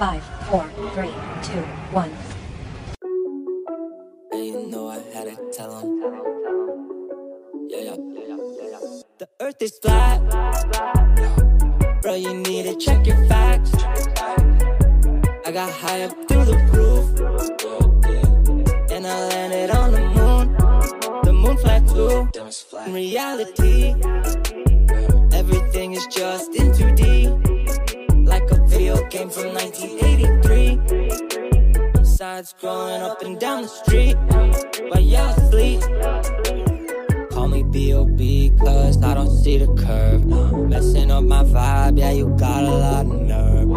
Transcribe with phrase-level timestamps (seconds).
[0.00, 1.12] Five, four, three,
[1.42, 1.60] two,
[1.92, 2.10] one.
[4.32, 6.00] And you know I had to tell him.
[7.68, 8.36] Yeah, yeah, yeah,
[8.70, 8.78] yeah.
[9.18, 10.22] The earth is flat.
[12.00, 13.74] Bro, you need to check your facts.
[15.44, 17.20] I got high up through the roof.
[18.90, 20.56] And I landed on the moon.
[21.24, 22.26] The moon flat too.
[22.86, 23.94] In reality,
[25.36, 27.49] everything is just in 2D.
[28.80, 32.02] Video game from 1983.
[32.02, 34.16] Sides growing up and down the street.
[34.88, 35.82] While y'all sleep.
[37.30, 38.52] Call me B.O.B.
[38.58, 40.24] cause I don't see the curve.
[40.70, 43.68] Messing up my vibe, yeah, you got a lot of nerve.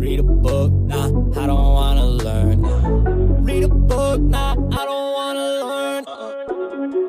[0.00, 1.06] Read a book, nah,
[1.40, 2.62] I don't wanna learn.
[3.44, 6.04] Read a book, nah, I don't wanna learn.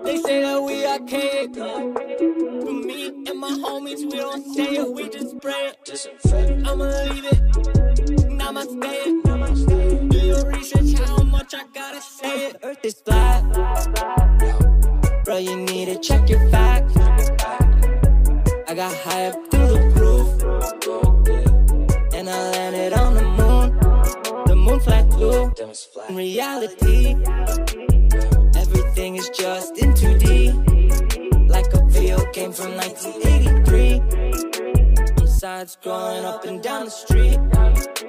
[0.03, 1.96] They say that we are king.
[3.87, 6.67] But me and my homies, we don't say it, we just spray it.
[6.67, 7.41] I'ma leave it,
[8.27, 10.09] namaste it.
[10.09, 12.57] Do your research, how much I gotta say it.
[12.63, 13.44] Earth is flat.
[15.23, 16.97] Bro, you need to check your facts.
[18.67, 20.27] I got high up through the roof.
[22.13, 23.79] And I landed on the moon.
[24.47, 25.53] The moon flat too.
[26.09, 27.16] In reality,
[28.53, 30.77] everything is just in 2D.
[32.08, 35.27] Video game from 1983.
[35.27, 37.38] Sides growing up and down the street.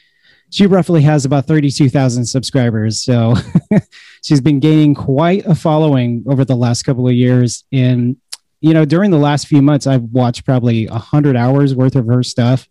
[0.51, 3.03] she roughly has about 32,000 subscribers.
[3.03, 3.35] So
[4.23, 7.65] she's been gaining quite a following over the last couple of years.
[7.73, 8.19] And,
[8.61, 12.23] you know, during the last few months, I've watched probably 100 hours worth of her
[12.23, 12.69] stuff.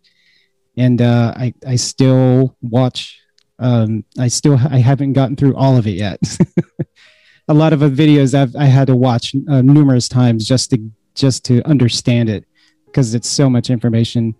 [0.78, 3.20] And uh, I, I still watch
[3.58, 6.20] um, I still I haven't gotten through all of it yet.
[7.48, 10.90] a lot of the videos I've I had to watch uh, numerous times just to
[11.14, 12.44] just to understand it
[12.86, 14.34] because it's so much information.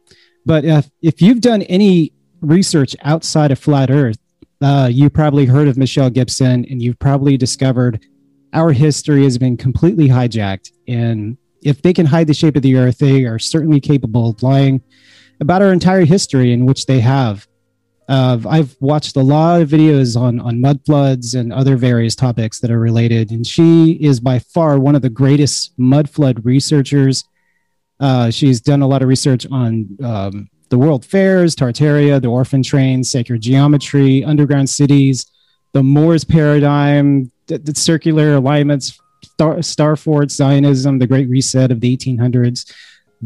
[0.44, 4.19] But if if you've done any research outside of flat Earth,
[4.62, 8.05] uh, you probably heard of Michelle Gibson, and you've probably discovered
[8.53, 10.72] our history has been completely hijacked.
[10.88, 14.43] And if they can hide the shape of the Earth, they are certainly capable of
[14.43, 14.81] lying
[15.41, 17.47] about our entire history, in which they have.
[18.09, 22.61] Uh, I've watched a lot of videos on on mud floods and other various topics
[22.61, 27.25] that are related, and she is by far one of the greatest mud flood researchers.
[27.99, 32.62] Uh, she's done a lot of research on um, the World Fairs, Tartaria, the Orphan
[32.62, 35.27] Train, sacred geometry, underground cities,
[35.73, 41.97] the Moors paradigm, the, the circular alignments, Star, Starfort Zionism, the Great Reset of the
[41.97, 42.73] 1800s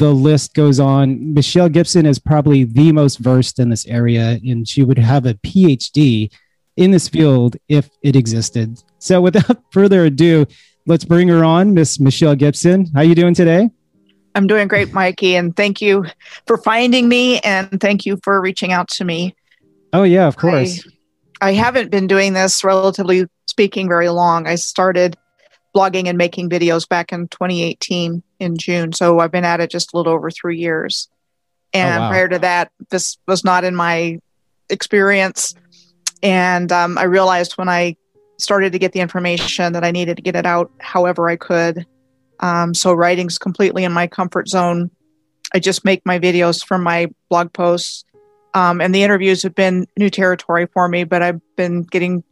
[0.00, 1.34] the list goes on.
[1.34, 5.34] Michelle Gibson is probably the most versed in this area, and she would have a
[5.34, 6.32] PhD
[6.76, 8.82] in this field if it existed.
[8.98, 10.46] So, without further ado,
[10.86, 12.86] let's bring her on, Miss Michelle Gibson.
[12.94, 13.68] How are you doing today?
[14.34, 16.06] I'm doing great, Mikey, and thank you
[16.46, 19.36] for finding me, and thank you for reaching out to me.
[19.92, 20.88] Oh yeah, of course.
[21.42, 24.46] I, I haven't been doing this, relatively speaking, very long.
[24.46, 25.18] I started
[25.76, 28.92] blogging and making videos back in 2018 in June.
[28.92, 31.08] So I've been at it just a little over three years.
[31.72, 32.08] And oh, wow.
[32.08, 34.18] prior to that, this was not in my
[34.68, 35.54] experience.
[36.22, 37.97] And um, I realized when I
[38.38, 41.86] started to get the information that I needed to get it out however I could.
[42.41, 44.91] Um, so writing's completely in my comfort zone.
[45.54, 48.04] I just make my videos from my blog posts.
[48.54, 52.24] Um, and the interviews have been new territory for me, but I've been getting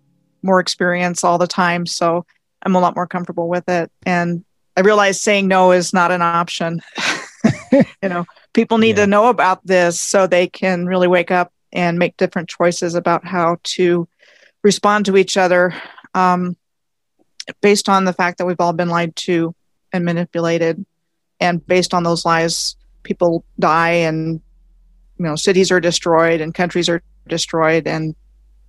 [0.43, 1.87] more experience all the time.
[1.87, 2.25] So
[2.63, 3.91] I'm a lot more comfortable with it.
[4.05, 4.45] And
[4.79, 6.81] I realize saying no is not an option.
[7.73, 9.07] you know, people need yeah.
[9.07, 13.27] to know about this so they can really wake up and make different choices about
[13.27, 14.07] how to
[14.63, 15.75] respond to each other
[16.15, 16.57] um,
[17.61, 19.53] based on the fact that we've all been lied to
[19.93, 20.87] and manipulated.
[21.41, 24.41] And based on those lies, people die and
[25.19, 28.15] you know cities are destroyed and countries are destroyed and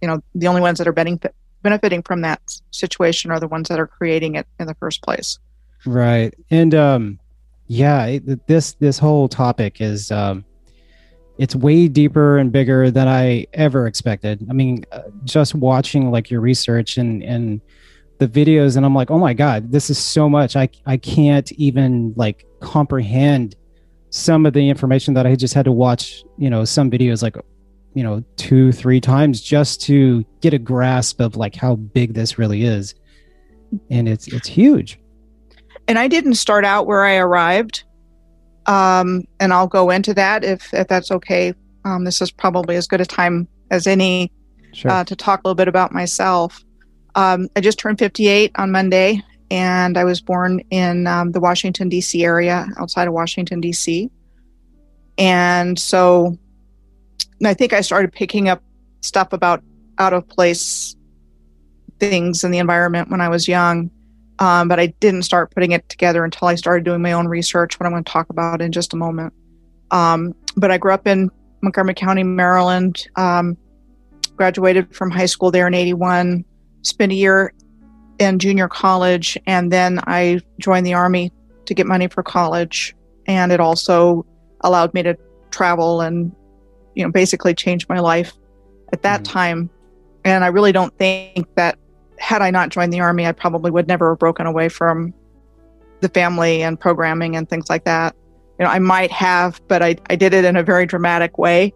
[0.02, 2.42] you know the only ones that are benefit, benefiting from that
[2.72, 5.38] situation are the ones that are creating it in the first place
[5.86, 6.34] right.
[6.50, 7.20] And um
[7.68, 10.44] yeah it, this this whole topic is um
[11.38, 14.46] it's way deeper and bigger than i ever expected.
[14.50, 17.62] I mean uh, just watching like your research and and
[18.18, 20.56] the videos and i'm like oh my god this is so much.
[20.56, 23.56] I i can't even like comprehend
[24.10, 27.38] some of the information that i just had to watch you know some videos like
[27.94, 32.38] you know two three times just to get a grasp of like how big this
[32.38, 32.96] really is.
[33.90, 35.00] And it's it's huge
[35.90, 37.84] and i didn't start out where i arrived
[38.66, 41.54] um, and i'll go into that if if that's okay
[41.86, 44.32] um, this is probably as good a time as any
[44.74, 44.92] sure.
[44.92, 46.64] uh, to talk a little bit about myself
[47.16, 49.22] um, i just turned 58 on monday
[49.52, 54.10] and i was born in um, the washington d.c area outside of washington d.c
[55.20, 56.38] and so
[57.46, 58.64] I think I started picking up
[59.02, 59.62] stuff about
[59.98, 60.96] out of place
[62.00, 63.92] things in the environment when I was young.
[64.40, 67.80] Um, but I didn't start putting it together until I started doing my own research,
[67.80, 69.34] what I'm going to talk about in just a moment.
[69.92, 71.30] Um, but I grew up in
[71.62, 73.58] Montgomery County, Maryland, um,
[74.36, 76.46] graduated from high school there in 81,
[76.84, 77.54] spent a year
[78.20, 81.34] in junior college, and then I joined the Army
[81.66, 82.96] to get money for college.
[83.28, 84.26] And it also
[84.62, 85.18] allowed me to
[85.52, 86.32] travel and
[86.96, 88.34] you know basically change my life
[88.94, 89.34] at that mm-hmm.
[89.34, 89.70] time
[90.26, 91.78] and i really don't think that
[92.20, 95.14] had i not joined the army i probably would never have broken away from
[96.02, 98.16] the family and programming and things like that.
[98.58, 101.74] You know i might have but i, I did it in a very dramatic way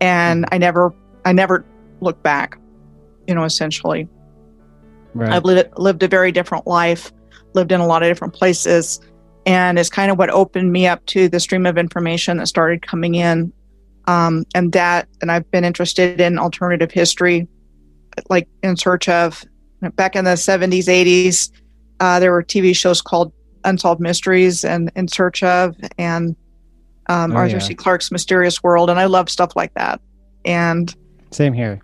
[0.00, 0.94] and i never
[1.24, 1.64] i never
[2.00, 2.58] looked back
[3.26, 4.08] you know essentially.
[5.12, 5.32] Right.
[5.32, 7.12] i've lived, lived a very different life
[7.54, 9.00] lived in a lot of different places
[9.46, 12.82] and it's kind of what opened me up to the stream of information that started
[12.82, 13.52] coming in.
[14.06, 17.46] Um, and that and i've been interested in alternative history
[18.28, 19.44] like in search of
[19.96, 21.50] back in the 70s 80s
[22.00, 23.32] uh, there were tv shows called
[23.64, 26.36] unsolved mysteries and in search of and
[27.08, 27.62] um, oh, arthur yeah.
[27.62, 30.00] c clarke's mysterious world and i love stuff like that
[30.44, 30.94] and
[31.30, 31.80] same here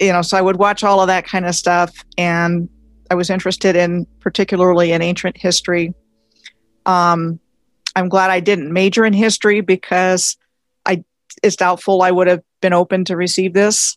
[0.00, 2.68] you know so i would watch all of that kind of stuff and
[3.10, 5.94] i was interested in particularly in ancient history
[6.86, 7.38] um,
[7.94, 10.36] i'm glad i didn't major in history because
[10.86, 11.04] I
[11.42, 13.96] it's doubtful I would have been open to receive this.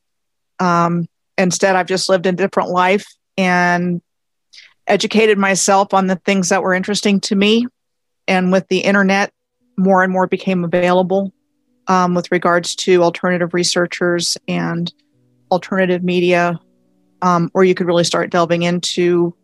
[0.60, 1.08] Um,
[1.38, 3.06] instead, I've just lived a different life
[3.38, 4.02] and
[4.88, 7.66] educated myself on the things that were interesting to me.
[8.28, 9.32] And with the internet,
[9.78, 11.34] more and more became available
[11.88, 14.92] um, with regards to alternative researchers and
[15.52, 16.60] alternative media,
[17.22, 19.36] um, or you could really start delving into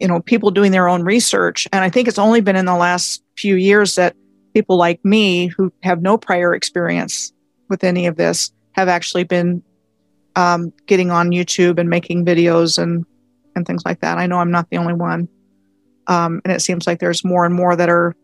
[0.00, 2.76] you know people doing their own research and i think it's only been in the
[2.76, 4.14] last few years that
[4.54, 7.32] people like me who have no prior experience
[7.68, 9.62] with any of this have actually been
[10.38, 13.04] um, getting on YouTube and making videos and
[13.56, 14.18] and things like that.
[14.18, 15.28] I know I'm not the only one,
[16.06, 18.14] um, and it seems like there's more and more that are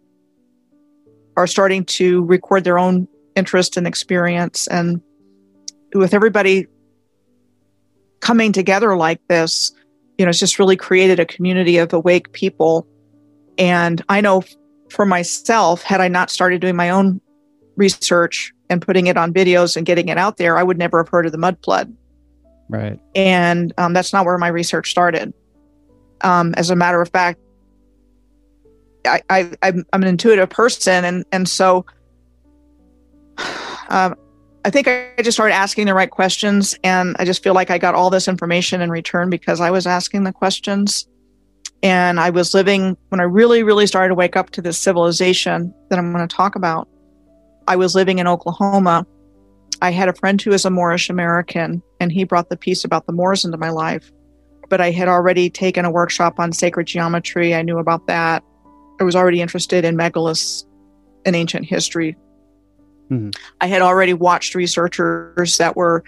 [1.37, 4.69] are starting to record their own interest and experience.
[4.69, 5.03] And
[5.93, 6.69] with everybody
[8.21, 9.73] coming together like this,
[10.17, 12.87] you know, it's just really created a community of awake people.
[13.59, 14.45] And I know
[14.89, 17.21] for myself, had I not started doing my own
[17.75, 21.09] research and putting it on videos and getting it out there, I would never have
[21.09, 21.93] heard of the mud flood.
[22.75, 22.99] Right.
[23.15, 25.33] And um, that's not where my research started.
[26.23, 27.39] Um, as a matter of fact,
[29.07, 31.85] I, I, I'm, an intuitive person, and and so
[33.89, 34.17] um,
[34.65, 37.79] I think I just started asking the right questions, and I just feel like I
[37.79, 41.07] got all this information in return because I was asking the questions.
[41.83, 45.75] And I was living, when I really, really started to wake up to this civilization
[45.91, 46.89] that I'm going to talk about,
[47.69, 49.07] I was living in Oklahoma.
[49.83, 53.07] I had a friend who was a Moorish American, and he brought the piece about
[53.07, 54.13] the Moors into my life.
[54.69, 57.55] But I had already taken a workshop on sacred geometry.
[57.55, 58.45] I knew about that.
[59.01, 60.65] I was already interested in megaliths
[61.25, 62.17] and ancient history.
[63.11, 63.31] Mm-hmm.
[63.61, 66.05] I had already watched researchers that were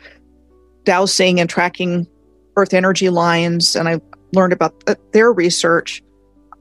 [0.84, 2.06] dowsing and tracking
[2.56, 4.00] earth energy lines, and I
[4.32, 4.74] learned about
[5.12, 6.02] their research.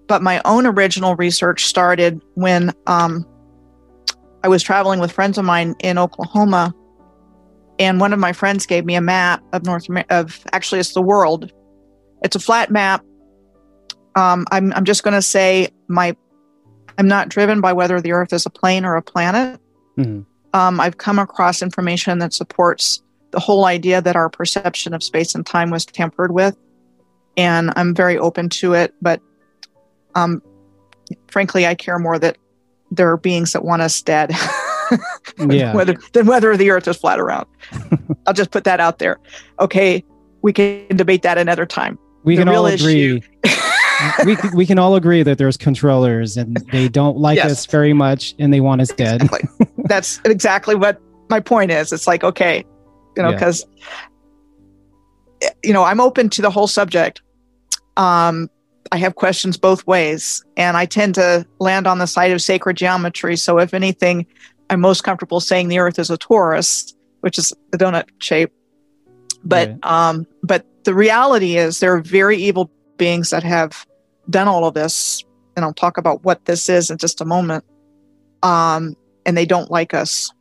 [0.07, 3.25] But my own original research started when um,
[4.43, 6.73] I was traveling with friends of mine in Oklahoma,
[7.79, 11.01] and one of my friends gave me a map of North of actually it's the
[11.01, 11.51] world.
[12.23, 13.03] It's a flat map.
[14.15, 16.15] Um, I'm I'm just going to say my
[16.97, 19.59] I'm not driven by whether the Earth is a plane or a planet.
[19.97, 20.21] Mm-hmm.
[20.57, 25.35] Um, I've come across information that supports the whole idea that our perception of space
[25.35, 26.55] and time was tampered with
[27.37, 28.93] and I'm very open to it.
[29.01, 29.21] But
[30.15, 30.41] um,
[31.27, 32.37] frankly, I care more that
[32.91, 34.31] there are beings that want us dead.
[35.49, 35.73] Yeah.
[35.73, 37.47] whether than whether the earth is flat or round.
[38.27, 39.19] I'll just put that out there.
[39.59, 40.03] Okay,
[40.41, 41.97] we can debate that another time.
[42.23, 43.21] we the can all agree.
[44.25, 47.51] we we can all agree that there's controllers and they don't like Yes.
[47.51, 49.21] us very much and they want us dead.
[49.23, 49.67] Exactly.
[49.85, 51.91] That's exactly what my point is.
[51.93, 52.63] It's like, okay,
[53.15, 53.35] you know, Yeah.
[53.35, 53.65] because
[55.63, 57.21] you know, I'm open to the whole subject.
[57.97, 58.49] Um,
[58.91, 62.77] I have questions both ways, and I tend to land on the side of sacred
[62.77, 63.35] geometry.
[63.35, 64.25] So, if anything,
[64.69, 68.51] I'm most comfortable saying the Earth is a torus, which is the donut shape.
[69.43, 69.85] But Right.
[69.85, 73.85] um, but the reality is, there are very evil beings that have
[74.29, 75.23] done all of this,
[75.55, 77.63] and I'll talk about what this is in just a moment.
[78.43, 78.95] Um,
[79.25, 80.31] and they don't like us.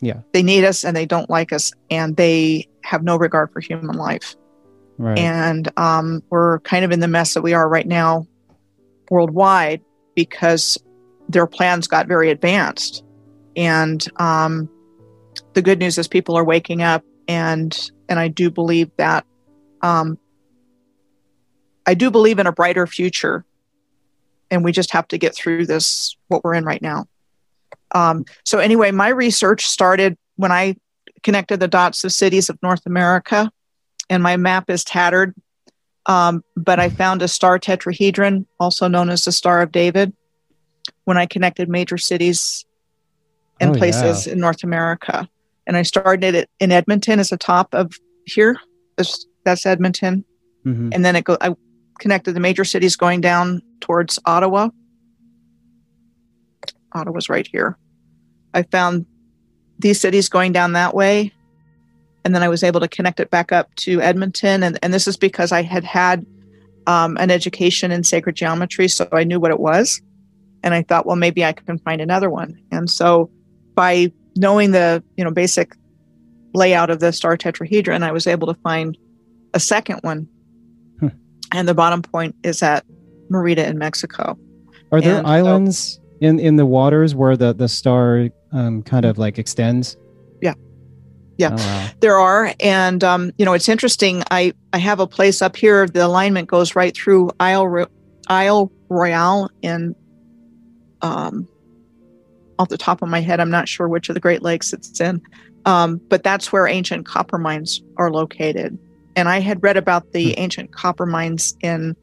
[0.00, 0.20] Yeah.
[0.32, 3.96] They need us, and they don't like us, and they have no regard for human
[3.96, 4.34] life
[4.96, 5.18] Right.
[5.18, 8.26] and um, we're kind of in the mess that we are right now
[9.10, 9.80] worldwide
[10.16, 10.78] because
[11.28, 13.04] their plans got very advanced
[13.58, 14.70] and um,
[15.52, 19.26] the good news is people are waking up and and i do believe that
[19.82, 20.16] um,
[21.86, 23.44] i do believe in a brighter future.
[24.50, 27.04] And we just have to get through this what we're in right now.
[27.90, 30.76] Um, so anyway my research started when i
[31.22, 33.50] connected the dots of cities of north america
[34.10, 35.34] and my map is tattered.
[36.06, 40.14] Um, but I found a star tetrahedron, also known as the Star of David,
[41.04, 42.64] when I connected major cities
[43.60, 45.28] and Oh, places in North America.
[45.66, 47.92] And I started it in Edmonton as a top of
[48.24, 48.56] here.
[48.96, 50.24] This, that's Edmonton.
[50.64, 50.94] Mhm.
[50.94, 51.54] And then it go, I
[51.98, 54.70] connected the major cities going down towards Ottawa.
[56.92, 57.76] Ottawa's right here.
[58.54, 59.06] I found
[59.78, 61.32] these cities going down that way
[62.28, 64.62] and then I was able to connect it back up to Edmonton.
[64.62, 66.26] And, and this is because I had had
[66.86, 70.02] um, an education in sacred geometry, so I knew what it was.
[70.62, 72.60] And I thought, well, maybe I can find another one.
[72.70, 73.30] And so
[73.78, 75.76] by knowing the you know basic
[76.52, 78.98] layout of the star tetrahedron, I was able to find
[79.54, 80.26] a second one.
[81.54, 82.84] And the bottom point is at
[83.30, 84.36] Merida in Mexico.
[84.92, 89.06] Are there and so- islands in in the waters where the the star um, kind
[89.06, 89.96] of like extends?
[90.42, 90.54] Yeah.
[91.38, 91.50] Yeah.
[91.52, 91.88] Oh, wow.
[92.00, 94.24] There are, and um, you know, it's interesting.
[94.30, 95.86] I I have a place up here.
[95.86, 97.92] The alignment goes right through Isle Ro-
[98.28, 99.94] Isle Royale in,
[101.00, 101.48] um,
[102.58, 105.00] off the top of my head, I'm not sure which of the Great Lakes it's
[105.00, 105.22] in,
[105.64, 108.78] um, but that's where ancient copper mines are located.
[109.16, 111.96] And I had read about the ancient copper mines in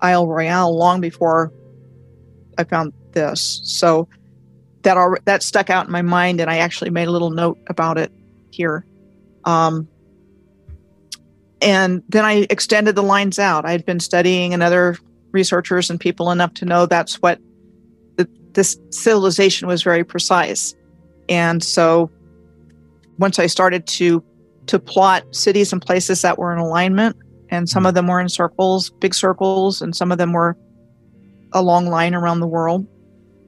[0.00, 1.52] Isle Royale long before
[2.58, 3.60] I found this.
[3.64, 4.08] So
[4.82, 7.58] that al- that stuck out in my mind, and I actually made a little note
[7.68, 8.12] about it
[8.50, 8.84] here.
[9.44, 9.88] Um,
[11.60, 13.64] and then I extended the lines out.
[13.64, 14.96] I'd been studying and other
[15.32, 17.40] researchers and people enough to know that's what
[18.58, 20.74] this civilization was very precise.
[21.28, 22.10] And so
[23.18, 24.22] once I started to
[24.66, 27.16] to plot cities and places that were in alignment,
[27.48, 30.58] and some of them were in circles, big circles, and some of them were
[31.52, 32.86] a long line around the world.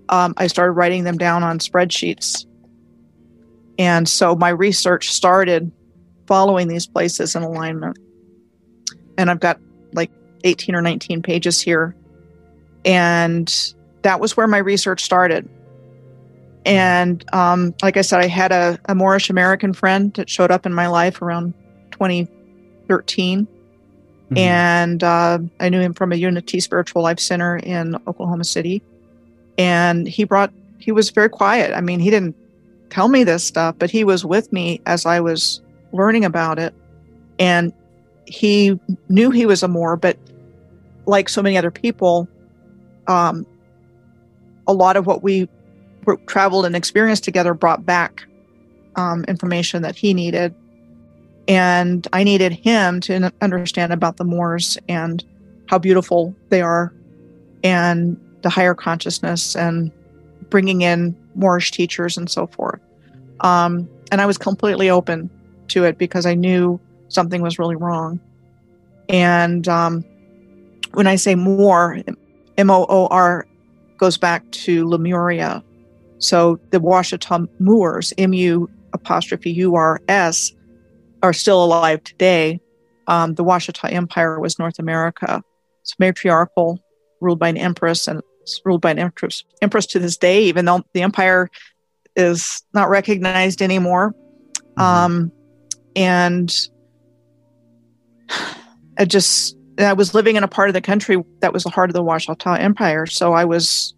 [0.08, 2.46] Um, I started writing them down on spreadsheets
[3.80, 5.72] and so my research started
[6.26, 7.98] following these places in alignment.
[9.16, 9.58] And I've got
[9.94, 10.10] like
[10.44, 11.96] 18 or 19 pages here.
[12.84, 13.50] And
[14.02, 15.48] that was where my research started.
[16.66, 20.66] And um, like I said, I had a, a Moorish American friend that showed up
[20.66, 21.54] in my life around
[21.92, 23.46] 2013.
[24.30, 24.38] Mhm.
[24.38, 28.82] And uh, I knew him from a Unity Spiritual Life Center in Oklahoma City.
[29.58, 31.74] And he brought, he was very quiet.
[31.74, 32.36] I mean, he didn't
[32.90, 35.60] tell me this stuff, but he was with me as I was
[35.92, 36.74] learning about it.
[37.38, 37.72] And
[38.26, 38.78] he
[39.08, 40.16] knew he was a Moor, but
[41.06, 42.28] like so many other people,
[43.06, 43.46] um,
[44.70, 45.48] a lot of what we
[46.26, 48.24] traveled and experienced together brought back
[48.96, 50.54] um, information that he needed.
[51.48, 55.24] And I needed him to understand about the Moors and
[55.66, 56.92] how beautiful they are
[57.64, 59.90] and the higher consciousness and
[60.48, 62.80] bringing in Moorish teachers and so forth.
[63.40, 65.30] Um, and I was completely open
[65.68, 68.20] to it because I knew something was really wrong.
[69.08, 70.04] And um,
[70.92, 72.00] when I say Moor,
[72.56, 73.46] M O O R
[74.00, 75.62] goes back to Lemuria.
[76.18, 80.52] So the Washitaw Moors, M U apostrophe U R S,
[81.22, 82.60] are still alive today.
[83.06, 85.42] Um, the Washitaw Empire was North America.
[85.82, 86.82] It's matriarchal,
[87.20, 88.22] ruled by an empress, and
[88.64, 91.50] ruled by an empress, empress to this day, even though the empire
[92.16, 94.14] is not recognized anymore.
[94.76, 95.30] Um,
[95.94, 96.50] and
[98.98, 99.56] it just,
[99.86, 102.02] I was living in a part of the country that was the heart of the
[102.02, 103.06] Washitaw Empire.
[103.06, 103.94] So I was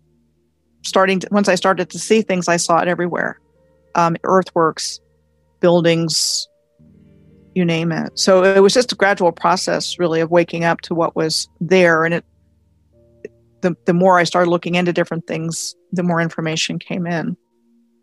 [0.83, 3.41] starting to, once I started to see things, I saw it everywhere.
[3.95, 5.01] Um, earthworks,
[5.61, 6.49] buildings,
[7.55, 8.19] you name it.
[8.19, 12.05] So it was just a gradual process, really, of waking up to what was there.
[12.05, 12.25] And it,
[13.61, 17.37] the the more I started looking into different things, the more information came in.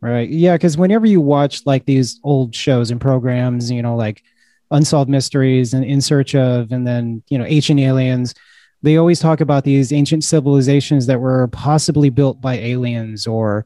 [0.01, 0.29] Right.
[0.29, 0.53] Yeah.
[0.53, 4.24] Because whenever you watch like these old shows and programs, you know, like
[4.71, 8.33] Unsolved Mysteries and In Search of, and then, you know, Ancient Aliens,
[8.81, 13.65] they always talk about these ancient civilizations that were possibly built by aliens or,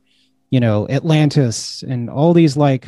[0.50, 2.88] you know, Atlantis and all these like,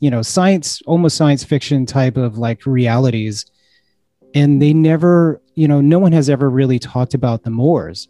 [0.00, 3.44] you know, science, almost science fiction type of like realities.
[4.34, 8.08] And they never, you know, no one has ever really talked about the Moors.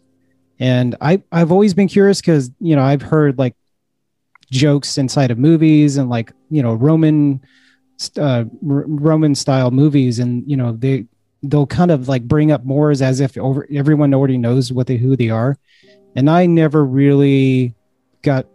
[0.59, 3.55] And I, I've always been curious because, you know, I've heard like
[4.51, 7.41] jokes inside of movies and like you know roman
[8.17, 11.05] uh, roman style movies and you know they
[11.43, 14.97] they'll kind of like bring up moors as if over everyone already knows what they
[14.97, 15.57] who they are.
[16.15, 17.75] And i never really
[18.21, 18.45] got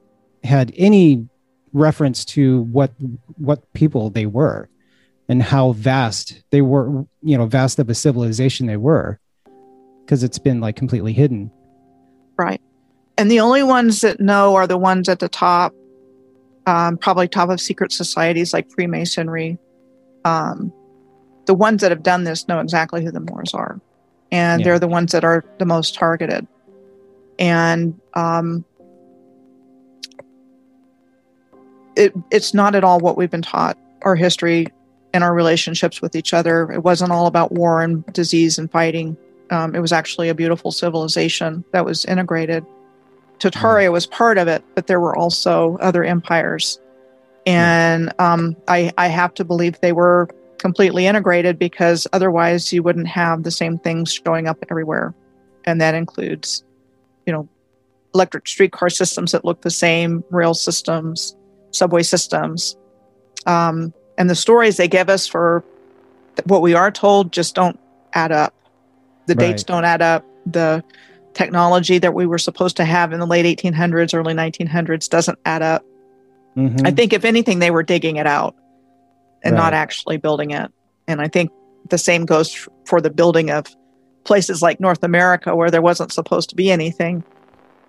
[0.43, 1.29] had any
[1.73, 2.93] reference to what
[3.37, 4.69] what people they were
[5.29, 9.19] and how vast they were you know vast of a civilization they were
[10.05, 11.51] because it's been like completely hidden.
[12.37, 12.61] Right.
[13.17, 15.73] And the only ones that know are the ones at the top
[16.67, 19.59] um, probably top of secret societies like Freemasonry.
[20.25, 20.73] Um,
[21.47, 23.81] the ones that have done this know exactly who the Moors are,
[24.33, 24.65] and yeah.
[24.65, 26.47] they're the ones that are the most targeted.
[27.39, 28.65] And um,
[31.97, 33.79] it, it's not at all what we've been taught.
[34.03, 34.69] Our history
[35.15, 36.71] and our relationships with each other.
[36.73, 39.17] It wasn't all about war and disease and fighting.
[39.51, 42.67] Um, it was actually a beautiful civilization that was integrated
[43.51, 46.79] Tartaria was part of it, but there were also other empires.
[47.47, 53.09] And um, I, I have to believe they were completely integrated because otherwise you wouldn't
[53.09, 55.15] have the same things showing up everywhere.
[55.67, 56.65] And that includes,
[57.27, 57.49] you know,
[58.15, 61.37] electric streetcar systems that look the same, rail systems,
[61.71, 62.77] subway systems.
[63.47, 65.65] Um, and the stories they give us for
[66.45, 67.79] what we are told just don't
[68.15, 68.55] add up.
[69.27, 69.49] The right.
[69.49, 70.25] dates don't add up.
[70.47, 70.83] The
[71.35, 75.63] technology that we were supposed to have in the late 1800s, early 1900s doesn't add
[75.63, 75.85] up.
[76.57, 76.87] Mm-hmm.
[76.87, 78.55] I think, if anything, they were digging it out
[79.43, 79.61] and right.
[79.61, 80.71] not actually building it.
[81.07, 81.51] And I think
[81.91, 83.67] the same goes for the building of
[84.25, 87.23] places like North America where there wasn't supposed to be anything.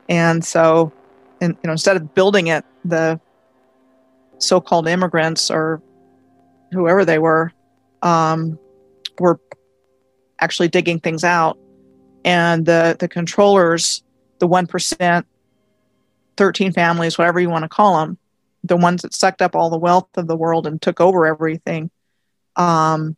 [0.09, 0.91] And so,
[1.39, 3.19] and, you know, instead of building it, the
[4.39, 5.81] so called immigrants or
[6.71, 7.51] whoever they were
[8.01, 8.59] um,
[9.19, 9.39] were
[10.39, 11.57] actually digging things out
[12.25, 14.03] and the the controllers,
[14.39, 15.25] the one percent,
[16.35, 18.17] thirteen families, whatever you want to call them,
[18.63, 21.91] the ones that sucked up all the wealth of the world and took over everything,
[22.57, 23.15] um,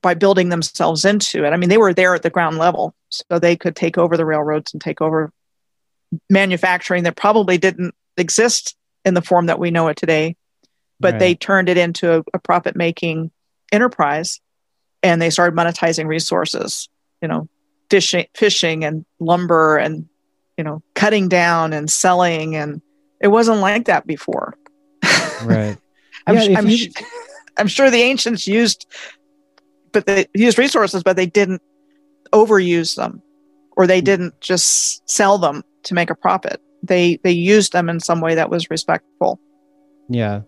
[0.00, 1.50] by building themselves into it.
[1.50, 4.24] I mean, they were there at the ground level, so they could take over the
[4.24, 5.32] railroads and take over
[6.30, 10.36] manufacturing that probably didn't exist in the form that we know it today,
[11.00, 11.18] but right.
[11.18, 13.32] they turned it into a, a profit making
[13.72, 14.40] enterprise
[15.02, 16.88] and they started monetizing resources
[17.24, 17.48] you know
[17.90, 20.08] fishing fishing and lumber and
[20.56, 22.56] you know cutting down and selling.
[22.56, 22.80] And
[23.20, 24.54] it wasn't like that before.
[25.44, 25.76] Right.
[26.26, 26.90] I'm, yeah, I'm, you...
[27.58, 28.86] I'm sure the ancients used
[29.92, 31.60] but they used resources but they didn't
[32.32, 33.20] overuse them
[33.76, 34.04] or they hmm.
[34.04, 36.62] didn't just sell them to make a profit.
[36.82, 39.38] They they used them in some way that was respectful.
[40.08, 40.42] Yeah.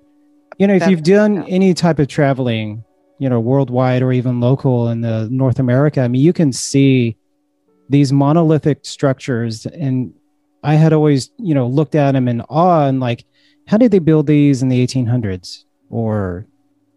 [0.57, 1.45] You know if that, you've done yeah.
[1.49, 2.85] any type of traveling
[3.19, 7.17] you know worldwide or even local in the north america i mean you can see
[7.89, 10.13] these monolithic structures and
[10.63, 13.25] i had always you know looked at them in awe and like
[13.67, 16.47] how did they build these in the 1800s or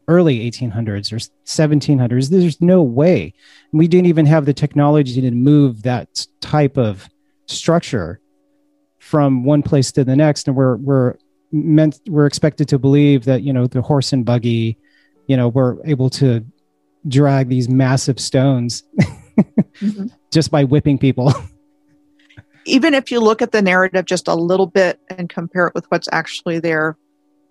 [0.09, 3.31] early 1800s or 1700s there's no way.
[3.71, 7.07] We didn't even have the technology to move that type of
[7.45, 8.19] structure
[8.97, 10.47] from one place to the next.
[10.47, 11.15] And we're we're
[11.51, 14.77] meant we're expected to believe that you know the horse and buggy
[15.27, 16.45] you know we're able to
[17.07, 18.83] drag these massive stones
[19.39, 20.07] mm-hmm.
[20.31, 21.33] just by whipping people.
[22.65, 25.85] Even if you look at the narrative just a little bit and compare it with
[25.89, 26.97] what's actually there,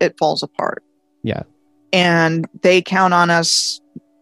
[0.00, 0.82] it falls apart.
[1.22, 1.42] Yeah.
[1.92, 3.80] And they count on us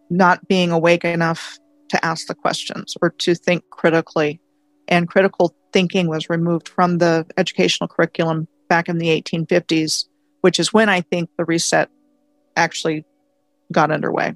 [0.09, 4.39] not being awake enough to ask the questions or to think critically.
[4.87, 10.05] And critical thinking was removed from the educational curriculum back in the 1850s,
[10.41, 11.89] which is when I think the reset
[12.55, 13.05] actually
[13.71, 14.35] got underway.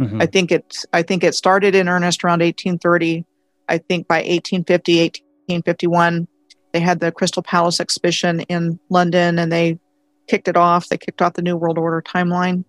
[0.00, 0.22] Mm-hmm.
[0.22, 3.24] I think it I think it started in earnest around 1830.
[3.68, 6.26] I think by 1850, 1851,
[6.72, 9.78] they had the Crystal Palace exhibition in London and they
[10.26, 10.88] kicked it off.
[10.88, 12.64] They kicked off the New World Order timeline.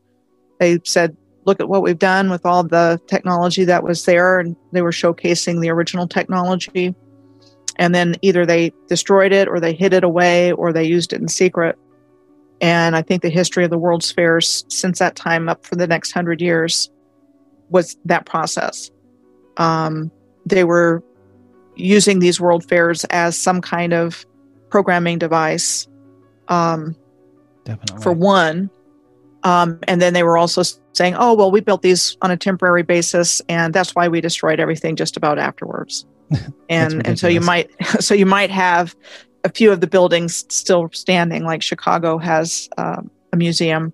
[0.60, 1.16] They said,
[1.46, 4.40] look at what we've done with all the technology that was there.
[4.40, 6.94] And they were showcasing the original technology.
[7.78, 11.22] and then either they destroyed it or they hid it away or they used it
[11.22, 11.78] in secret.
[12.60, 15.88] And I think the history of the World's Fairs since that time up for the
[15.88, 16.92] next hundred years
[17.72, 18.92] was that process.
[19.58, 20.12] Um,
[20.46, 21.04] they were
[21.76, 24.26] using these World Fairs as some kind of
[24.70, 25.88] programming device
[26.48, 26.96] um,
[27.66, 28.02] Definitely.
[28.04, 28.70] for one.
[29.44, 30.62] Um, and then they were also
[30.94, 34.60] saying, oh, well, we built these on a temporary basis, and that's why we destroyed
[34.60, 36.06] everything just about afterwards.
[36.70, 38.96] and and so you might so you might have
[39.44, 43.94] a few of the buildings still standing, like Chicago has um, a museum.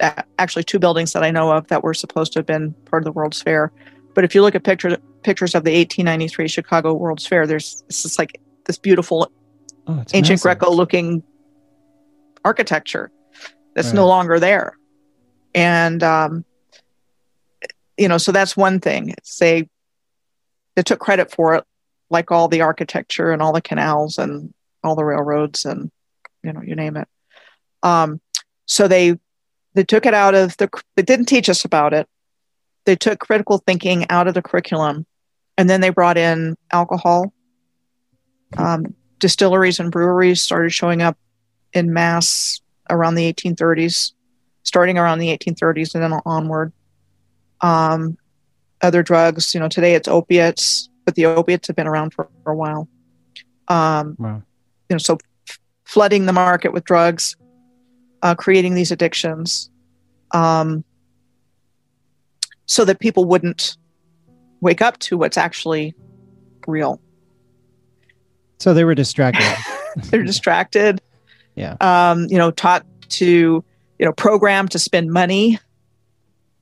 [0.00, 3.04] Actually, two buildings that I know of that were supposed to have been part of
[3.04, 3.72] the World's Fair.
[4.14, 8.04] But if you look at pictures pictures of the 1893 Chicago World's Fair, there's this
[8.04, 9.30] is like this beautiful
[9.86, 10.40] oh, ancient.
[10.42, 11.22] Greco looking
[12.44, 13.10] architecture
[13.74, 13.94] that's Right.
[13.94, 14.76] no longer there.
[15.54, 16.44] And, um,
[17.96, 19.10] you know, so that's one thing.
[19.10, 19.68] It's they,
[20.74, 21.64] they took credit for it,
[22.10, 24.52] like all the architecture and all the canals and
[24.82, 25.90] all the railroads and,
[26.42, 27.08] you know, you name it.
[27.82, 28.20] Um,
[28.66, 29.18] so they,
[29.74, 32.08] they took it out of the, they didn't teach us about it.
[32.84, 35.06] They took critical thinking out of the curriculum
[35.56, 37.32] and then they brought in alcohol.
[38.58, 41.16] Um, distilleries and breweries started showing up
[41.72, 44.12] in mass around the 1830s,
[44.62, 46.72] starting around the 1830s and then onward.
[47.60, 48.18] Um,
[48.82, 52.52] other drugs, you know, today it's opiates, but the opiates have been around for, for
[52.52, 52.88] a while.
[53.68, 54.42] Um, Wow.
[54.88, 57.36] you know, so f- flooding the market with drugs,
[58.22, 59.70] uh, creating these addictions,
[60.32, 60.84] um,
[62.66, 63.76] so that people wouldn't
[64.60, 65.94] wake up to what's actually
[66.66, 67.00] real.
[68.58, 69.44] So they were distracted.
[70.04, 71.00] They're distracted.
[71.56, 71.76] Yeah.
[71.80, 73.26] Um, you know, taught to,
[73.98, 75.58] you know, program to spend money.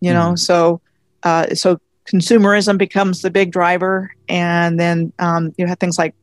[0.00, 0.38] You know, Mhm.
[0.38, 0.80] so
[1.22, 1.78] uh, so
[2.10, 6.14] consumerism becomes the big driver, and then um, you have things like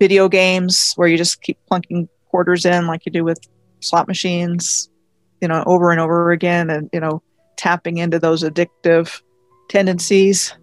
[0.00, 3.38] video games where you just keep plunking quarters in, like you do with
[3.84, 4.90] slot machines,
[5.40, 7.22] you know, over and over again, and you know,
[7.56, 9.20] tapping into those addictive
[9.68, 10.54] tendencies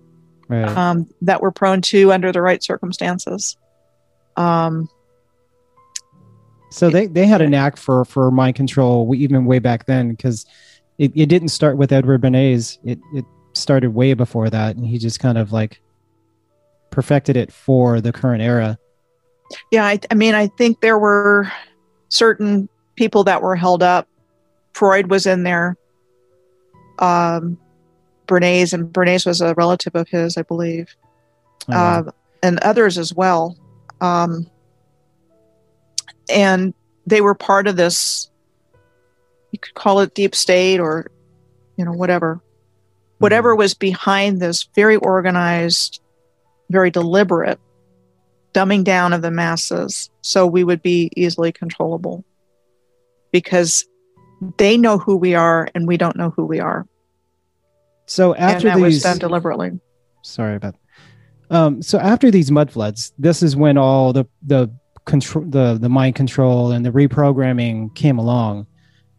[0.48, 0.68] right.
[0.78, 3.58] um, that we're prone to under the right circumstances.
[4.38, 4.90] Um,
[6.72, 10.46] So they, they had a knack for, for mind control even way back then because
[10.98, 12.78] it, it didn't start with Edward Bernays.
[12.86, 14.78] It, it started way before that.
[14.78, 15.82] And he just kind of like
[16.90, 18.78] perfected it for the current era.
[19.70, 21.52] Yeah, I, I mean, I think there were
[22.08, 22.70] certain
[23.02, 24.08] people that were held up.
[24.74, 25.76] Freud was in there.
[27.00, 27.58] Um,
[28.28, 30.96] Bernays, and Bernays was a relative of his, I believe,
[31.68, 32.00] Oh, wow.
[32.02, 32.12] uh,
[32.44, 33.58] and others as well.
[34.02, 34.46] Um,
[36.32, 36.76] and
[37.08, 38.30] they were part of this.
[39.50, 41.10] You could call it deep state, or
[41.78, 42.40] you know, whatever,
[43.18, 46.02] whatever was behind this very organized,
[46.70, 47.60] very deliberate
[48.54, 52.24] dumbing down of the masses so we would be easily controllable
[53.32, 53.86] because
[54.58, 56.88] they know who we are and we don't know who we are.
[58.06, 59.80] So and after that was these, done deliberately.
[60.24, 60.76] Sorry about
[61.50, 64.72] um so after these mud floods this is when all the the
[65.06, 68.68] control the the mind control and the reprogramming came along.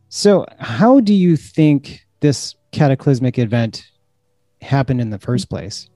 [0.08, 3.84] So how do you think this cataclysmic event
[4.60, 5.88] happened in the first place?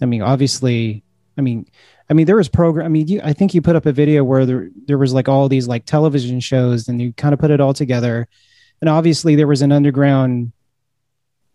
[0.00, 1.02] I mean obviously
[1.38, 1.66] i mean
[2.08, 4.24] i mean there was program i mean you, i think you put up a video
[4.24, 7.50] where there there was like all these like television shows and you kind of put
[7.50, 8.28] it all together.
[8.80, 10.52] And obviously there was an underground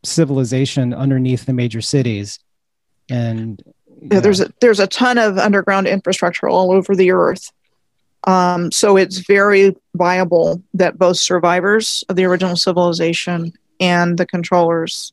[0.04, 2.40] civilization underneath the major cities.
[3.10, 3.62] And
[4.02, 7.52] yeah, there's a there's a ton of underground infrastructure all over the earth.
[8.26, 15.12] Um, so it's very viable that both survivors of the original civilization and the controllers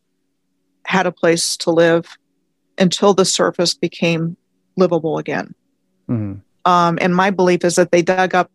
[0.84, 2.18] had a place to live
[2.78, 4.36] until the surface became
[4.78, 5.54] livable again
[6.08, 6.40] Mhm.
[6.64, 8.50] Um, and my belief is that they dug up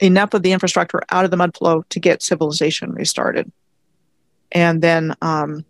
[0.00, 3.50] enough of the infrastructure out of the mud flow to get civilization restarted.
[4.52, 5.64] And then, um,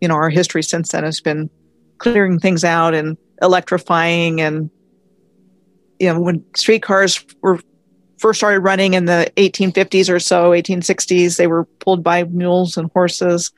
[0.00, 1.48] you know, our history since then has been
[1.98, 4.40] clearing things out and electrifying.
[4.40, 4.70] And,
[5.98, 7.60] you know, when streetcars were
[8.18, 12.90] first started running in the 1850s or so, 1860s, they were pulled by mules and
[12.92, 13.52] horses.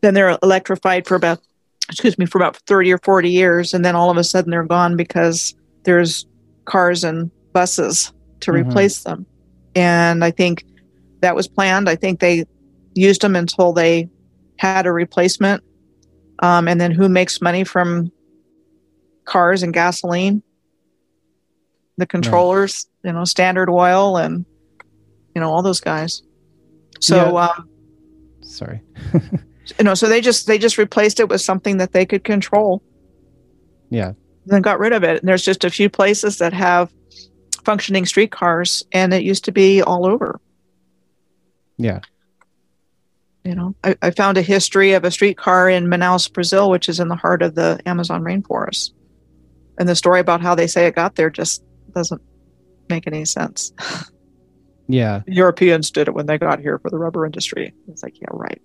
[0.00, 1.40] Then they're electrified for about
[1.92, 3.72] excuse me, for about 30 or 40 years.
[3.74, 6.26] And then all of a sudden they're gone because there's
[6.66, 8.66] cars and buses to Mhm.
[8.66, 9.26] replace them.
[9.74, 10.64] And I think
[11.20, 11.88] that was planned.
[11.88, 12.44] I think they
[12.94, 14.08] used them until they
[14.58, 15.62] had a replacement.
[16.42, 18.10] Um, and then who makes money from
[19.24, 20.42] cars and gasoline?
[21.98, 24.44] The controllers, you know, Standard Oil and,
[25.34, 26.22] you know, all those guys.
[27.00, 27.48] So, Yeah.
[27.48, 27.68] um,
[28.42, 28.82] sorry
[29.78, 32.82] you know so they just they just replaced it with something that they could control
[33.90, 34.12] Yeah.
[34.46, 35.20] then got rid of it.
[35.20, 36.92] And there's just a few places that have
[37.64, 40.40] functioning streetcars, and it used to be all over.
[41.78, 42.00] Yeah.
[43.44, 46.98] You know, I, I found a history of a streetcar in Manaus, Brazil, which is
[47.00, 48.90] in the heart of the Amazon rainforest.
[49.78, 51.62] And the story about how they say it got there just
[51.94, 52.20] doesn't
[52.88, 53.72] make any sense.
[54.88, 55.22] Yeah.
[55.26, 57.72] Europeans did it when they got here for the rubber industry.
[57.88, 58.60] It's like, yeah, right.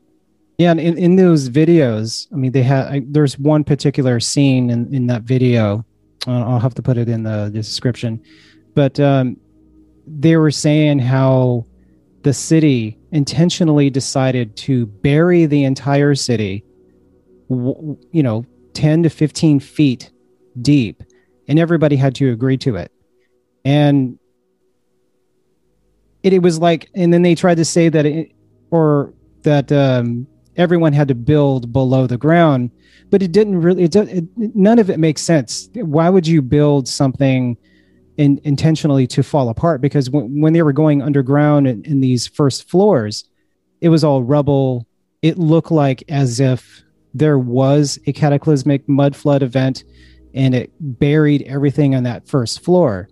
[0.57, 4.93] Yeah, and in, in those videos, I mean, they had there's one particular scene in,
[4.93, 5.85] in that video.
[6.25, 8.21] I'll have to put it in the description,
[8.73, 9.37] but um,
[10.07, 11.65] they were saying how
[12.23, 16.65] the city intentionally decided to bury the entire city,
[17.49, 18.43] you know,
[18.73, 20.11] ten to fifteen feet
[20.61, 21.03] deep,
[21.47, 22.91] and everybody had to agree to it.
[23.63, 24.17] And
[26.23, 28.31] it, it was like, and then they tried to say that it,
[28.71, 32.71] or that um, everyone had to build below the ground,
[33.09, 33.83] but it didn't really.
[33.83, 35.69] It, it none of it makes sense.
[35.73, 37.57] Why would you build something
[38.17, 39.79] in, intentionally to fall apart?
[39.81, 43.25] Because when, when they were going underground in, in these first floors,
[43.81, 44.87] it was all rubble.
[45.21, 49.83] It looked like as if there was a cataclysmic mud flood event
[50.33, 53.09] and it buried everything on that first floor.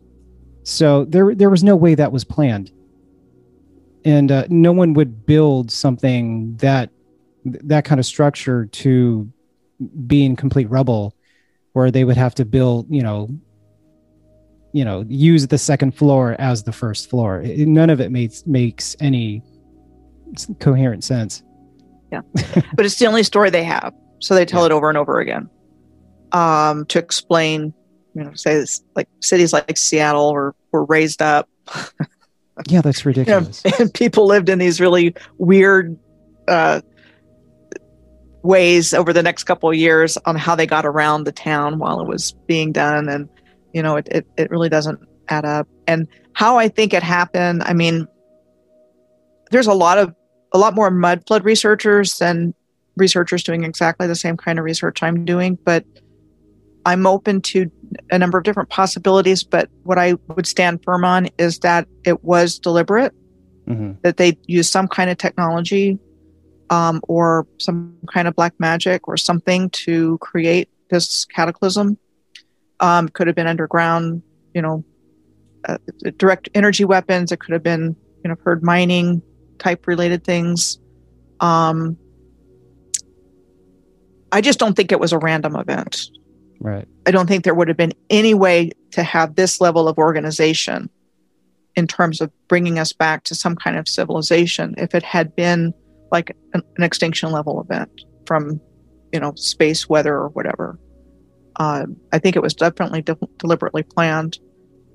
[0.63, 2.71] So there there was no way that was planned.
[4.03, 6.91] And uh, no one would build something that
[7.45, 9.31] that kind of structure to
[10.07, 11.13] be in complete rubble
[11.73, 13.29] where they would have to build, you know,
[14.73, 17.41] you know, use the second floor as the first floor.
[17.41, 19.41] It, none of it makes makes any
[20.59, 21.43] coherent sense.
[22.11, 22.21] Yeah.
[22.75, 23.93] but it's the only story they have.
[24.19, 24.67] So they tell yeah.
[24.67, 25.49] it over and over again
[26.31, 27.73] um, to explain,
[28.13, 31.49] you know, say this, like cities like Seattle were, were raised up.
[32.67, 33.61] yeah, that's ridiculous.
[33.63, 35.97] You know, and people lived in these really weird
[36.47, 36.81] uh,
[38.45, 41.99] ways over the next couple of years on how they got around the town while
[41.99, 43.09] it was being done.
[43.09, 43.27] And,
[43.73, 45.67] you know, it, it, it really doesn't add up.
[45.87, 48.07] And how I think it happened, I mean,
[49.51, 50.13] there's a lot of
[50.53, 52.53] a lot more mud flood researchers than
[52.97, 55.83] researchers doing exactly the same kind of research I'm doing, but
[56.85, 57.69] I'm open to
[58.11, 59.43] a number of different possibilities.
[59.43, 63.13] But what I would stand firm on is that it was deliberate,
[63.67, 63.93] mm-hmm.
[64.03, 65.99] that they used some kind of technology
[66.69, 71.97] um, or some kind of black magic or something to create this cataclysm.
[72.79, 74.21] Um, could have been underground,
[74.53, 74.83] you know,
[75.67, 75.77] uh,
[76.17, 77.31] direct energy weapons.
[77.31, 79.21] It could have been, you know, herd mining
[79.59, 80.77] type related things.
[81.39, 81.97] Um,
[84.31, 86.09] I just don't think it was a random event.
[86.59, 86.87] Right.
[87.05, 90.89] I don't think there would have been any way to have this level of organization
[91.75, 95.73] in terms of bringing us back to some kind of civilization if it had been
[96.11, 97.89] like an, an extinction level event
[98.25, 98.59] from,
[99.11, 100.79] you know, space, weather, or whatever.
[101.57, 104.39] Um, I think it was definitely de- deliberately planned.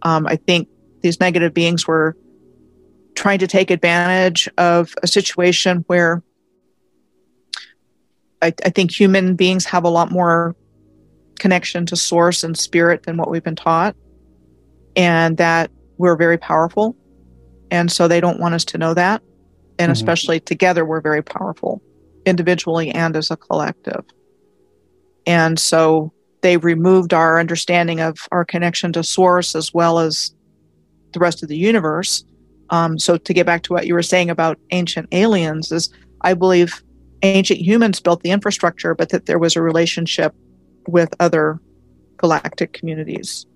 [0.03, 0.69] Um, I think
[1.03, 2.17] these negative beings were
[3.15, 6.23] trying to take advantage of a situation where
[8.43, 10.55] I, I think human beings have a lot more
[11.39, 13.97] connection to source and spirit than what we've been taught,
[14.97, 16.97] and that we're very powerful.
[17.71, 19.23] And so they don't want us to know that.
[19.81, 19.93] And mm-hmm.
[19.93, 21.83] especially together, we're very powerful,
[22.27, 24.05] individually and as a collective.
[25.27, 26.13] And so
[26.43, 30.35] they removed our understanding of our connection to source as well as
[31.13, 32.25] the rest of the universe.
[32.69, 35.91] Um, so to get back to what you were saying about ancient aliens, is
[36.21, 36.83] I believe
[37.23, 40.35] ancient humans built the infrastructure, but that there was a relationship
[40.87, 41.59] with other
[42.19, 43.47] galactic communities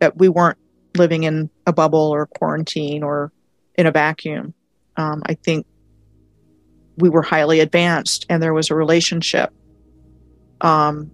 [0.00, 0.58] that we weren't
[0.96, 3.32] living in a bubble or quarantine or
[3.76, 4.52] in a vacuum.
[5.00, 5.66] Um, I think
[6.98, 9.50] we were highly advanced and there was a relationship.
[10.60, 11.10] Um,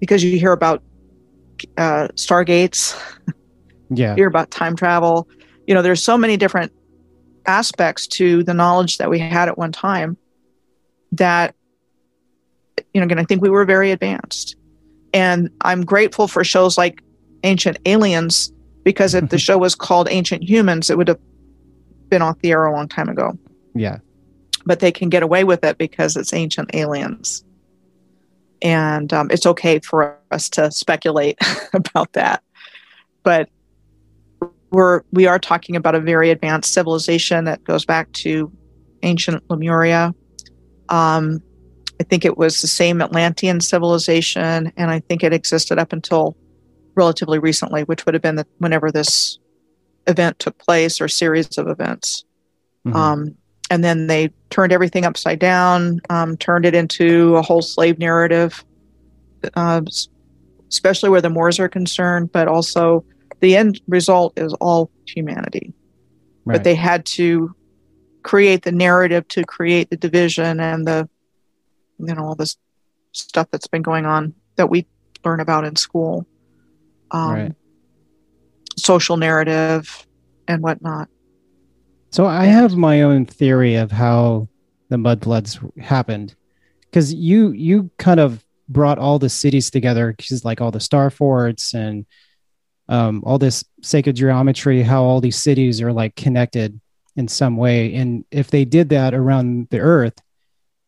[0.00, 0.82] because you hear about
[1.76, 3.00] uh, stargates,
[3.90, 5.28] yeah, hear about time travel.
[5.68, 6.72] You know, there's so many different
[7.46, 10.16] aspects to the knowledge that we had at one time
[11.12, 11.54] that
[12.92, 14.56] you know, again, I think we were very advanced.
[15.12, 17.02] And I'm grateful for shows like
[17.44, 21.20] Ancient Aliens because if the show was called Ancient Humans, it would have
[22.10, 23.38] been off the air a long time ago.
[23.74, 23.98] Yeah.
[24.66, 27.44] But they can get away with it because it's Ancient Aliens.
[28.62, 31.38] And um, it's okay for us to speculate
[31.72, 32.42] about that.
[33.22, 33.48] But
[34.70, 38.52] we're we are talking about a very advanced civilization that goes back to
[39.02, 40.14] ancient Lemuria.
[40.88, 41.42] Um,
[42.00, 46.36] I think it was the same Atlantean civilization, and I think it existed up until
[46.94, 49.38] relatively recently, which would have been the, whenever this
[50.06, 52.24] event took place or series of events.
[52.86, 52.96] Mm-hmm.
[52.96, 53.34] Um,
[53.70, 58.64] and then they turned everything upside down, um, turned it into a whole slave narrative,
[59.54, 59.82] uh,
[60.68, 63.04] especially where the Moors are concerned, but also
[63.40, 65.72] the end result is all humanity.
[66.44, 66.56] Right.
[66.56, 67.54] But they had to
[68.22, 71.08] create the narrative to create the division and the,
[71.98, 72.56] you know, all this
[73.12, 74.86] stuff that's been going on that we
[75.24, 76.26] learn about in school,
[77.10, 77.54] um, Right.
[78.80, 80.06] Social narrative
[80.48, 81.08] and whatnot.
[82.10, 84.48] So I have my own theory of how
[84.88, 86.34] the mudfloods happened,
[86.82, 91.10] because you you kind of brought all the cities together, because like all the star
[91.10, 92.06] forts and
[92.88, 96.80] um, all this sacred geometry, how all these cities are like connected
[97.16, 100.18] in some way, and if they did that around the Earth,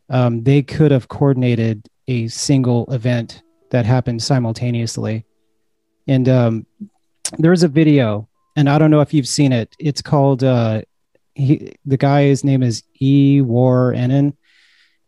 [0.09, 5.24] um, they could have coordinated a single event that happened simultaneously.
[6.09, 6.66] And um,
[7.38, 9.75] there's a video, and I don't know if you've seen it.
[9.79, 10.83] It's called uh,
[11.35, 14.37] he the guy's name is E War Annan.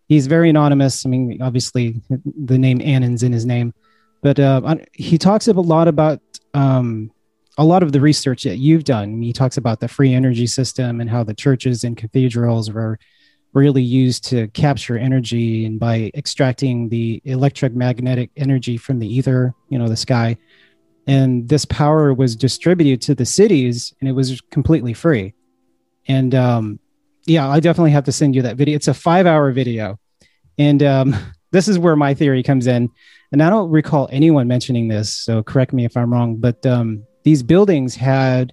[0.09, 1.07] He's very anonymous.
[1.07, 3.73] I mean, obviously, the name Annan's in his name,
[4.23, 6.21] but uh, he talks a lot about
[6.53, 7.11] um,
[7.57, 9.23] a lot of the research that you've done.
[9.23, 12.99] He talks about the free energy system and how the churches and cathedrals were
[13.53, 19.79] really used to capture energy and by extracting the electromagnetic energy from the ether, you
[19.79, 20.37] know, the sky.
[21.07, 25.35] And this power was distributed to the cities and it was completely free.
[26.09, 26.79] And um,
[27.27, 28.77] yeah, I definitely have to send you that video.
[28.77, 29.99] It's a five hour video.
[30.59, 31.17] And um,
[31.51, 32.91] this is where my theory comes in.
[33.33, 37.05] And I don't recall anyone mentioning this, so correct me if I'm wrong, but um,
[37.25, 38.53] these buildings had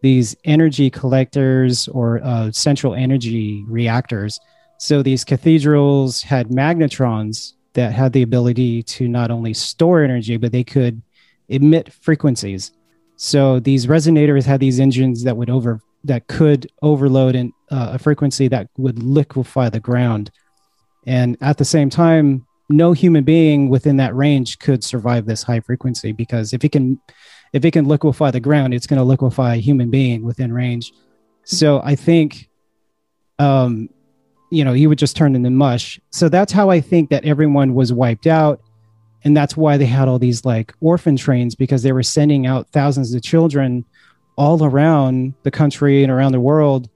[0.00, 4.40] these energy collectors or uh, central energy reactors.
[4.78, 10.52] So these cathedrals had magnetrons that had the ability to not only store energy, but
[10.52, 11.02] they could
[11.48, 12.72] emit frequencies.
[13.16, 17.98] So these resonators had these engines that would over that could overload in, uh, a
[17.98, 20.30] frequency that would liquefy the ground.
[21.06, 25.60] And at the same time, no human being within that range could survive this high
[25.60, 27.00] frequency because if it can
[27.52, 30.92] if it can liquefy the ground, it's going to liquefy a human being within range.
[31.44, 32.50] So I think,
[33.38, 33.88] um,
[34.50, 35.98] you know, he would just turn into mush.
[36.10, 38.60] So that's how I think that everyone was wiped out.
[39.24, 42.68] And that's why they had all these like orphan trains because they were sending out
[42.70, 43.84] thousands of children
[44.36, 46.88] all around the country and around the world.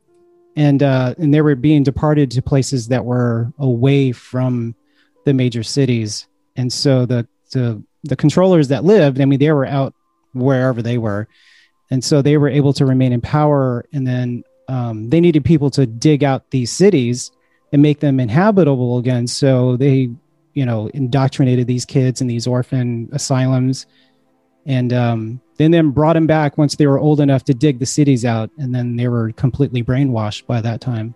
[0.55, 4.75] And, uh, and they were being departed to places that were away from
[5.25, 6.29] the major cities.
[6.57, 9.95] And so the, the, the controllers that lived, I mean, they were out
[10.33, 11.27] wherever they were.
[11.91, 13.85] And so they were able to remain in power.
[13.93, 17.33] And then um, they needed people to dig out these cities
[17.73, 19.27] and make them inhabitable again.
[19.27, 20.11] So they,
[20.55, 23.87] you know, indoctrinated these kids in these orphan asylums
[24.67, 27.87] and um, then then brought them back once they were old enough to dig the
[27.87, 28.51] cities out.
[28.59, 31.15] And then they were completely brainwashed by that time.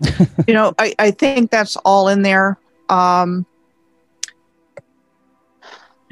[0.48, 2.58] you know, I, I think that's all in there.
[2.88, 3.46] Um,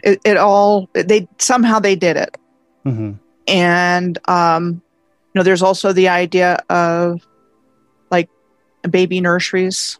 [0.02, 2.36] it, it all they somehow they did it,
[2.84, 3.12] hmm
[3.46, 4.82] and um,
[5.34, 7.26] you know, there's also the idea of
[8.10, 8.28] like
[8.88, 9.98] baby nurseries.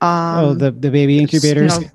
[0.00, 1.80] Um, oh, the, the baby it's, you incubators.
[1.80, 1.88] know,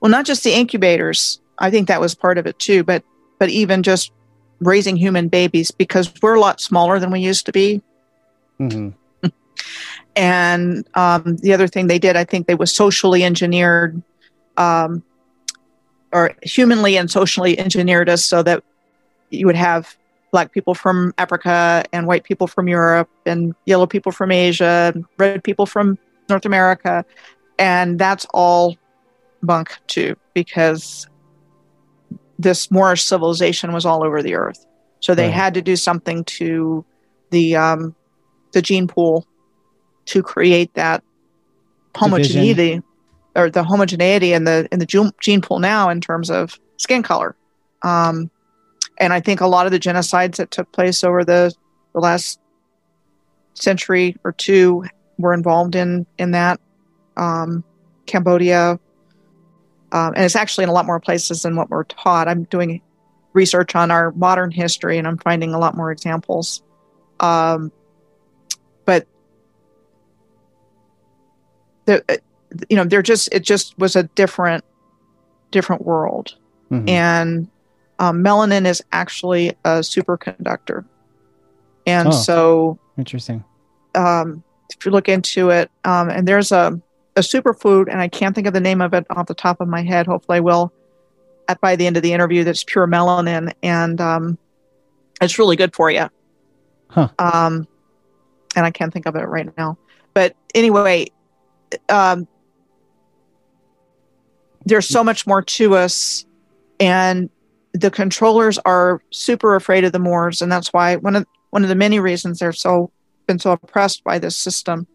[0.00, 1.40] well, not just the incubators.
[1.58, 3.02] I think that was part of it too, but
[3.38, 4.12] but even just
[4.60, 7.82] raising human babies because we're a lot smaller than we used to be.
[8.58, 8.90] hmm
[10.16, 14.02] and um, the other thing they did, I think they was socially engineered,
[14.56, 15.02] um,
[16.12, 18.62] or humanly and socially engineered us so that
[19.30, 19.96] you would have
[20.30, 25.04] black people from Africa and white people from Europe and yellow people from Asia, and
[25.18, 27.04] red people from North America,
[27.58, 28.76] and that's all
[29.42, 31.06] bunk too because
[32.38, 34.64] this Moorish civilization was all over the earth.
[35.00, 35.34] So they Right.
[35.34, 36.84] had to do something to
[37.30, 37.94] the um,
[38.52, 39.26] the gene pool
[40.06, 41.02] to create that
[41.96, 42.80] homogeneity
[43.34, 47.02] or the homogeneity in the in the gene, gene pool now in terms of skin
[47.02, 47.36] color.
[47.82, 48.30] Um,
[48.98, 51.52] and I think a lot of the genocides that took place over the,
[51.94, 52.38] the last
[53.54, 54.84] century or two
[55.18, 56.60] were involved in in that.
[57.16, 57.64] Um,
[58.06, 58.78] Cambodia,
[59.92, 62.26] um, and it's actually in a lot more places than what we're taught.
[62.28, 62.80] I'm doing
[63.32, 66.62] research on our modern history, and I'm finding a lot more examples.
[67.20, 67.70] Um,
[68.84, 69.06] but
[71.84, 72.16] the, uh,
[72.68, 74.64] you know, they're just it just was a different
[75.50, 76.34] different world,
[76.70, 76.88] Mhm.
[76.88, 77.48] and
[77.98, 80.84] um, melanin is actually a superconductor,
[81.86, 82.10] and Oh.
[82.12, 83.44] so Interesting.
[83.94, 84.42] um,
[84.76, 86.80] if you look into it, um, and there's a,
[87.16, 89.68] a superfood, and I can't think of the name of it off the top of
[89.68, 90.06] my head.
[90.06, 90.72] Hopefully, I will
[91.48, 92.44] at by the end of the interview.
[92.44, 94.38] That's pure melanin, and um,
[95.20, 96.08] it's really good for you.
[96.88, 97.08] Huh.
[97.18, 97.66] Um,
[98.54, 99.78] and I can't think of it right now.
[100.14, 101.06] But anyway,
[101.88, 102.28] um,
[104.66, 106.26] there's so much more to us
[106.78, 107.30] and
[107.72, 111.68] the controllers are super afraid of the Moors, and that's why one of one of
[111.68, 112.90] the many reasons they're so
[113.26, 114.86] been so oppressed by this system,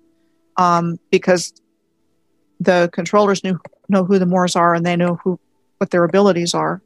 [0.58, 1.54] um, because
[2.60, 5.40] the controllers knew know who the Moors are and they know who
[5.78, 6.82] what their abilities are,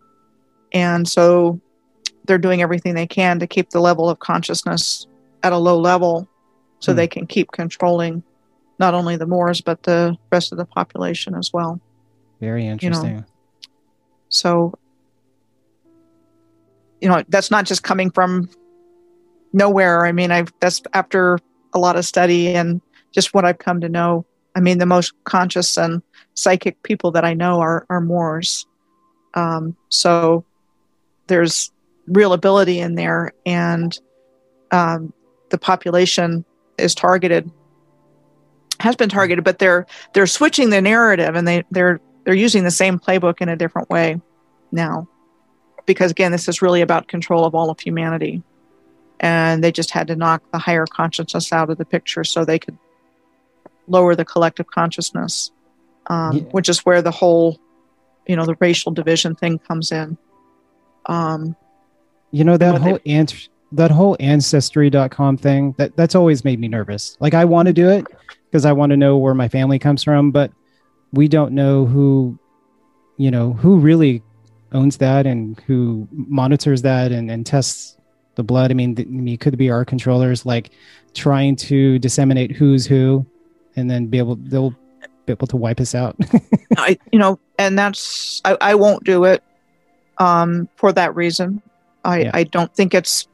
[0.73, 1.59] and so
[2.25, 5.07] they're doing everything they can to keep the level of consciousness
[5.43, 6.27] at a low level,
[6.79, 6.97] so Hmm.
[6.97, 8.23] they can keep controlling
[8.79, 11.79] not only the Moors but the rest of the population as well.
[12.39, 13.25] Very interesting.
[14.29, 14.73] So,
[16.99, 18.49] you know, that's not just coming from
[19.53, 20.05] nowhere.
[20.05, 21.37] I mean, I've that's after
[21.73, 24.25] a lot of study and just what I've come to know.
[24.55, 26.01] I mean, the most conscious and
[26.33, 28.65] psychic people that I know are are Moors.
[29.33, 30.43] Um, so
[31.27, 31.71] there's
[32.07, 33.97] real ability in there, and
[34.71, 35.13] um,
[35.49, 36.43] the population
[36.77, 37.49] is targeted,
[38.79, 42.71] has been targeted, but they're they're switching the narrative, and they they're they're using the
[42.71, 44.21] same playbook in a different way
[44.71, 45.07] now
[45.85, 48.41] because again this is really about control of all of humanity
[49.19, 52.59] and they just had to knock the higher consciousness out of the picture so they
[52.59, 52.77] could
[53.87, 55.51] lower the collective consciousness
[56.07, 56.43] um, Yeah.
[56.51, 57.59] which is where the whole
[58.27, 60.17] you know the racial division thing comes in
[61.07, 61.55] um,
[62.31, 66.59] You know that what they- whole ant- that whole ancestry.com thing that that's always made
[66.59, 67.15] me nervous.
[67.21, 68.05] Like I want to do it
[68.49, 70.51] because I want to know where my family comes from, but
[71.13, 72.37] we don't know who
[73.17, 74.21] you know who really
[74.73, 77.97] owns that and who monitors that and, and tests
[78.35, 78.71] the blood.
[78.71, 80.71] I mean, th- I mean, it could be our controllers like
[81.13, 83.25] trying to disseminate who's who
[83.75, 84.75] and then be able they'll
[85.25, 86.15] be able to wipe us out.
[86.77, 89.43] I, you know, and that's I, I won't do it
[90.17, 91.61] um, for that reason.
[92.03, 92.31] I, Yeah.
[92.33, 93.27] I don't think it's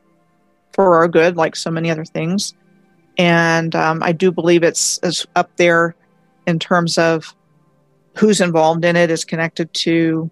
[0.73, 2.53] for our good, like so many other things,
[3.17, 5.95] and um, I do believe it's is up there
[6.45, 7.35] in terms of
[8.15, 10.29] who's involved in it is connected to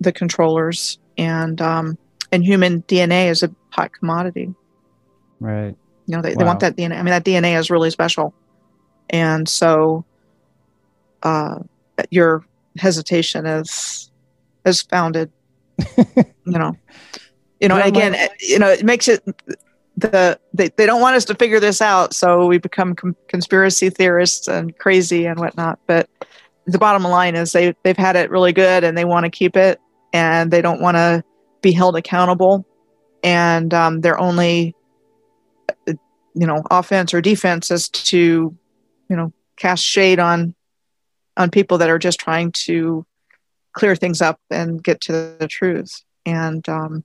[0.00, 1.98] the controllers, and um,
[2.32, 4.54] and human DNA is a hot commodity.
[5.38, 5.76] right.
[6.06, 6.98] You know, they, they want that DNA.
[6.98, 8.34] I mean, that DNA is really special.
[9.10, 10.04] And so
[11.22, 11.58] uh,
[12.10, 12.44] your
[12.78, 14.10] hesitation is
[14.64, 15.30] is founded.
[16.16, 16.76] you know,
[17.60, 19.22] you know, again, you know, it makes it
[19.96, 23.90] the they, they don't want us to figure this out, so we become com- conspiracy
[23.90, 25.78] theorists and crazy and whatnot.
[25.86, 26.08] But
[26.66, 29.56] the bottom line is they they've had it really good and they want to keep
[29.56, 29.80] it,
[30.12, 31.22] and they don't want to
[31.62, 32.64] be held accountable,
[33.22, 34.74] and um, their only
[35.68, 35.92] uh,
[36.34, 38.56] you know offense or defense is to
[39.10, 40.54] you know cast shade on
[41.36, 43.04] on people that are just trying to
[43.72, 47.04] clear things up and get to the truth and um,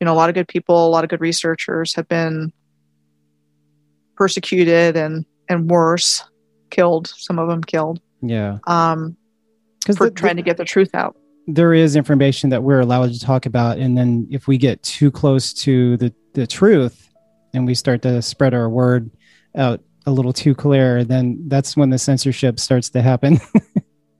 [0.00, 2.52] you know a lot of good people a lot of good researchers have been
[4.16, 6.22] persecuted and and worse
[6.70, 8.58] killed some of them killed Yeah.
[8.66, 9.16] um,
[9.80, 11.16] Because for trying to get the truth out
[11.48, 15.10] there is information that we're allowed to talk about and then if we get too
[15.10, 17.10] close to the, the truth
[17.52, 19.10] and we start to spread our word
[19.56, 23.38] out a little too clear then that's when the censorship starts to happen.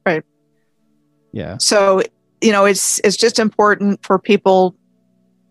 [0.04, 0.24] Right.
[1.32, 1.58] yeah.
[1.58, 2.02] So
[2.40, 4.74] you know it's it's just important for people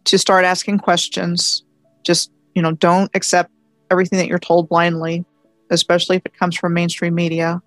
[0.06, 1.64] to start asking questions.
[2.04, 3.50] Just you know don't accept
[3.90, 5.26] everything that you're told blindly
[5.70, 7.62] especially if it comes from mainstream media.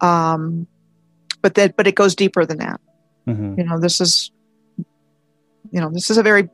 [0.00, 0.66] Um
[1.42, 2.80] but that but it goes deeper than that.
[3.28, 3.56] Mhm.
[3.56, 4.32] you know this is
[5.70, 6.48] you know this is a very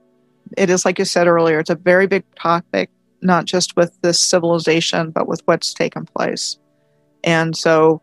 [0.58, 2.90] it is like you said earlier it's a very big topic
[3.22, 6.58] not just with this civilization but with what's taken place.
[7.24, 8.00] And so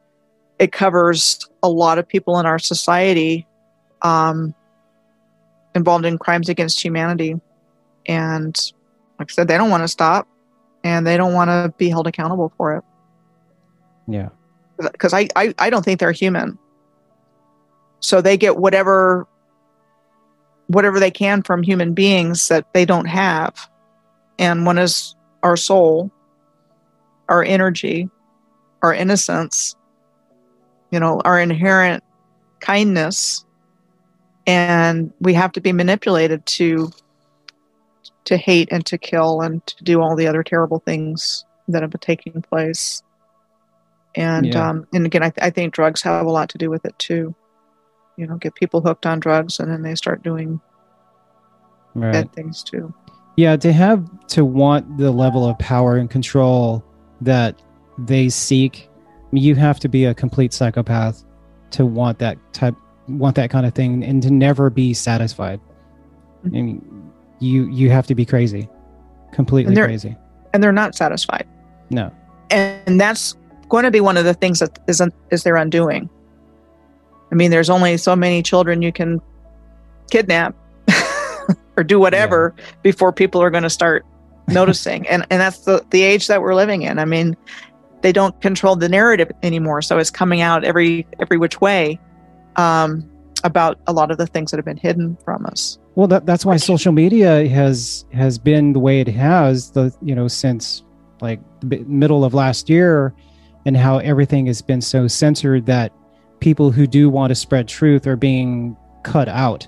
[0.59, 3.47] it covers a lot of people in our society
[4.01, 4.53] um,
[5.76, 7.39] involved in crimes against humanity.
[8.05, 8.57] And
[9.20, 10.28] like i said they don't want to stop
[10.84, 12.84] and they don't want to be held accountable for it.
[14.07, 14.30] Yeah.
[14.80, 16.57] Because I, I i don't think they're human.
[17.99, 19.28] So they get whatever
[20.68, 23.70] whatever they can from human beings that they don't have
[24.39, 26.11] and one is our soul
[27.29, 28.09] our energy
[28.81, 29.75] our innocence
[30.91, 32.03] you know our inherent
[32.59, 33.45] kindness
[34.47, 36.89] and we have to be manipulated to
[38.23, 41.91] to hate and to kill and to do all the other terrible things that have
[41.91, 43.01] been taking place.
[44.15, 44.69] And Yeah.
[44.69, 47.35] um, and again I, I think drugs have a lot to do with it too.
[48.17, 50.59] You know get people hooked on drugs and then they start doing
[51.93, 52.11] right.
[52.11, 52.93] bad things too
[53.38, 56.83] yeah to have to want the level of power and control
[57.21, 57.61] that
[57.97, 58.89] they seek.
[59.31, 61.23] You have to be a complete psychopath
[61.71, 62.75] to want that type
[63.07, 65.59] want that kind of thing and to never be satisfied.
[66.45, 66.47] Mm-hmm.
[66.47, 68.69] I mean, you you have to be crazy
[69.31, 70.15] completely And crazy.
[70.53, 71.47] and they're not satisfied.
[71.89, 72.11] No.
[72.49, 73.35] And that's
[73.69, 76.09] going to be one of the things that is is their undoing.
[77.31, 79.21] I mean, there's only so many children you can
[80.09, 80.55] kidnap
[81.78, 84.05] or do whatever before people are going to start
[84.47, 85.07] noticing.
[85.07, 86.99] and and that's the the age that we're living in.
[86.99, 87.38] I mean,
[88.01, 91.99] they don't control the narrative anymore, so it's coming out every every which way
[92.55, 93.09] um,
[93.43, 95.78] about a lot of the things that have been hidden from us.
[95.95, 100.15] Well, that, that's why social media has has been the way it has the you
[100.15, 100.84] know since
[101.21, 103.13] like the middle of last year,
[103.65, 105.91] and how everything has been so censored that
[106.39, 109.67] people who do want to spread truth are being cut out,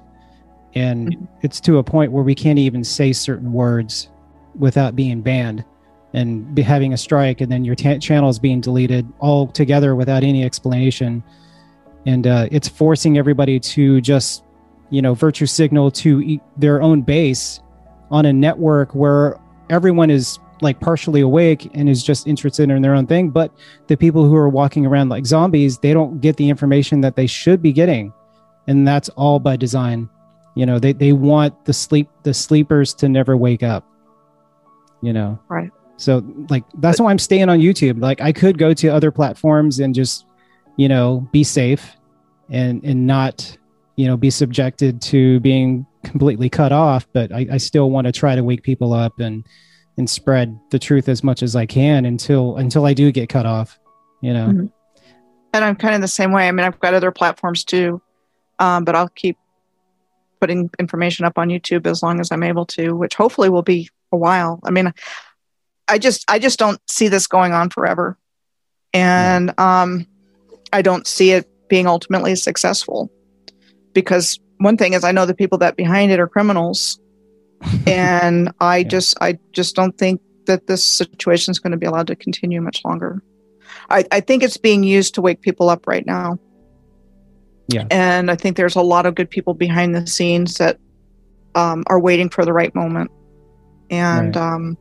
[0.75, 1.27] and Mhm.
[1.41, 4.09] it's to a point where we can't even say certain words
[4.57, 5.63] without being banned
[6.13, 10.23] and be having a strike, and then your ta- channel is being deleted altogether without
[10.23, 11.21] any explanation,
[12.05, 14.43] and uh, it's forcing everybody to just
[14.89, 17.59] you know virtue signal to e- their own base
[18.09, 19.37] on a network where
[19.69, 23.29] everyone is like partially awake and is just interested in their own thing.
[23.29, 23.51] But
[23.87, 27.27] the people who are walking around like zombies they don't get the information that they
[27.27, 28.11] should be getting.
[28.67, 30.09] And that's all by design
[30.55, 33.85] you know they, they want the sleep the sleepers to never wake up
[35.01, 35.71] you know Right.
[35.97, 39.79] so like that's why i'm staying on youtube like i could go to other platforms
[39.79, 40.25] and just
[40.77, 41.95] you know be safe
[42.49, 43.55] and and not
[43.95, 48.11] you know be subjected to being completely cut off but i, I still want to
[48.11, 49.45] try to wake people up and
[49.97, 53.45] and spread the truth as much as i can until until i do get cut
[53.45, 53.79] off
[54.21, 54.71] you know Mhm.
[55.51, 56.47] And I'm kind of the same way.
[56.47, 58.03] I mean, I've got other platforms too,
[58.59, 59.35] um, but I'll keep
[60.39, 63.89] putting information up on YouTube as long as I'm able to, which hopefully will be
[64.11, 64.59] a while.
[64.63, 64.93] I mean,
[65.87, 68.17] I just I just don't see this going on forever,
[68.93, 70.05] and um,
[70.71, 73.09] I don't see it being ultimately successful
[73.93, 76.99] because one thing is I know the people that behind it are criminals,
[77.87, 78.83] and I Yeah.
[78.83, 82.61] just I just don't think that this situation is going to be allowed to continue
[82.61, 83.21] much longer.
[83.89, 86.39] I, I think it's being used to wake people up right now.
[87.69, 87.85] Yeah.
[87.91, 90.77] And I think there's a lot of good people behind the scenes that
[91.55, 93.11] um, are waiting for the right moment,
[93.89, 94.53] and Right.
[94.53, 94.77] um,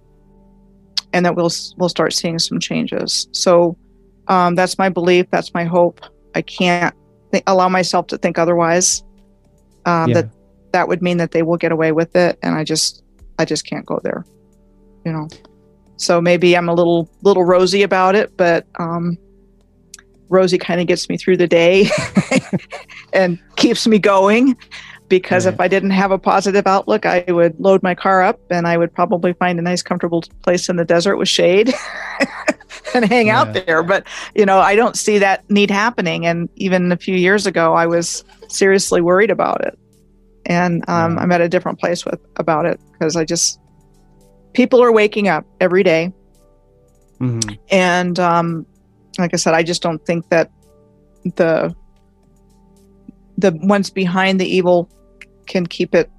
[1.12, 3.28] and that we'll we'll start seeing some changes.
[3.32, 3.76] So
[4.28, 5.26] um, that's my belief.
[5.30, 6.00] That's my hope.
[6.34, 6.94] I can't
[7.32, 9.02] th- allow myself to think otherwise.
[9.86, 10.14] Um, Yeah.
[10.14, 10.30] That
[10.72, 13.02] that would mean that they will get away with it, and I just
[13.38, 14.24] I just can't go there.
[15.04, 15.28] You know.
[15.96, 19.16] So maybe I'm a little little rosy about it, but um,
[20.28, 21.88] rosy kind of gets me through the day
[23.12, 24.56] and keeps me going.
[25.08, 28.66] Because if I didn't have a positive outlook, I would load my car up and
[28.66, 31.72] I would probably find a nice, comfortable place in the desert with shade
[32.94, 33.40] and hang Yeah.
[33.40, 33.82] out there.
[33.82, 36.26] But you know, I don't see that need happening.
[36.26, 39.78] And even a few years ago, I was seriously worried about it.
[40.44, 41.22] And um, Yeah.
[41.22, 43.58] I'm at a different place with about it because I just
[44.52, 46.12] people are waking up every day
[47.18, 47.58] Mhm.
[47.70, 48.66] and um,
[49.18, 50.50] like I said, I just don't think that
[51.36, 51.74] the
[53.36, 54.90] the ones behind the evil
[55.46, 56.10] can keep it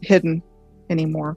[0.00, 0.42] hidden
[0.90, 1.36] anymore.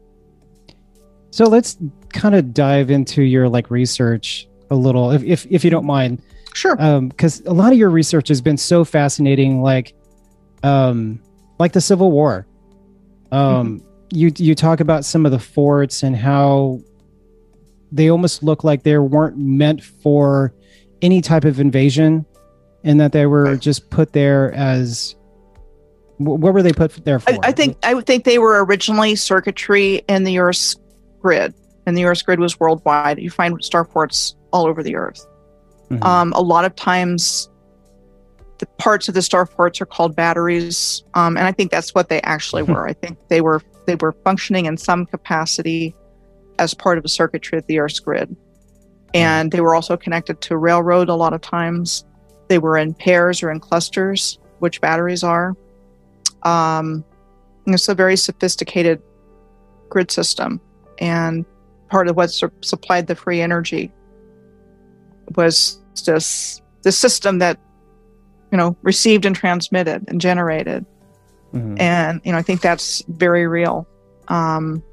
[1.32, 1.78] So let's
[2.14, 6.22] kind of dive into your like research a little, if if, if you don't mind,
[6.54, 6.76] Sure.
[7.02, 9.94] because a lot of your research has been so fascinating, like,
[10.64, 11.22] um,
[11.60, 12.48] like the Civil War.
[13.32, 16.80] Um, you you talk about some of the forts and how
[17.92, 20.54] they almost look like they weren't meant for
[21.06, 22.26] any type of invasion,
[22.84, 25.16] and that they were just put there as.
[26.18, 27.34] What were they put there for?
[27.34, 30.76] I, I think I would think they were originally circuitry in the Earth's
[31.22, 31.54] grid,
[31.86, 33.20] and the Earth's grid was worldwide.
[33.20, 35.26] You find star forts all over the Earth.
[35.92, 36.04] Mhm.
[36.04, 37.50] Um, a lot of times,
[38.60, 42.08] the parts of the star forts are called batteries, um, and I think that's what
[42.08, 42.88] they actually were.
[42.88, 45.94] I think they were they were functioning in some capacity
[46.60, 48.36] as part of the circuitry of the Earth's grid,
[49.16, 51.10] and they were also connected to railroad.
[51.10, 52.06] A lot of times,
[52.50, 55.56] they were in pairs or in clusters, which batteries are.
[56.44, 57.04] Um,
[57.66, 59.02] it's a very sophisticated
[59.90, 60.60] grid system,
[61.00, 61.46] and
[61.90, 63.92] part of what su- supplied the free energy
[65.36, 67.58] was this the system that
[68.52, 70.86] you know received and transmitted and generated
[71.54, 71.80] Mhm.
[71.80, 73.88] and you know i think that's very real
[74.28, 74.84] um,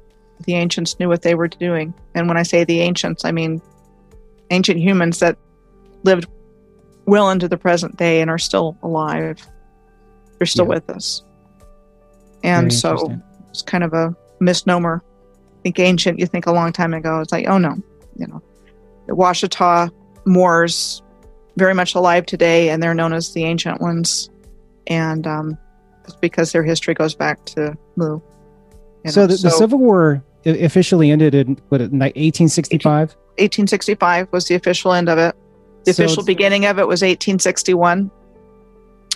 [0.45, 3.61] the ancients knew what they were doing and when i say the ancients i mean
[4.53, 5.37] ancient humans that
[6.03, 6.27] lived
[7.05, 9.45] well into the present day and are still alive.
[10.37, 10.75] They're still Yeah.
[10.75, 11.23] with us.
[12.43, 15.03] And Very so it's kind of a misnomer.
[15.63, 17.75] Think ancient you think a long time ago it's like oh no
[18.17, 18.41] you know.
[19.07, 19.89] The Washitaw
[20.25, 21.01] moors
[21.57, 24.29] very much alive today and they're known as the ancient ones.
[24.87, 25.57] And um,
[26.05, 28.19] it's because their history goes back to mu
[29.05, 33.15] You so know, the, the Civil War officially ended in what in like 1865.
[33.37, 35.35] 1865 was the official end of it
[35.85, 38.09] the So official beginning of it was 1861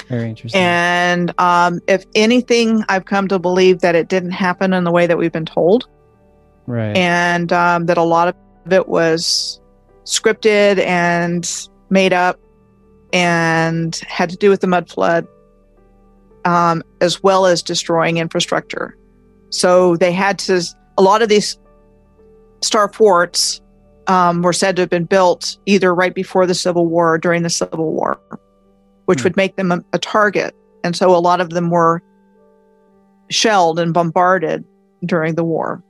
[0.10, 0.62] Very interesting.
[0.62, 5.08] And um, if anything, I've come to believe that it didn't happen in the way
[5.08, 5.88] that we've been told,
[6.66, 6.96] right.
[6.96, 9.60] and um, that a lot of it was
[10.06, 12.40] scripted and made up
[13.14, 15.28] and had to do with the mud flood,
[16.46, 18.98] um, as well as destroying infrastructure.
[19.50, 20.62] So they had to,
[20.98, 21.58] a lot of these
[22.62, 23.62] star forts
[24.08, 27.44] um, were said to have been built either right before the Civil War or during
[27.44, 28.20] the Civil War,
[29.06, 29.24] which Hmm.
[29.26, 30.56] would make them a, a target.
[30.84, 32.02] And so a lot of them were
[33.30, 34.64] shelled and bombarded
[35.06, 35.84] during the war.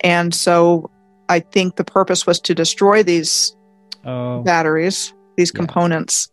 [0.00, 0.90] And so
[1.28, 3.56] I think the purpose was to destroy these
[4.04, 5.58] oh, batteries, these Yeah.
[5.58, 6.30] components.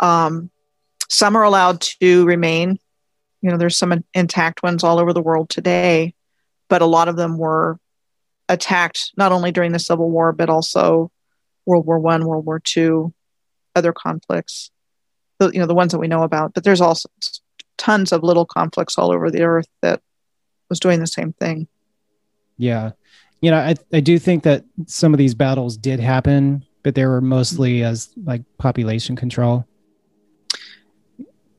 [0.00, 0.50] Um,
[1.08, 2.78] some are allowed to remain.
[3.42, 6.14] You know, there's some intact ones all over the world today,
[6.68, 7.78] but a lot of them were
[8.48, 11.10] attacked not only during the Civil War but also
[11.66, 13.14] World War One, World War Two,
[13.76, 14.70] other conflicts.
[15.38, 16.54] The, you know, the ones that we know about.
[16.54, 17.08] But there's also
[17.78, 20.00] tons of little conflicts all over the earth that
[20.68, 21.66] was doing the same thing.
[22.56, 22.92] yeah.
[23.40, 27.04] You know, I, I do think that some of these battles did happen, but they
[27.06, 29.66] were mostly as like population control.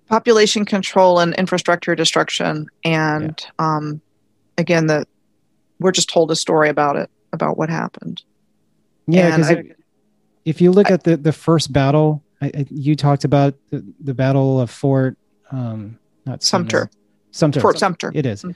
[0.08, 4.02] population control and infrastructure destruction and um,
[4.58, 5.06] again the
[5.84, 8.24] we're just told a story about it about what happened
[9.08, 9.64] Yeah, And I-
[10.46, 14.14] if you look at the the first battle, I, I, you talked about the, the
[14.14, 15.18] battle of Fort
[15.52, 16.90] um, not Sumter.
[17.32, 17.60] Sumter.
[17.62, 18.44] fort sumter It is.
[18.44, 18.56] Mhm.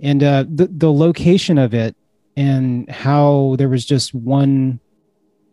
[0.00, 1.94] and uh, the the location of it
[2.36, 4.80] and how there was just one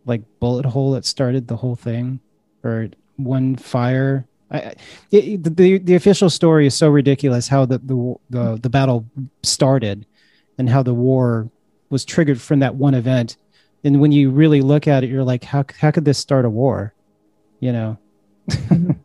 [0.05, 2.19] like bullet hole that started the whole thing,
[2.63, 2.87] or
[3.17, 4.25] one fire.
[4.51, 4.75] I, I-
[5.11, 9.05] it, the the official story is so ridiculous how the, the the the battle
[9.43, 10.05] started,
[10.57, 11.49] and how the war
[11.89, 13.37] was triggered from that one event.
[13.83, 16.49] And when you really look at it, you're like, how how could this start a
[16.49, 16.93] war?
[17.59, 17.97] You know?
[18.69, 18.95] and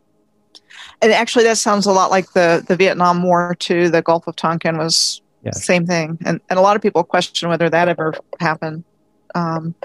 [1.01, 4.77] actually that sounds a lot like the the vietnam war too the gulf of tonkin
[4.77, 5.65] was Yes.
[5.65, 8.85] same thing and, and a lot of people question whether that ever happened
[9.35, 9.75] um,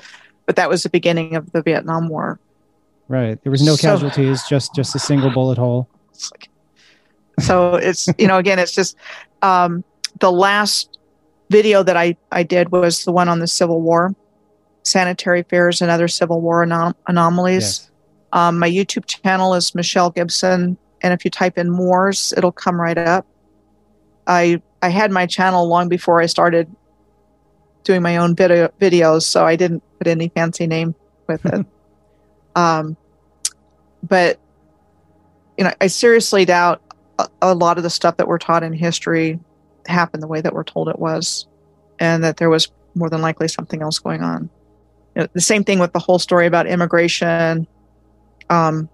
[0.47, 2.39] but that was the beginning of the vietnam war
[3.09, 3.43] Right.
[3.43, 5.89] There was no So- casualties, just just a single bullet hole.
[7.41, 8.97] So it's you know again it's just
[9.43, 9.83] um,
[10.21, 10.98] the last
[11.51, 14.15] video that I, I did was the one on the civil war
[14.83, 17.63] sanitary fairs and other civil war anom- anomalies.
[17.63, 17.91] Yes.
[18.33, 22.81] um, my youtube channel is michelle gibson and if you type in moors it'll come
[22.81, 23.27] right up.
[24.27, 26.75] I i had my channel long before i started
[27.85, 30.95] doing my own video videos so i didn't put any fancy name
[31.27, 31.67] with it.
[32.57, 32.97] Um,
[34.03, 34.41] but
[35.57, 36.83] you know i seriously doubt
[37.21, 39.39] a, a lot of the stuff that we're taught in history
[39.89, 41.47] happened the way that we're told it was
[41.99, 44.51] and that there was more than likely something else going on
[45.15, 47.67] You know, the same thing with the whole story about immigration
[48.51, 48.89] um,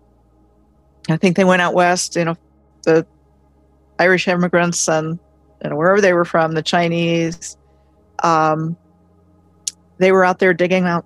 [1.08, 2.36] i think they went out west you know
[2.84, 3.06] the
[3.98, 5.18] irish immigrants and
[5.62, 7.56] you know, wherever they were from the chinese
[8.22, 8.76] um,
[9.98, 11.04] they were out there digging out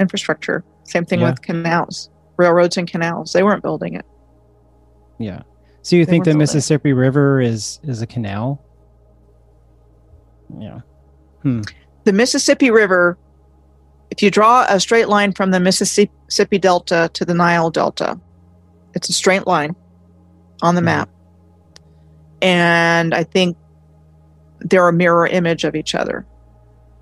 [0.00, 1.30] infrastructure same thing Yeah.
[1.30, 4.04] with canals railroads and canals they weren't building it
[5.18, 5.42] Yeah.
[5.82, 6.42] So you They think the building it.
[6.42, 8.62] Mississippi River is is a canal?
[10.58, 10.80] Yeah.
[12.04, 13.18] the Mississippi River,
[14.10, 18.18] if you draw a straight line from the Mississippi Delta to the Nile Delta,
[18.94, 19.76] it's a straight line
[20.62, 20.84] on the Mhm.
[20.84, 21.08] map.
[22.42, 23.56] And I think
[24.60, 26.26] they're a mirror image of each other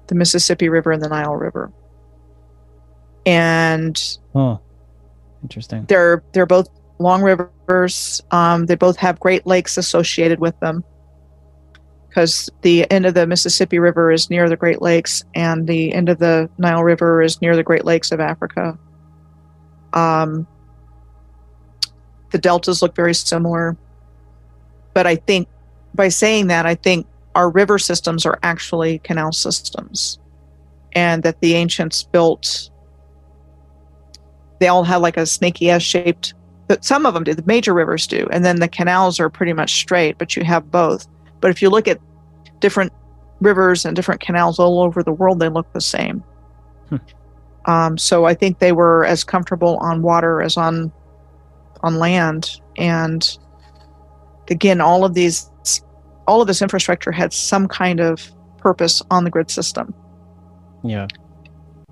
[0.08, 1.72] the Mississippi River and the Nile River.
[3.24, 4.00] And
[4.34, 4.60] Oh,
[5.42, 5.84] interesting.
[5.88, 6.68] they're they're both
[6.98, 8.22] long rivers.
[8.30, 10.84] Um, they both have Great Lakes associated with them
[12.16, 16.08] because the end of the Mississippi River is near the Great Lakes, and the end
[16.08, 18.78] of the Nile River is near the Great Lakes of Africa.
[19.92, 20.46] Um,
[22.30, 23.76] the deltas look very similar,
[24.94, 25.46] but I think
[25.94, 30.18] by saying that, I think our river systems are actually canal systems,
[30.94, 32.70] and that the ancients built
[34.58, 36.32] they all have like a snaky S shaped
[36.66, 39.52] but some of them do the major rivers do and then the canals are pretty
[39.52, 41.06] much straight but you have both
[41.46, 42.00] but if you look at
[42.58, 42.92] different
[43.40, 46.24] rivers and different canals all over the world they look the same
[46.88, 46.96] Hmm.
[47.66, 50.90] um, so i think they were as comfortable on water as on
[51.84, 53.38] on land and
[54.50, 55.48] again all of these
[56.26, 58.28] all of this infrastructure had some kind of
[58.58, 59.94] purpose on the grid system
[60.82, 61.06] Yeah.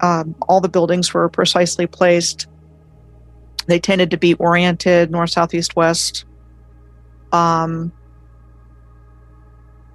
[0.00, 2.48] um, all the buildings were precisely placed.
[3.66, 6.24] They tended to be oriented north, south, east, west.
[7.32, 7.92] Um,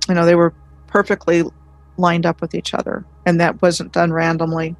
[0.10, 0.54] you know, they were
[0.88, 1.44] perfectly
[1.98, 4.76] lined up with each other, and that wasn't done randomly.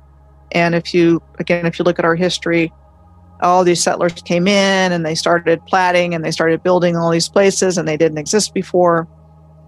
[0.52, 2.74] And if you, again, if you look at our history,
[3.42, 7.30] all these settlers came in and they started platting and they started building all these
[7.30, 9.08] places and they didn't exist before.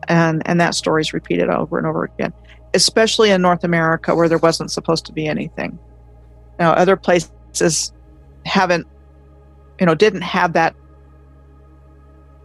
[0.08, 2.34] And and that story is repeated over and over again
[2.74, 5.78] especially in north america where there wasn't supposed to be anything.
[6.60, 7.94] Now other places
[8.46, 8.88] haven't
[9.80, 10.76] you know didn't have that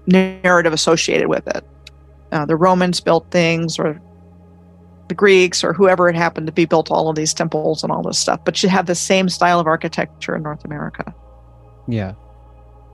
[0.06, 1.64] narrative associated with it
[2.32, 4.00] uh, the romans built things or
[5.08, 8.02] the greeks or whoever it happened to be built all of these temples and all
[8.02, 11.14] this stuff but you have the same style of architecture in north america.
[11.88, 12.14] Yeah.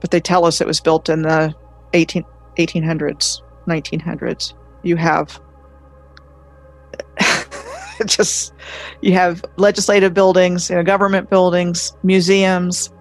[0.01, 1.55] but they tell us it was built in the
[1.93, 2.23] 18,
[2.57, 4.53] 1800s 1900s
[4.83, 5.39] you have
[8.05, 8.53] just
[9.01, 12.91] you have legislative buildings you know, government buildings museums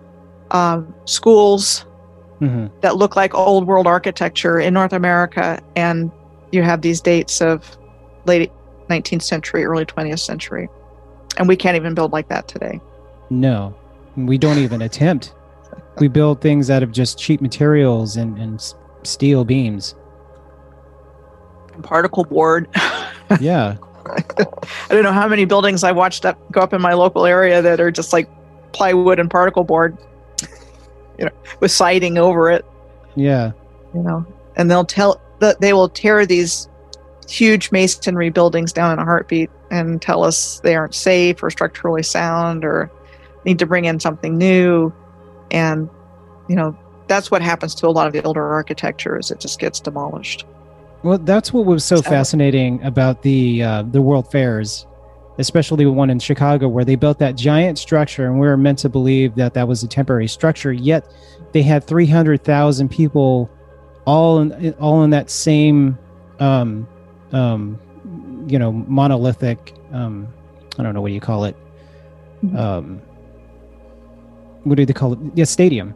[0.52, 1.86] um, schools
[2.38, 6.10] hmm that look like old world architecture in north america and
[6.52, 7.76] you have these dates of
[8.26, 8.52] late
[8.88, 10.68] 19th century early 20th century
[11.38, 12.80] and we can't even build like that today
[13.30, 13.74] No,
[14.16, 15.34] we don't even attempt.
[15.98, 18.62] We build things out of just cheap materials and, and
[19.04, 19.94] steel beams.
[21.74, 22.68] And particle board
[23.40, 23.76] Yeah.
[24.06, 24.44] I
[24.90, 27.80] don't know how many buildings I watched up go up in my local area that
[27.80, 28.28] are just like
[28.72, 29.96] plywood and particle board,
[31.18, 31.30] you know,
[31.60, 32.64] with siding over it,
[33.14, 33.52] Yeah.
[33.94, 34.26] you know,
[34.56, 36.68] and they'll tell that they will tear these
[37.28, 42.02] huge masonry buildings down in a heartbeat and tell us they aren't safe or structurally
[42.02, 42.90] sound or
[43.44, 44.92] need to bring in something new,
[45.50, 45.88] and
[46.48, 46.76] you know
[47.08, 50.46] that's what happens to a lot of the older architecture is it just gets demolished.
[51.02, 54.86] Well, that's what was so So- fascinating about the uh, the World Fairs,
[55.38, 58.78] especially the one in Chicago, where they built that giant structure, and we were meant
[58.80, 60.72] to believe that that was a temporary structure.
[60.72, 61.04] Yet
[61.52, 63.50] they had three hundred thousand people,
[64.04, 65.98] all in all in that same,
[66.40, 66.86] um,
[67.32, 67.78] um,
[68.48, 69.74] you know, monolithic.
[69.92, 70.28] Um,
[70.78, 71.56] I don't know what do you call it.
[72.56, 73.00] Um,
[74.64, 75.18] what do they call it?
[75.34, 75.94] Yeah, stadium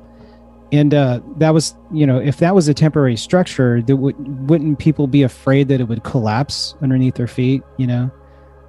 [0.72, 4.78] and uh, that was you know if that was a temporary structure that would wouldn't
[4.78, 8.10] people be afraid that it would collapse underneath their feet you know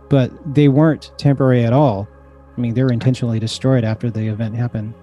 [0.10, 2.08] but they weren't temporary at all
[2.56, 4.94] i mean they were intentionally destroyed after the event happened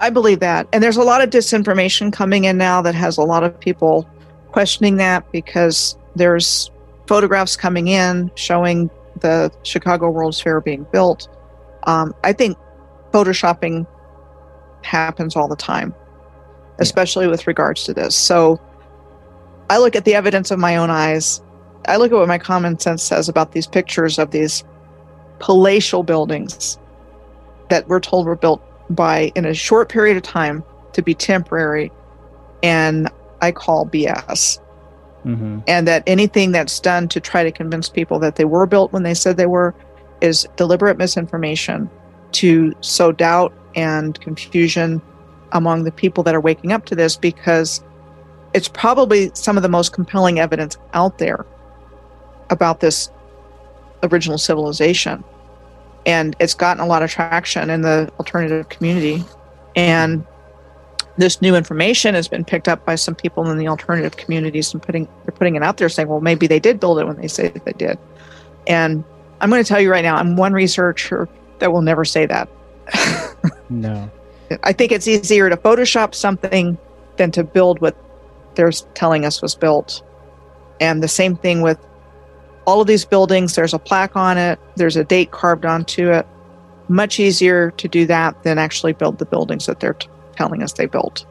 [0.00, 0.68] I believe that.
[0.72, 4.08] And there's a lot of disinformation coming in now that has a lot of people
[4.52, 6.70] questioning that because there's
[7.06, 8.90] photographs coming in showing
[9.20, 11.28] the Chicago World's Fair being built.
[11.84, 12.58] Um, I think
[13.12, 13.86] photoshopping
[14.82, 15.94] happens all the time,
[16.78, 18.14] especially with regards to this.
[18.14, 18.60] So
[19.70, 21.42] I look at the evidence of my own eyes.
[21.86, 24.64] I look at what my common sense says about these pictures of these
[25.38, 26.78] palatial buildings
[27.68, 30.62] that we're told were built by in a short period of time
[30.92, 31.90] to be temporary
[32.62, 33.10] and
[33.40, 34.60] i call bs
[35.24, 35.58] mm-hmm.
[35.66, 39.02] and that anything that's done to try to convince people that they were built when
[39.02, 39.74] they said they were
[40.20, 41.90] is deliberate misinformation
[42.32, 45.00] to sow doubt and confusion
[45.52, 47.82] among the people that are waking up to this because
[48.54, 51.44] it's probably some of the most compelling evidence out there
[52.50, 53.10] about this
[54.02, 55.22] original civilization
[56.06, 59.24] and it's gotten a lot of traction in the alternative community.
[59.74, 60.24] And
[61.18, 64.82] this new information has been picked up by some people in the alternative communities and
[64.82, 67.28] putting they're putting it out there saying well maybe they did build it when they
[67.28, 67.98] say that they did.
[68.66, 69.04] And
[69.40, 71.28] i'm going to tell you right now i'm one researcher
[71.58, 72.48] that will never say that.
[73.68, 74.10] No.
[74.62, 76.78] I think it's easier to photoshop something
[77.16, 77.96] than to build what
[78.54, 80.02] they're telling us was built.
[80.80, 81.78] And the same thing with
[82.66, 86.26] all of these buildings there's a plaque on it there's a date carved onto it.
[86.88, 90.72] Much easier to do that than actually build the buildings that they're t- telling us
[90.74, 91.26] they built.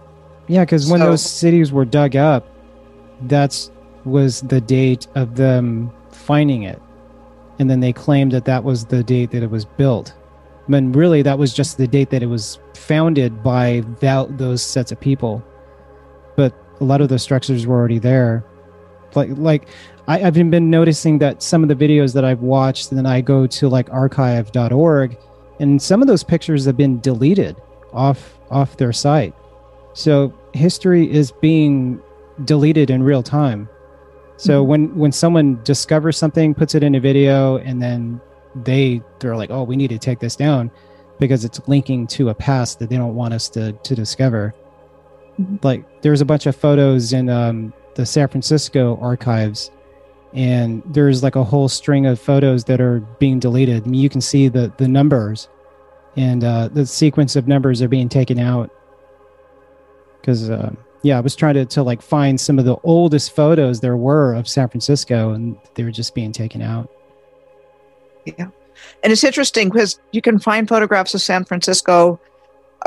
[0.48, 2.48] Yeah because when those cities were dug up
[3.22, 3.72] that's
[4.06, 6.82] was the date of them finding it.
[7.60, 10.14] And then they claimed that that was the date that it was built.
[10.68, 14.92] When really that was just the date that it was founded by that, those sets
[14.92, 15.44] of people.
[16.36, 18.44] But a lot of those structures were already there.
[19.14, 19.70] Like like
[20.08, 23.22] I, i've been noticing that some of the videos that i've watched and then i
[23.22, 25.18] go to like archive.org
[25.60, 27.56] and some of those pictures have been deleted
[27.94, 29.34] off off their site
[29.94, 32.00] so history is being
[32.44, 33.68] deleted in real time
[34.38, 34.68] so Mhm.
[34.68, 38.20] when when someone discovers something puts it in a video and then
[38.64, 40.70] they they're like oh we need to take this down
[41.20, 44.54] because it's linking to a past that they don't want us to to discover
[45.40, 45.64] Mhm.
[45.64, 49.72] like there's a bunch of photos in um, the san francisco archives
[50.36, 53.84] and there's like a whole string of photos that are being deleted.
[53.84, 55.48] I mean, you can see the the numbers
[56.18, 58.70] and uh, the sequence of numbers are being taken out.
[60.20, 60.74] Because uh,
[61.04, 64.34] yeah i was trying to, to like find some of the oldest photos there were
[64.34, 66.90] of san francisco and they were just being taken out.
[68.26, 68.50] Yeah,
[69.04, 72.20] And it's interesting because you can find photographs of San Francisco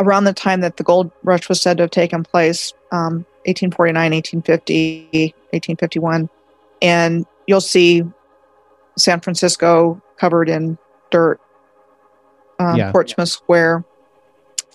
[0.01, 4.13] around the time that the gold rush was said to have taken place, um, 1849,
[4.13, 6.29] 1850, 1851.
[6.83, 8.05] And you'll see
[8.97, 10.79] San Francisco covered in
[11.11, 11.41] dirt,
[12.61, 12.93] um, Yeah.
[12.93, 13.85] Portsmouth Square,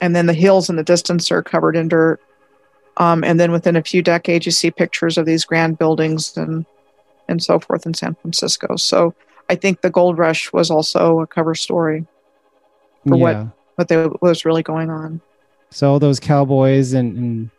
[0.02, 2.20] and then the hills in the distance are covered in dirt.
[2.98, 6.66] Um, and then within a few decades, you see pictures of these grand buildings and
[7.30, 8.76] and so forth in San Francisco.
[8.76, 9.14] So
[9.50, 12.06] I think the gold rush was also a cover story,
[13.08, 13.32] For what?
[13.36, 13.48] yeah.
[13.78, 15.22] but there was really going on.
[15.70, 17.50] So all those cowboys and, and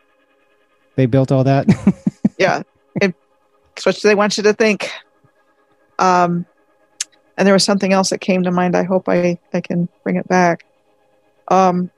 [0.96, 1.66] they built all that.
[2.38, 2.62] yeah
[3.00, 3.14] it,
[3.76, 4.90] it's what they want you to think
[5.98, 6.46] um
[7.36, 8.76] and there was something else that came to mind.
[8.76, 10.64] I hope i i can bring it back.
[11.48, 11.90] Um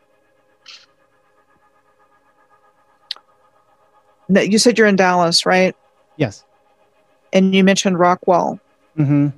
[4.29, 5.75] you said you're in dallas right?
[6.17, 6.45] Yes.
[7.33, 8.59] and you mentioned Rockwall.
[8.97, 9.29] Hmm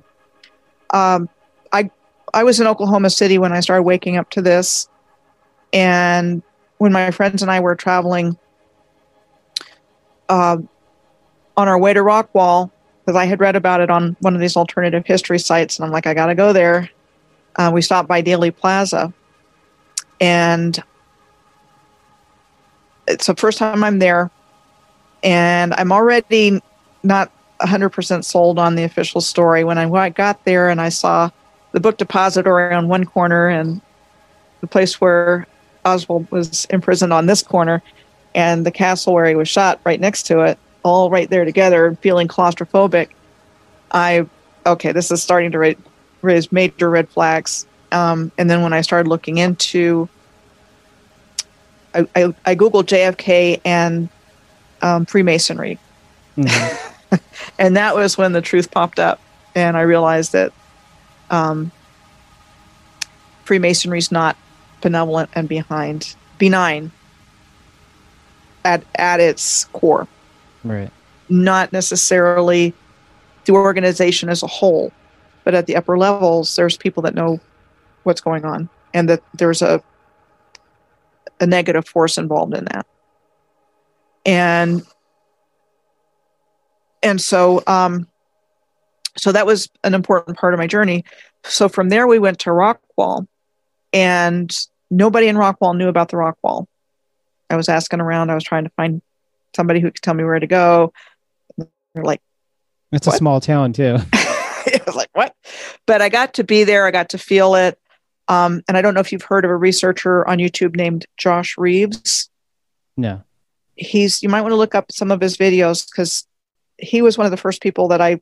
[0.91, 1.29] um
[1.71, 1.89] i
[2.33, 4.89] i was in oklahoma city when i started waking up to this.
[5.71, 6.41] And
[6.79, 8.37] when my friends and i were traveling
[10.29, 10.57] uh,
[11.57, 12.71] on our way to Rockwall,
[13.09, 15.91] because I had read about it on one of these alternative history sites, and I'm
[15.91, 16.87] like, I got to go there.
[17.55, 19.11] Uh, we stopped by Dealey Plaza,
[20.21, 20.79] and
[23.07, 24.29] it's the first time I'm there,
[25.23, 26.61] and I'm already
[27.01, 27.31] not
[27.61, 29.63] 100% sold on the official story.
[29.63, 31.31] When I, when I got there and I saw
[31.71, 33.81] the book depository on one corner and
[34.61, 35.47] the place where
[35.83, 37.81] Oswald was imprisoned on this corner,
[38.35, 41.95] and the castle where he was shot right next to it, all right there together,
[42.01, 43.09] feeling claustrophobic.
[43.91, 44.27] I
[44.65, 45.73] okay, this is starting to ra-
[46.21, 47.65] raise major red flags.
[47.91, 50.07] Um, and then when I started looking into,
[51.95, 54.09] I, I, I googled JFK and
[54.81, 55.79] um, Freemasonry,
[56.35, 56.45] hmm
[57.59, 59.19] and that was when the truth popped up,
[59.55, 60.53] and I realized that
[61.31, 61.71] um,
[63.45, 64.37] Freemasonry is not
[64.81, 66.91] benevolent and behind benign
[68.63, 70.07] at at its core,
[70.63, 70.91] Right.
[71.29, 72.73] not necessarily
[73.45, 74.91] the organization as a whole,
[75.43, 77.39] but at the upper levels, there's people that know
[78.03, 79.81] what's going on, and that there's a
[81.39, 82.85] a negative force involved in that,
[84.25, 84.83] and
[87.01, 88.07] and so um,
[89.15, 91.05] so that was an important part of my journey.
[91.45, 93.27] So from there, we went to Rockwall,
[93.93, 94.55] and
[94.91, 96.67] nobody in Rockwall knew about the Rockwall.
[97.49, 98.29] I was asking around.
[98.29, 99.01] I was trying to find
[99.55, 100.93] somebody who could tell me where to go.
[101.57, 102.21] They're like,
[102.91, 103.97] It's a small town too.
[104.13, 105.35] I was like, what?
[105.85, 106.85] But I got to be there.
[106.85, 107.79] I got to feel it.
[108.27, 111.57] Um, and I don't know if you've heard of a researcher on YouTube named Josh
[111.57, 112.29] Reeves.
[112.95, 113.23] No.
[113.75, 116.27] He's you might want to look up some of his videos because
[116.77, 118.21] he was one of the first people that I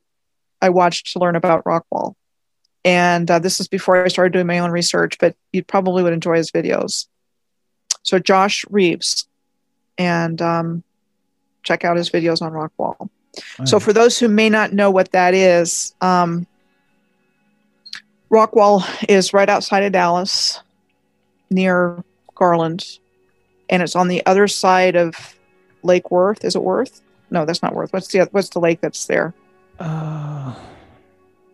[0.62, 2.14] I watched to learn about Rockwall.
[2.86, 6.14] And uh, this is before I started doing my own research, but you probably would
[6.14, 7.08] enjoy his videos.
[8.04, 9.28] So Josh Reeves,
[9.98, 10.84] and um,
[11.68, 13.10] check out his videos on Rockwall.
[13.66, 16.48] So, for those who may not know what that is, um,
[18.32, 20.62] Rockwall is right outside of Dallas,
[21.52, 22.04] near
[22.34, 22.98] Garland,
[23.70, 25.36] and it's on the other side of
[25.84, 26.44] Lake Worth.
[26.44, 27.02] Is it Worth?
[27.30, 27.94] No, that's not Worth.
[27.94, 29.36] What's the what's the lake that's there?
[29.80, 30.56] Uh,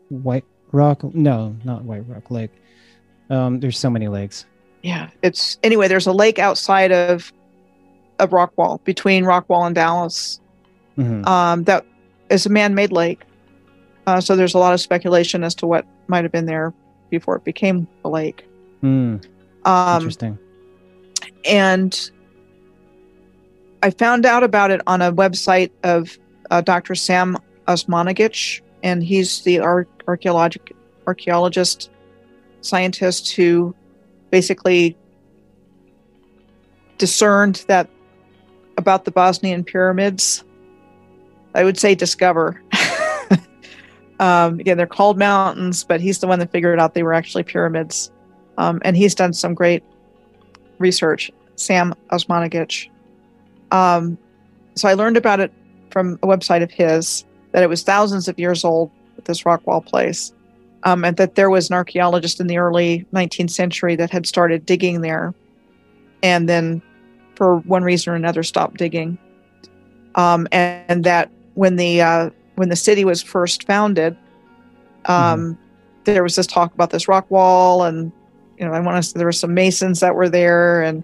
[0.10, 1.04] White Rock?
[1.14, 2.52] No, not White Rock Lake.
[3.30, 4.46] Um, there's so many lakes.
[4.84, 5.90] Yeah, it's anyway.
[5.90, 7.34] There's a lake outside of
[8.20, 10.40] of Rockwall, between Rockwall and Dallas.
[10.98, 11.26] Mhm.
[11.28, 11.86] Um, that
[12.30, 13.22] is a man-made lake.
[14.06, 16.74] Uh, so there's a lot of speculation as to what might have been there
[17.10, 18.46] before it became a lake.
[18.82, 19.18] Hmm,
[19.66, 20.38] Um, interesting.
[21.46, 22.10] and
[23.82, 26.18] I found out about it on a website of
[26.52, 26.96] uh, Dr.
[26.96, 27.38] Sam
[27.68, 30.74] Osmanagich, and he's the ar- archaeologic
[31.08, 31.90] archaeologist
[32.62, 33.74] scientist who
[34.32, 34.96] basically
[36.98, 37.90] discerned that
[38.78, 40.44] about the Bosnian pyramids.
[41.56, 42.62] I would say discover.
[44.20, 47.44] um, again, they're called mountains, but he's the one that figured out they were actually
[47.44, 48.12] pyramids.
[48.58, 49.84] Um, and he's done some great
[50.80, 52.90] research, Sam Osmanagich.
[53.72, 54.18] Um,
[54.76, 55.52] so I learned about it
[55.90, 58.90] from a website of his that it was thousands of years old,
[59.26, 60.34] this rock wall place,
[60.84, 64.66] um, and that there was an archaeologist in the early 19th century that had started
[64.66, 65.34] digging there,
[66.24, 66.82] and then
[67.36, 69.18] for one reason or another stopped digging,
[70.16, 74.18] um, and, and that when the uh, when the city was first founded,
[75.06, 75.58] um,
[76.04, 78.12] there was this talk about this rock wall and
[78.58, 79.04] you know, I want to.
[79.04, 81.04] Say there were some masons that were there, and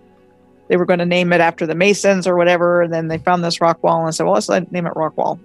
[0.67, 2.83] they were going to name it after the masons or whatever.
[2.83, 5.39] And then they found this rock wall and said, "Well, let's name it rock wall."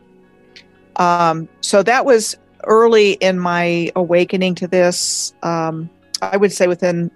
[0.96, 5.34] Um, so that was early in my awakening to this.
[5.42, 5.90] Um,
[6.22, 7.10] I would say within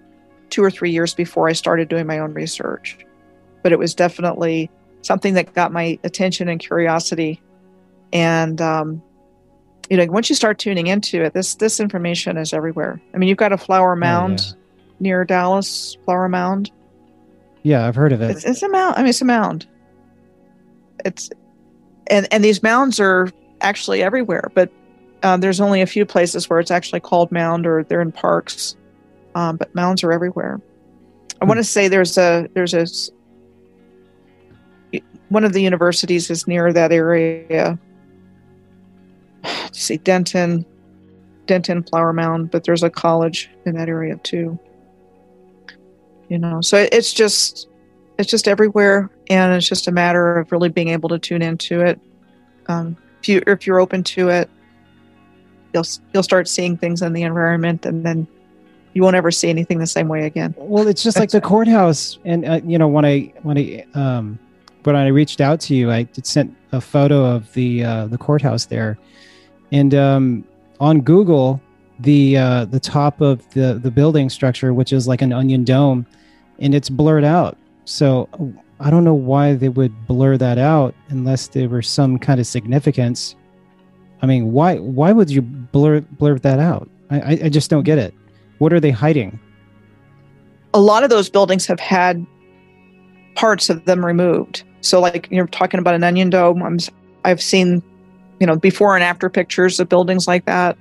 [0.51, 2.99] two or three years before I started doing my own research.
[3.63, 4.71] But it was definitely
[5.03, 7.41] something that got my attention and curiosity.
[8.13, 9.03] And um,
[9.91, 13.01] you know, once you start tuning into it, this this information is everywhere.
[13.15, 14.95] I mean, you've got a flower mound Oh, yeah.
[15.01, 16.71] near Dallas, Flower Mound.
[17.63, 18.31] Yeah, I've heard of it.
[18.31, 18.95] It's, it's a mound.
[18.97, 19.67] I mean, it's a mound.
[21.05, 21.31] It's
[22.09, 23.31] and and these mounds are
[23.61, 24.71] actually everywhere, but
[25.23, 28.77] uh, there's only a few places where it's actually called mound, or they're in parks.
[29.35, 30.61] Um, but mounds are everywhere.
[31.41, 32.87] I want to say there's a there's a
[35.29, 37.79] one of the universities is near that area.
[39.43, 40.65] Let's see, Denton,
[41.47, 44.59] Denton Flower Mound, but there's a college in that area too.
[46.29, 47.69] You know, so it's just
[48.19, 51.81] it's just everywhere, and it's just a matter of really being able to tune into
[51.81, 52.01] it.
[52.67, 54.51] Um, if you if you're open to it,
[55.73, 58.27] you'll you'll start seeing things in the environment, and then
[58.93, 60.55] you won't ever see anything the same way again.
[60.59, 64.39] Well, it's just like the courthouse, and uh, you know when I when I um
[64.85, 68.67] when I reached out to you, I sent a photo of the uh, the courthouse
[68.67, 68.99] there,
[69.73, 70.45] and um,
[70.81, 71.61] on Google,
[71.99, 76.07] the uh, the top of the the building structure, which is like an onion dome,
[76.59, 77.57] and it's blurred out.
[77.85, 78.29] So
[78.81, 82.47] I don't know why they would blur that out unless there were some kind of
[82.47, 83.35] significance.
[84.23, 86.89] I mean, why why would you blur blur that out?
[87.11, 88.13] I, I just don't get it.
[88.59, 89.41] What are they hiding?
[90.75, 92.25] a lot of those buildings have had
[93.35, 94.65] parts of them removed.
[94.81, 96.79] So, like you're talking about an onion dome, I'm,
[97.25, 97.83] I've seen,
[98.41, 100.77] you know, before and after pictures of buildings like that.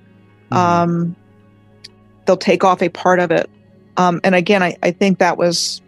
[0.52, 0.56] Mhm.
[0.58, 1.16] Um,
[2.26, 3.50] they'll take off a part of it,
[3.98, 5.82] um, and again, I, I think that was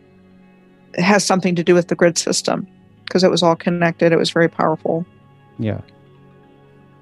[0.93, 2.67] it has something to do with the grid system
[3.05, 4.11] because it was all connected.
[4.11, 5.05] It was very powerful.
[5.59, 5.81] yeah.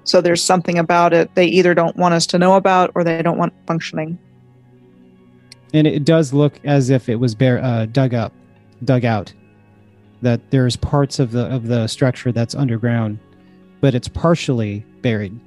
[0.04, 3.22] So there's something about it they either don't want us to know about or they
[3.22, 4.18] don't want functioning.
[5.74, 8.32] and it does look as if it was bare, uh, dug up,
[8.84, 9.34] dug out.
[10.22, 13.18] That there's parts of the of the structure that's underground,
[13.80, 15.38] but it's partially buried.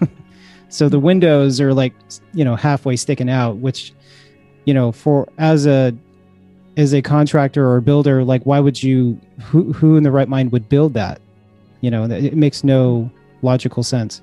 [0.68, 1.94] so the windows are like
[2.32, 3.92] you know halfway sticking out, which
[4.66, 5.94] you know for as a
[6.76, 10.52] as a contractor or builder, like why would you who who in the right mind
[10.52, 11.20] would build that?
[11.80, 13.10] You know, it makes no
[13.42, 14.22] logical sense.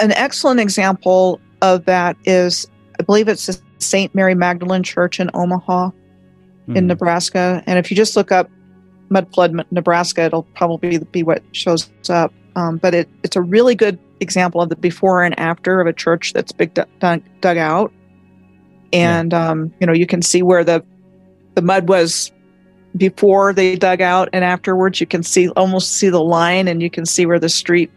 [0.00, 2.66] an excellent example of that is
[2.98, 4.14] I believe it's the St.
[4.14, 5.90] Mary Magdalene Church in Omaha
[6.68, 6.86] in Mhm.
[6.86, 7.62] Nebraska.
[7.66, 8.50] And if you just look up
[9.10, 12.32] mud flood Nebraska, it'll probably be what shows up.
[12.56, 15.92] Um, but it, it's a really good example of the before and after of a
[15.92, 17.92] church that's big dug, dug, dug out.
[18.92, 20.82] And um, you know you can see where the
[21.54, 22.30] the mud was
[22.96, 26.90] before they dug out, and afterwards you can see almost see the line, and you
[26.90, 27.90] can see where the street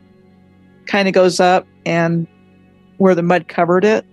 [0.87, 2.25] kind of goes up and
[2.97, 4.05] where the mud covered it.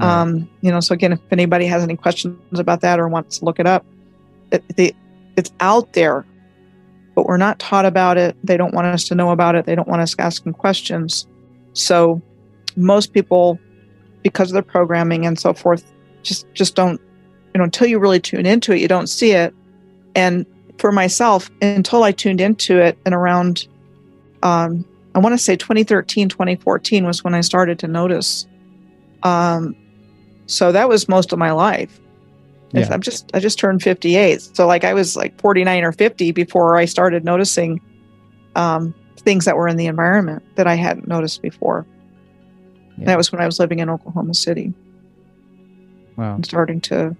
[0.00, 3.44] Um, you know, so again, if anybody has any questions about that or wants to
[3.44, 3.84] look it up,
[4.50, 4.96] it,
[5.36, 6.26] it's out there,
[7.14, 8.36] but we're not taught about it.
[8.42, 9.66] They don't want us to know about it.
[9.66, 11.26] They don't want us asking questions.
[11.72, 12.20] So
[12.76, 13.58] most people,
[14.22, 15.92] because of their programming and so forth,
[16.22, 17.00] just just don't,
[17.52, 19.54] you know, until you really tune into it, you don't see it.
[20.16, 20.46] And
[20.78, 23.68] for myself, until I tuned into it and around,
[24.42, 24.84] um,
[25.14, 28.46] I want to say 2013, 2014 was when I started to notice.
[29.22, 29.76] Um,
[30.46, 32.00] so that was most of my life.
[32.72, 32.88] Yeah.
[32.90, 34.40] I'm just I just turned 58.
[34.40, 37.80] So like I was like 49 or 50 before I started noticing
[38.56, 41.86] um, things that were in the environment that I hadn't noticed before.
[42.98, 43.06] Yeah.
[43.06, 44.72] That was when I was living in Oklahoma City
[46.16, 46.34] wow.
[46.34, 47.16] and starting to,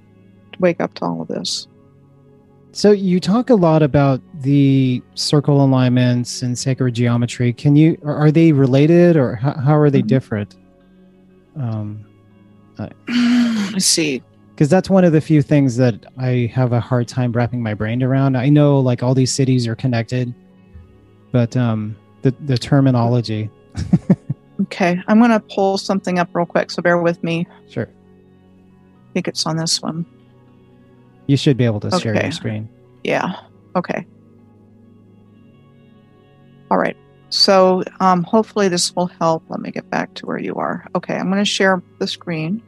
[0.52, 1.68] to wake up to all of this.
[2.72, 7.52] So you talk a lot about the circle alignments and sacred geometry.
[7.52, 10.08] Can you are they related or how, how are they Mhm.
[10.08, 10.56] different?
[11.56, 12.04] Um,
[12.78, 14.22] Let's see.
[14.50, 17.74] because that's one of the few things that I have a hard time wrapping my
[17.74, 18.36] brain around.
[18.36, 20.32] I know like all these cities are connected,
[21.32, 23.50] but um, the the terminology.
[24.62, 27.44] Okay, I'm going to pull something up real quick, so bear with me.
[27.68, 30.06] Sure, I think it's on this one.
[31.26, 32.68] you should be able to share your screen.
[33.02, 33.34] Yeah.
[33.74, 34.06] Okay.
[36.70, 36.96] All right.
[37.34, 39.42] So um, hopefully this will help.
[39.48, 40.86] Let me get back to where you are.
[40.94, 42.62] Okay, I'm going to share the screen.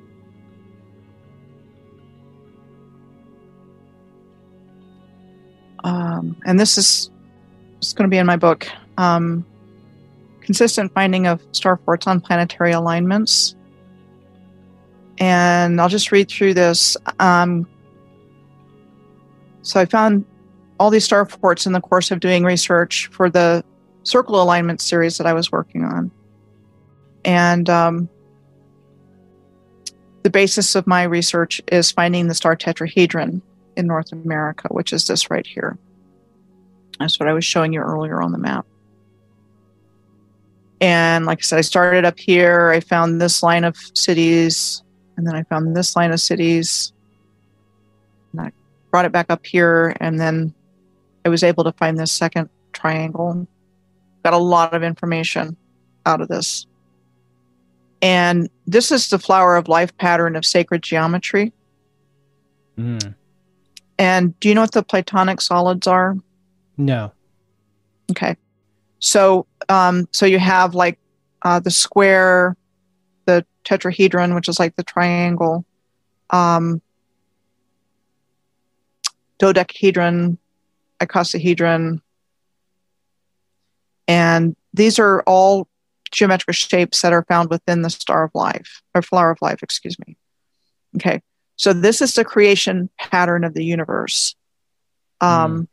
[5.84, 7.12] Um, and this is
[7.78, 8.66] it's going to be in my book.
[8.98, 9.46] Um,
[10.40, 13.54] consistent finding of star forts on planetary alignments.
[15.18, 16.96] And I'll just read through this.
[17.20, 17.68] Um,
[19.62, 20.24] so I found
[20.80, 23.64] all these star forts in the course of doing research for the
[24.06, 26.10] circle alignment series that I was working on.
[27.24, 28.08] And um,
[30.22, 33.42] the basis of my research is finding the star tetrahedron
[33.76, 35.76] in North America, which is this right here.
[36.98, 38.64] That's what I was showing you earlier on the map.
[40.80, 42.70] And like I said, I started up here.
[42.70, 44.82] I found this line of cities,
[45.16, 46.92] and then I found this line of cities.
[48.32, 48.52] And I
[48.90, 50.54] brought it back up here, and then
[51.24, 53.48] I was able to find this second triangle.
[54.26, 55.56] Got a lot of information
[56.04, 56.66] out of this.
[58.02, 61.52] And this is the flower of life pattern of sacred geometry.
[62.76, 63.14] Mm.
[64.00, 66.16] And do you know what the Platonic solids are?
[66.76, 67.12] No.
[68.10, 68.36] Okay.
[68.98, 70.98] So, um, so you have like
[71.42, 72.56] uh, the square,
[73.26, 75.64] the tetrahedron, which is like the triangle,
[76.30, 76.82] um,
[79.38, 80.36] dodecahedron,
[80.98, 82.00] icosahedron,
[84.08, 85.68] and these are all
[86.12, 89.98] geometric shapes that are found within the star of life or flower of life, excuse
[90.06, 90.16] me.
[90.96, 91.20] Okay.
[91.56, 94.34] So this is the creation pattern of the universe.
[95.20, 95.68] Um, Mm.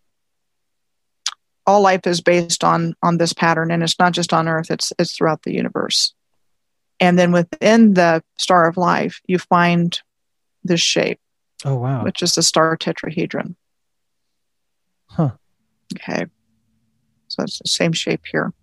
[1.65, 4.91] All life is based on on this pattern, and it's not just on Earth; it's
[4.99, 6.13] it's throughout the universe.
[6.99, 9.97] And then within the star of life, you find
[10.65, 11.19] this shape,
[11.63, 12.03] Oh wow.
[12.03, 13.55] which is the star tetrahedron.
[15.07, 15.31] Huh.
[15.95, 16.25] Okay.
[17.33, 18.53] So it's the same shape here.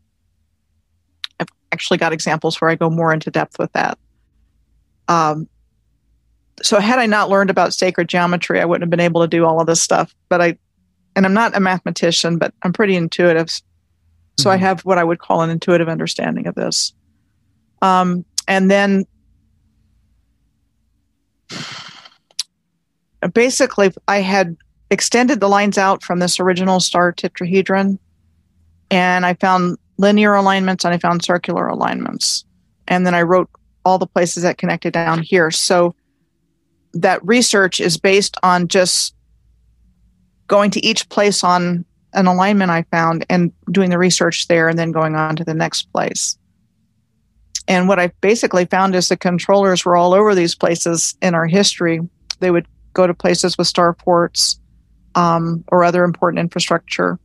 [1.40, 3.98] I've actually got examples where I go more into depth with that.
[5.08, 5.48] Um,
[6.62, 9.44] so had I not learned about sacred geometry, I wouldn't have been able to do
[9.44, 10.14] all of this stuff.
[10.28, 10.58] But I,
[11.16, 13.50] and I'm not a mathematician, but I'm pretty intuitive.
[14.38, 14.60] So I Mhm.
[14.60, 16.92] have what I would call an intuitive understanding of this.
[17.82, 19.04] Um, and then
[23.34, 24.56] basically, I had
[24.90, 27.98] extended the lines out from this original star tetrahedron,
[28.90, 32.44] and I found linear alignments and I found circular alignments.
[32.88, 33.48] And then I wrote
[33.84, 35.50] all the places that connected down here.
[35.50, 35.94] So
[36.94, 39.14] that research is based on just
[40.48, 44.78] going to each place on an alignment I found and doing the research there and
[44.78, 46.36] then going on to the next place.
[47.68, 51.46] And what I basically found is the controllers were all over these places in our
[51.46, 52.00] history.
[52.40, 54.58] They would go to places with star forts
[55.14, 57.18] um, or other important infrastructure,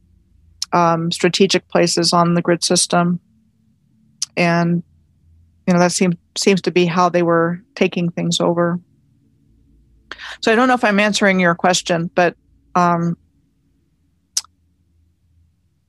[0.75, 3.19] um, strategic places on the grid system,
[4.35, 4.83] and
[5.65, 8.79] you know that seems seems to be how they were taking things over.
[10.41, 12.35] So I don't know if I'm answering your question, but
[12.75, 13.17] um,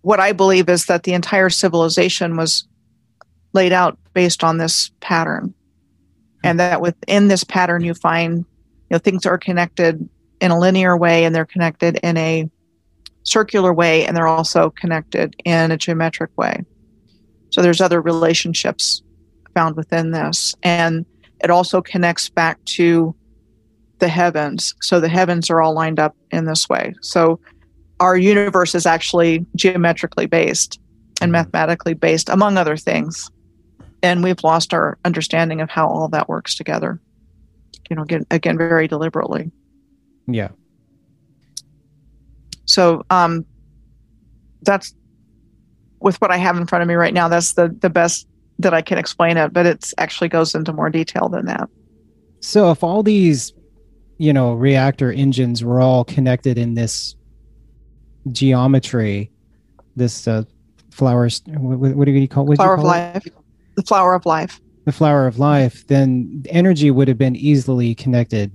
[0.03, 2.67] what I believe is that the entire civilization was
[3.53, 5.53] laid out based on this pattern,
[6.45, 8.45] and that within this pattern you find you
[8.93, 10.09] know things are connected
[10.41, 12.49] in a linear way and they're connected in a
[13.27, 16.65] circular way and they're also connected in a geometric way.
[17.51, 19.03] So there's other relationships
[19.55, 20.55] found within this.
[20.63, 21.05] And
[21.43, 23.15] it also connects back to
[23.99, 24.75] the heavens.
[24.81, 26.95] So the heavens are all lined up in this way.
[27.01, 27.41] So
[28.01, 30.79] our universe is actually geometrically based
[31.21, 31.33] and mm-hmm.
[31.33, 33.31] mathematically based, among other things.
[34.03, 37.01] And we've lost our understanding of how all that works together.
[37.89, 39.51] You know, again, again very deliberately.
[40.27, 40.49] Yeah.
[42.77, 43.47] So um,
[44.61, 44.95] that's
[46.01, 47.27] with what I have in front of me right now.
[47.27, 50.91] That's the the best that I can explain it, but it actually goes into more
[50.91, 51.71] detail than that.
[52.41, 53.55] So if all these,
[54.19, 57.17] you know, reactor engines were all connected in this
[58.31, 59.31] geometry,
[59.97, 60.43] this uh,
[60.91, 62.45] flowers, what, what do you call?
[62.45, 63.25] What flower of life,
[63.77, 64.61] the flower of life.
[64.85, 65.87] The flower of life.
[65.87, 68.53] Then energy would have been easily connected.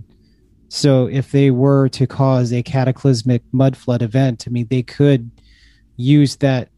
[0.73, 5.30] So if they were to cause a cataclysmic mud flood event, I mean, they could
[5.98, 6.69] use that,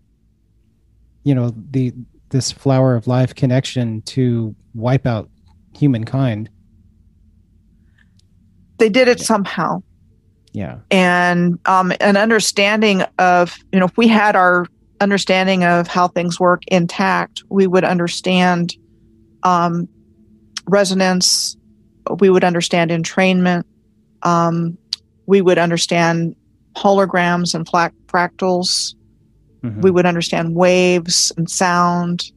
[1.24, 1.94] you know, the
[2.30, 5.30] this flower of life connection to wipe out
[5.78, 6.50] humankind.
[8.80, 9.84] They did it somehow.
[10.54, 10.80] Yeah.
[10.90, 14.66] and um, an understanding of you know if we had our
[15.02, 18.76] understanding of how things work intact we would understand
[19.42, 19.88] um,
[20.68, 21.58] resonance
[22.20, 23.64] we would understand entrainment
[24.24, 24.78] um,
[25.26, 26.36] we would understand
[26.76, 27.68] holograms and
[28.08, 28.96] fractals.
[29.64, 29.82] Mhm.
[29.82, 32.32] we would understand waves and sound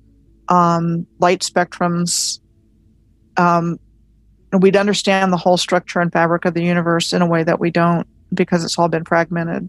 [0.49, 2.39] um, light spectrums.
[3.37, 3.81] Um,
[4.53, 7.59] and we'd understand the whole structure and fabric of the universe in a way that
[7.59, 9.69] we don't because it's all been fragmented.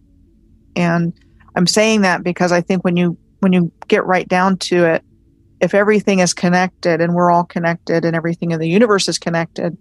[0.76, 1.14] And
[1.58, 5.04] i'm saying that because i think when you when you get right down to it
[5.60, 9.76] if everything is connected and we're all connected and everything in the universe is connected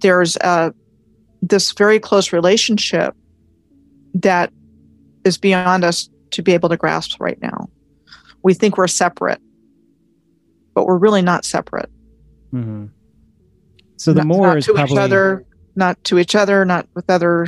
[0.00, 0.74] there's a
[1.42, 3.14] this very close relationship
[4.14, 4.52] that
[5.24, 7.68] is beyond us to be able to grasp right now
[8.42, 9.40] we think we're separate
[10.74, 11.88] but we're really not separate
[12.52, 12.86] hmm
[13.96, 15.44] So the not, more not is to probably each other,
[15.76, 17.46] not to each other, not with other,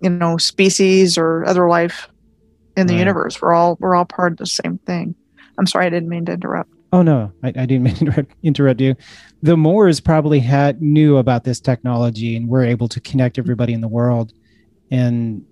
[0.00, 2.08] you know, species or other life
[2.76, 3.00] in the Right.
[3.00, 3.40] universe.
[3.42, 5.16] We're all we're all part of the same thing.
[5.58, 6.70] I'm sorry, I didn't mean to interrupt.
[6.94, 8.94] Oh no, I, I didn't mean to interrupt- interrupt you.
[9.42, 13.80] The Moors probably had knew about this technology and were able to connect everybody in
[13.80, 14.32] the world,
[14.92, 15.44] and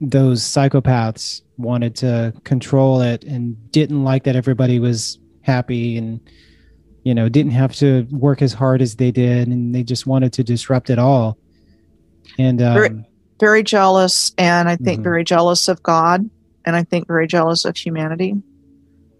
[0.00, 6.20] those psychopaths wanted to control it and didn't like that everybody was happy and
[7.04, 10.32] you know didn't have to work as hard as they did, and they just wanted
[10.34, 11.36] to disrupt it all.
[12.38, 13.04] And Very- um,
[13.40, 15.04] Very jealous, and I think Mhm.
[15.04, 16.30] very jealous of God,
[16.64, 18.36] and I think very jealous of humanity.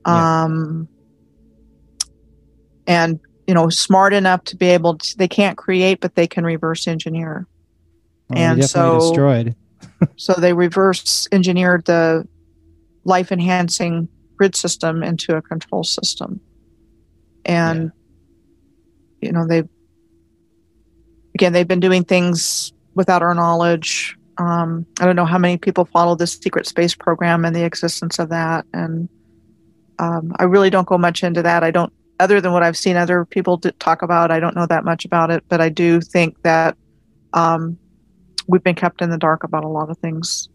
[0.06, 0.44] Yeah.
[0.44, 0.86] Um,
[2.86, 5.16] and you know, smart enough to be able to.
[5.16, 7.47] They can't create, but they can reverse engineer.
[8.31, 9.55] well, and so- destroyed.
[10.16, 12.27] So they reverse engineered the
[13.05, 16.40] life enhancing grid system into a control system.
[17.44, 17.93] And,
[19.23, 19.62] you know, they,
[21.35, 24.16] again, they've been doing things without our knowledge.
[24.36, 28.19] Um, I don't know how many people follow the secret space program and the existence
[28.19, 28.66] of that.
[28.74, 29.09] And
[29.98, 31.62] um, I really don't go much into that.
[31.62, 34.85] I don't, other than what I've seen other people talk about, I don't know that
[34.85, 35.45] much about it.
[35.49, 36.77] But I do think that
[37.32, 37.78] um,
[38.47, 40.49] we've been kept in the dark about a lot of things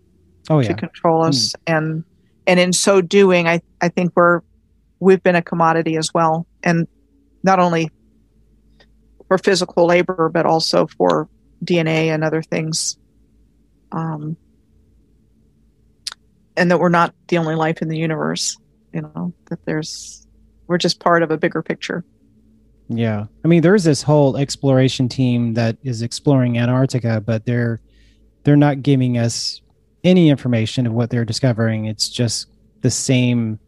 [0.49, 2.03] Oh to control us and
[2.47, 4.41] and in so doing i i think we're
[4.99, 6.87] we've been a commodity as well and
[7.43, 7.89] not only
[9.27, 11.29] for physical labor but also for
[11.63, 12.97] dna and other things
[13.91, 14.35] um
[16.57, 18.57] and that we're not the only life in the universe
[18.91, 20.25] you know that there's
[20.69, 22.05] we're just part of a bigger picture
[22.87, 23.25] Yeah.
[23.43, 27.81] I mean, there's this whole exploration team that is exploring Antarctica, but they're
[28.43, 29.61] they're not giving us
[30.03, 31.85] any information of what they're discovering.
[31.85, 32.47] It's just
[32.81, 33.59] the same,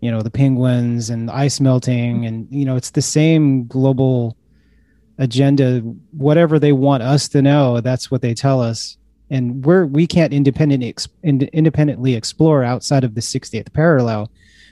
[0.00, 4.36] you know, the penguins and ice melting and you know, it's the same global
[5.18, 8.96] agenda whatever they want us to know, that's what they tell us.
[9.30, 14.30] And we're we can't independently independently explore outside of the 60th parallel.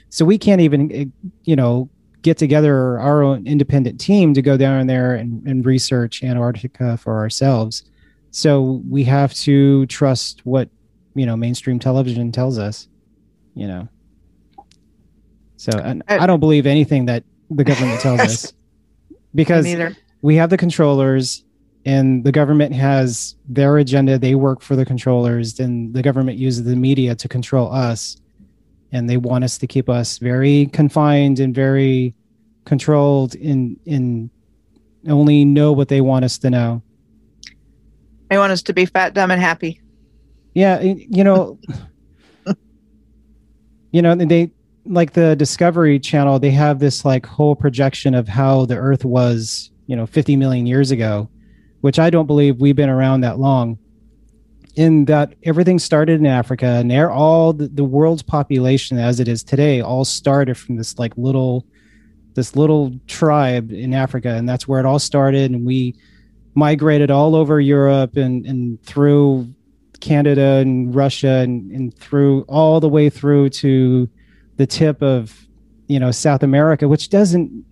[0.09, 1.05] So we can't even eh,
[1.43, 1.89] you know,
[2.21, 7.17] get together our own independent team to go down there and, and research Antarctica for
[7.17, 7.83] ourselves.
[8.31, 10.69] So we have to trust what
[11.13, 12.87] you know mainstream television tells us.
[13.53, 13.87] You know.
[15.57, 18.53] So and I- I don't believe anything that the government tells us
[19.35, 19.65] because
[20.21, 21.43] we have the controllers
[21.85, 26.63] and the government has their agenda they work for the controllers and the government uses
[26.63, 28.17] the media to control us
[28.91, 32.13] and they want us to keep us very confined and very
[32.65, 34.29] controlled in in
[35.07, 36.81] only know what they want us to know.
[38.29, 39.81] They want us to be fat dumb and happy.
[40.53, 41.59] Yeah you know
[43.91, 44.51] you know they
[44.85, 49.71] like the discovery channel they have this like whole projection of how the earth was
[49.87, 51.29] you know 50 million years ago
[51.81, 53.77] which i don't believe we've been around that long
[54.75, 59.27] in that everything started in africa and they're all the, the world's population as it
[59.27, 61.65] is today all started from this like little
[62.33, 65.95] this little tribe in africa and that's where it all started and we
[66.55, 69.47] migrated all over europe and and through
[70.01, 74.09] canada and russia and, and through all the way through to
[74.57, 75.47] the tip of
[75.87, 77.65] you know south america which doesn't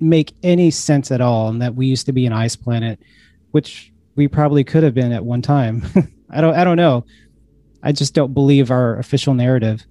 [0.00, 2.98] make any sense at all and that we used to be an ice planet
[3.50, 5.82] which we probably could have been at one time
[6.30, 7.04] i don't i don't know
[7.82, 9.84] i just don't believe our official narrative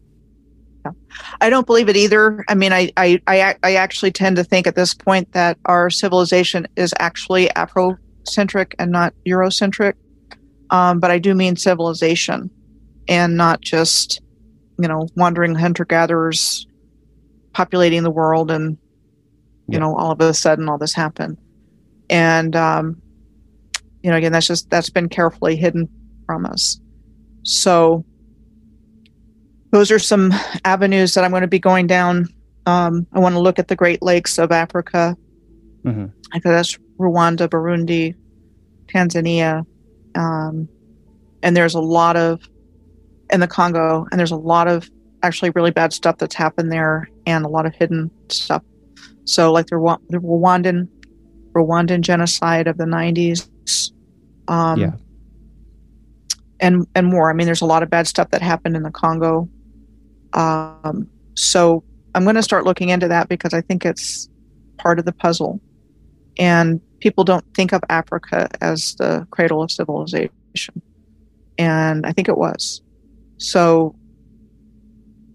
[1.42, 2.44] I don't believe it either.
[2.48, 5.90] I mean, I, I, I, I actually tend to think at this point that our
[5.90, 9.94] civilization is actually Afrocentric and not Eurocentric.
[10.70, 12.52] Um, but I do mean civilization
[13.08, 14.22] and not just,
[14.80, 16.68] you know, wandering hunter gatherers
[17.54, 18.78] populating the world and,
[19.68, 19.80] you Yeah.
[19.80, 21.38] know, all of a sudden all this happened.
[22.10, 23.02] And, um,
[24.04, 25.90] you know, again, that's just, that's been carefully hidden
[26.26, 26.80] from us.
[27.44, 28.04] So,
[29.72, 30.32] those are some
[30.64, 32.28] avenues that I'm going to be going down.
[32.66, 35.16] Um, I want to look at the Great Lakes of Africa.
[35.86, 36.12] Mhm.
[36.32, 38.16] I think that's Rwanda, Burundi,
[38.88, 39.66] Tanzania,
[40.16, 40.68] um,
[41.44, 42.42] and there's a lot of
[43.32, 44.90] in the Congo, and there's a lot of
[45.24, 48.64] actually really bad stuff that's happened there, and a lot of hidden stuff.
[49.26, 49.78] So, like the,
[50.10, 50.88] the Rwandan
[51.56, 53.48] Rwandan genocide of the 90s.
[54.48, 54.92] Um, Yeah.
[56.66, 57.30] And and more.
[57.30, 59.48] I mean, there's a lot of bad stuff that happened in the Congo.
[60.34, 61.84] Um, so
[62.16, 64.28] I'm going to start looking into that because I think it's
[64.78, 65.62] part of the puzzle.
[66.38, 70.82] And people don't think of Africa as the cradle of civilization,
[71.58, 72.82] and I think it was.
[73.38, 73.96] So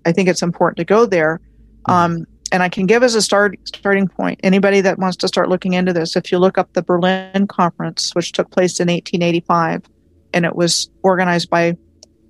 [0.05, 1.41] I think it's important to go there.
[1.87, 5.49] Um, and I can give as a start starting point anybody that wants to start
[5.49, 6.17] looking into this.
[6.17, 9.85] If you look up the Berlin Conference, which took place in 1885,
[10.33, 11.77] and it was organized by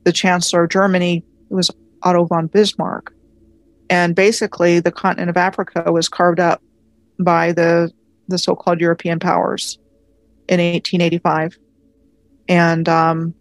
[0.04, 1.70] the Chancellor of Germany, it was
[2.02, 3.12] Otto von Bismarck,
[3.88, 6.62] and basically the continent of Africa was carved up
[7.18, 7.90] by the
[8.28, 9.78] the so-called European powers
[10.48, 11.58] in 1885,
[12.48, 13.34] and um,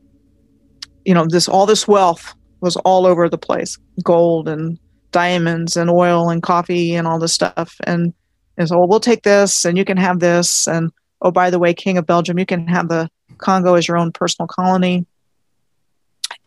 [1.06, 4.78] you know this all this wealth was all over the place, gold and
[5.12, 7.76] diamonds and oil and coffee and all this stuff.
[7.86, 8.14] And,
[8.58, 10.68] and so, well, we'll take this and you can have this.
[10.68, 10.92] And
[11.22, 13.10] oh, by the way, King of Belgium, you can have the
[13.40, 15.06] Congo as your own personal colony.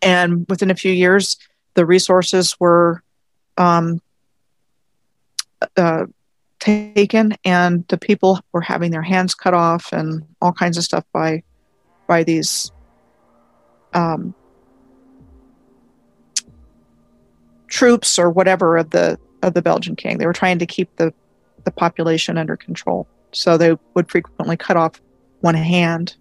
[0.01, 1.37] And within a few years,
[1.75, 3.03] the resources were
[3.57, 4.01] um,
[5.77, 6.07] uh,
[6.59, 11.05] taken, and the people were having their hands cut off, and all kinds of stuff
[11.13, 11.43] by
[12.07, 12.71] by these
[13.95, 14.35] um,
[17.69, 20.19] troops or whatever of the of the Belgian king.
[20.19, 21.13] They were trying to keep the
[21.65, 25.01] the population under control, so they would frequently cut off
[25.41, 26.17] one hand.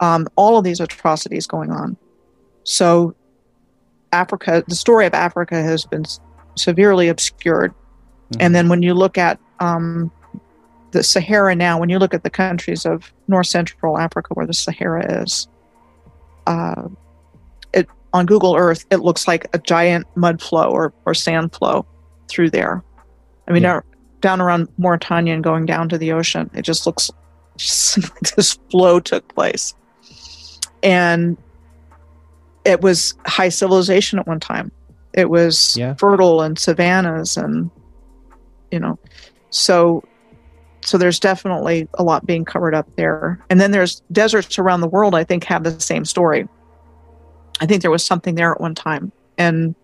[0.00, 1.96] Um, all of these atrocities going on.
[2.64, 3.14] So,
[4.12, 6.04] Africa, the story of Africa has been
[6.56, 7.72] severely obscured.
[7.72, 8.42] Mm-hmm.
[8.42, 10.10] And then when you look at um,
[10.92, 14.54] the Sahara now, when you look at the countries of North Central Africa, where the
[14.54, 15.48] Sahara is,
[16.46, 16.88] uh,
[18.12, 21.86] on Google Earth, it looks like a giant mud flow or, or sand flow
[22.28, 22.82] through there.
[23.48, 23.80] I mean, yeah.
[24.20, 27.10] down around Mauritania and going down to the ocean, it just looks
[27.56, 29.74] just like this flow took place.
[30.82, 31.36] And
[32.64, 34.70] it was high civilization at one time.
[35.12, 35.94] It was yeah.
[35.94, 37.70] fertile and savannas and,
[38.70, 38.98] you know,
[39.50, 40.04] so
[40.82, 43.38] so there's definitely a lot being covered up there.
[43.50, 46.48] And then there's deserts around the world, I think, have the same story
[47.60, 49.12] I think there was something there at one time.
[49.38, 49.74] And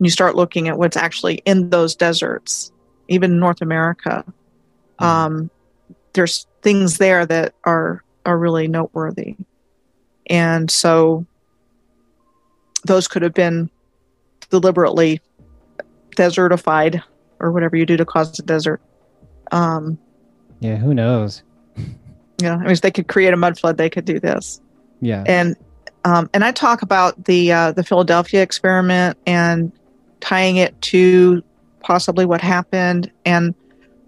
[0.00, 2.72] you start looking at what's actually in those deserts,
[3.08, 5.04] even North America, mm-hmm.
[5.04, 5.50] um,
[6.12, 9.36] there's things there that are are really noteworthy.
[10.28, 11.26] And so
[12.84, 13.70] those could have been
[14.50, 15.20] deliberately
[16.16, 17.02] desertified
[17.40, 18.80] or whatever you do to cause a desert.
[19.52, 19.98] Um,
[20.60, 21.42] yeah, who knows?
[22.40, 24.60] Yeah, I mean, if they could create a mud flood, they could do this.
[25.00, 25.56] Yeah, and
[26.04, 29.72] um, and I talk about the uh, the Philadelphia experiment and
[30.20, 31.42] tying it to
[31.80, 33.10] possibly what happened.
[33.24, 33.54] And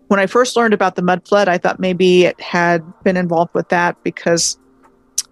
[0.08, 3.52] when I first learned about the mud flood, I thought maybe it had been involved
[3.54, 4.58] with that because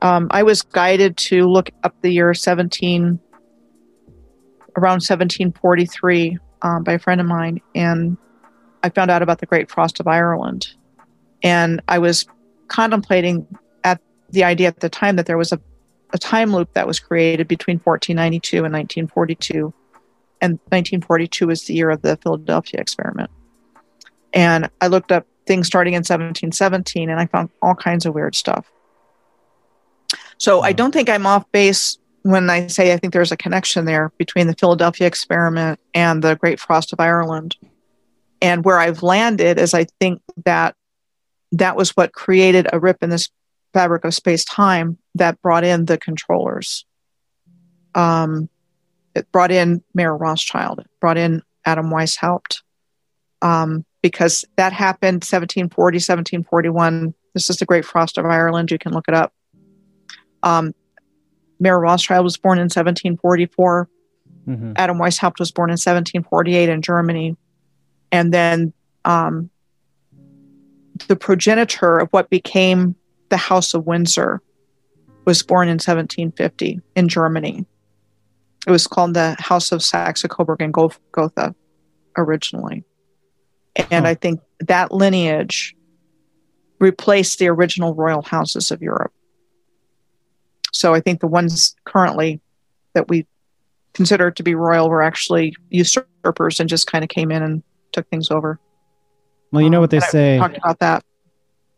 [0.04, 3.18] um, I was guided to look up the year 17
[4.76, 8.16] around 1743 um, by a friend of mine, and
[8.82, 10.68] I found out about the Great Frost of Ireland.
[11.42, 12.26] And I was
[12.68, 13.46] contemplating
[13.82, 14.00] at
[14.30, 15.60] the idea at the time that there was a
[16.14, 19.74] a time loop that was created between 1492 and 1942.
[20.40, 23.30] And 1942 is the year of the Philadelphia experiment.
[24.32, 28.36] And I looked up things starting in 1717 and I found all kinds of weird
[28.36, 28.70] stuff.
[30.38, 33.84] So I don't think I'm off base when I say I think there's a connection
[33.84, 37.56] there between the Philadelphia experiment and the Great Frost of Ireland.
[38.40, 40.74] And where I've landed is I think that
[41.52, 43.28] that was what created a rip in this
[43.74, 46.84] fabric of space time that brought in the controllers.
[47.94, 48.48] Um,
[49.14, 52.62] it brought in Mayer Rothschild, it brought in Adam Weishaupt,
[53.42, 57.14] um, because that happened 1740, 1741.
[57.34, 58.70] This is the Great Frost of Ireland.
[58.70, 59.32] You can look it up.
[60.44, 60.74] Um,
[61.60, 63.88] Rothschild was born in 1744.
[64.46, 64.72] Mm-hmm.
[64.76, 67.36] Adam Weishaupt was born in 1748 in Germany.
[68.12, 68.72] And then
[69.04, 69.50] um,
[71.08, 72.94] the progenitor of what became
[73.30, 74.40] the House of Windsor
[75.24, 77.64] was born in 1750 in Germany.
[78.66, 81.54] It was called the House of Saxe Coburg and Gotha
[82.16, 82.84] originally.
[83.90, 85.74] And I think that lineage
[86.78, 89.12] replaced the original royal houses of Europe.
[90.74, 92.40] So I think the ones currently
[92.94, 93.26] that we
[93.94, 98.08] consider to be royal were actually usurpers and just kind of came in and took
[98.08, 98.58] things over.
[99.52, 100.38] Well, you know what they um, say.
[100.38, 101.04] Talked about that.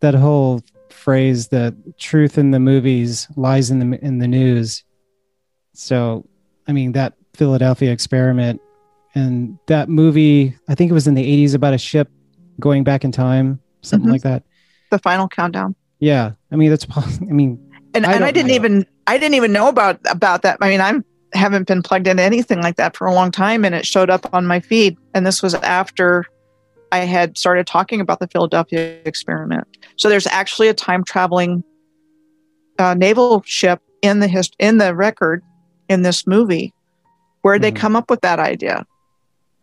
[0.01, 4.83] That whole phrase that truth in the movies lies in the in the news.
[5.75, 6.27] So,
[6.67, 8.63] I mean that Philadelphia experiment
[9.15, 12.11] and that movie, I think it was in the 80s about a ship
[12.61, 14.13] going back in time, something mm-hmm.
[14.13, 14.43] like that.
[14.91, 15.75] The final countdown.
[16.01, 16.33] Yeah.
[16.53, 17.66] I mean, that's I mean,
[17.97, 18.55] and, I, and I didn't know.
[18.55, 20.59] even I didn't even know about about that.
[20.61, 23.75] I mean, I'm haven't been plugged into anything like that for a long time and
[23.75, 26.25] it showed up on my feed and this was after
[26.93, 29.67] I had started talking about the Philadelphia experiment.
[29.97, 31.65] So there's actually a time traveling
[32.79, 35.43] uh, naval ship in the hist- in the record
[35.89, 36.73] in this movie
[37.43, 37.77] where mm they hmm.
[37.77, 38.85] come up with that idea.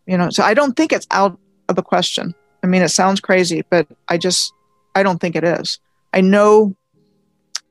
[0.06, 1.38] You know, so I don't think it's out
[1.70, 2.34] of the question.
[2.62, 4.54] I mean, it sounds crazy, but I just
[4.96, 5.80] I don't think it is.
[6.14, 6.76] I know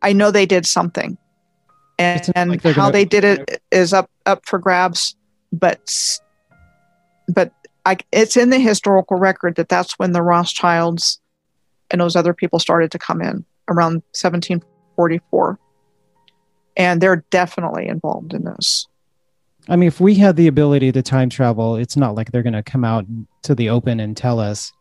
[0.02, 1.16] I know they did something.
[1.98, 5.16] And, and like how gonna- they did it is up up for grabs,
[5.52, 6.18] but
[7.28, 7.52] but
[7.84, 11.20] I, it's in the historical record that that's when the Rothschilds
[11.90, 15.58] and those other people started to come in around 1744.
[16.76, 18.86] And they're definitely involved in this.
[19.68, 22.52] I mean, if we had the ability to time travel, it's not like they're going
[22.54, 23.04] to come out
[23.42, 24.72] to the open and tell us.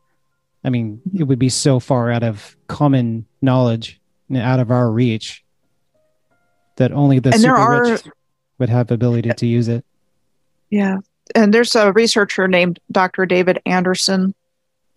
[0.64, 4.01] I mean, it would be so far out of common knowledge
[4.38, 5.44] out of our reach
[6.78, 8.04] that only the And super are rich
[8.58, 9.86] would have ability to use it.
[10.70, 10.98] Yeah.
[11.36, 13.26] And there's a researcher named Dr.
[13.26, 14.34] David Anderson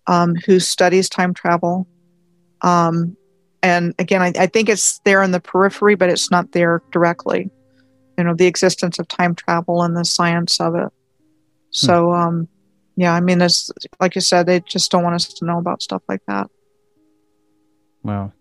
[0.07, 1.87] um, who studies time travel.
[2.61, 3.17] Um,
[3.63, 7.49] and again, I, I think it's there in the periphery, but it's not there directly.
[8.17, 10.89] You know, the existence of time travel and the science of it.
[11.71, 12.47] So, um,
[12.95, 15.81] yeah, I mean, this, like you said, they just don't want us to know about
[15.81, 16.49] stuff like that.
[18.03, 18.31] Wow.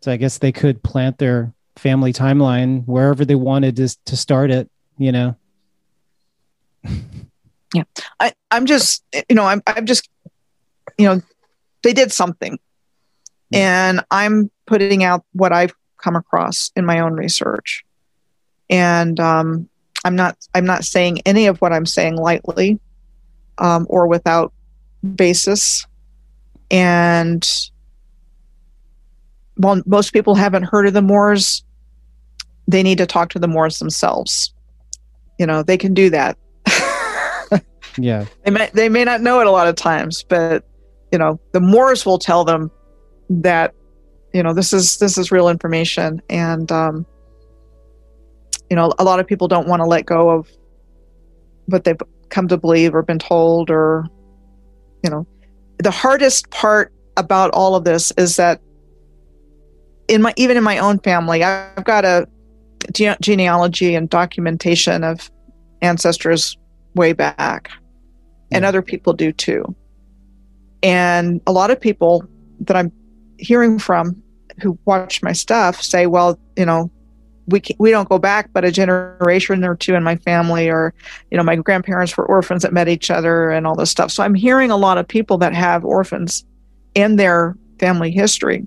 [0.00, 4.50] So I guess they could plant their family timeline wherever they wanted to, to start
[4.50, 5.36] it, you know?
[7.74, 7.82] Yeah.
[8.20, 10.08] I, I'm just, you know, I'm, I'm just,
[10.96, 11.20] you know,
[11.82, 12.58] they did something.
[13.52, 17.84] And I'm putting out what I've come across in my own research.
[18.70, 19.68] And um,
[20.04, 22.80] I'm not, I'm not saying any of what I'm saying lightly
[23.58, 24.52] um, or without
[25.14, 25.86] basis.
[26.70, 27.46] And
[29.56, 31.64] while most people haven't heard of the Moors,
[32.68, 34.52] they need to talk to the Moors themselves.
[35.38, 36.38] You know, they can do that.
[37.98, 38.26] Yeah.
[38.44, 40.64] they may they may not know it a lot of times, but
[41.12, 42.70] you know the Moors will tell them
[43.30, 43.74] that
[44.34, 47.06] you know this is this is real information, and um,
[48.68, 50.48] you know a lot of people don't want to let go of
[51.66, 51.96] what they've
[52.28, 54.06] come to believe or been told, or
[55.02, 55.26] you know
[55.78, 58.60] the hardest part about all of this is that
[60.08, 62.26] in my even in my own family, I've got a
[62.92, 65.30] gene- genealogy and documentation of
[65.82, 66.56] ancestors
[66.94, 67.70] way back
[68.50, 69.74] and other people do too.
[70.82, 72.24] And a lot of people
[72.60, 72.92] that I'm
[73.38, 74.22] hearing from
[74.62, 76.90] who watch my stuff say, well, you know,
[77.48, 80.92] we can, we don't go back, but a generation or two in my family, or
[81.30, 84.10] you know, my grandparents were orphans that met each other, and all this stuff.
[84.10, 86.44] So I'm hearing a lot of people that have orphans
[86.94, 88.66] in their family history.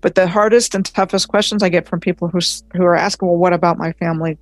[0.00, 2.38] But the hardest and toughest questions I get from people who
[2.74, 4.38] who are asking, well, what about my family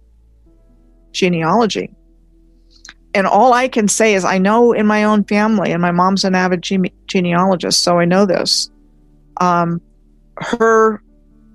[1.13, 1.91] genealogy?
[3.15, 6.25] and all I can say is I know in my own family, and my mom's
[6.25, 8.71] an avid gene- genealogist, so I know this.
[9.41, 9.81] Um,
[10.37, 11.03] her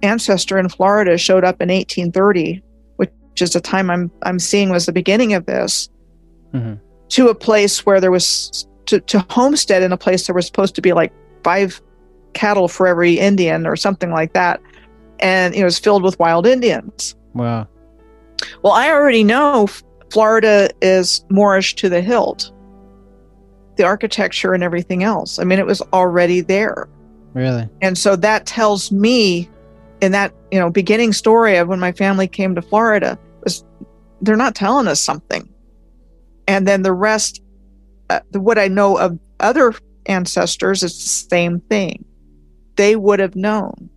[0.02, 2.62] ancestor in Florida showed up in 1830,
[2.96, 5.90] which is the time I'm I'm seeing was the beginning of this,
[6.56, 6.80] Mhm.
[7.10, 10.74] to a place where there was to, to homestead in a place there was supposed
[10.76, 11.80] to be like five
[12.34, 14.62] cattle for every Indian or something like that,
[15.20, 17.16] and it was filled with wild Indians.
[17.34, 17.68] Wow.
[18.62, 19.68] Well, I already know
[20.12, 22.52] Florida is Moorish to the hilt.
[23.78, 25.40] The architecture and everything else.
[25.40, 26.88] I mean, it was already there.
[27.34, 27.68] Really?
[27.82, 29.50] And so that tells me
[30.02, 33.64] in that, you know, beginning story of when my family came to Florida was
[34.22, 35.50] they're not telling us something.
[36.48, 37.42] And then the rest
[38.10, 39.74] uh, what I know of other
[40.06, 42.06] ancestors is the same thing.
[42.76, 43.90] They would have known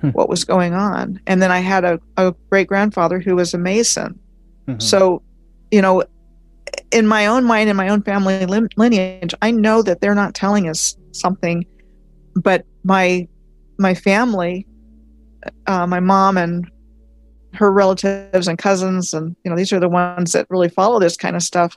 [0.00, 0.08] Hmm.
[0.08, 1.20] what was going on.
[1.28, 4.18] And then I had a, a great grandfather who was a Mason.
[4.66, 4.82] Mhm.
[4.82, 5.22] So,
[5.70, 6.02] you know,
[6.90, 10.34] in my own mind, in my own family lim- lineage, I know that they're not
[10.34, 11.64] telling us something,
[12.34, 13.28] but my
[13.78, 14.66] my family,
[15.66, 16.68] uh, my mom and
[17.54, 21.16] her relatives and cousins, and you know, these are the ones that really follow this
[21.16, 21.76] kind of stuff.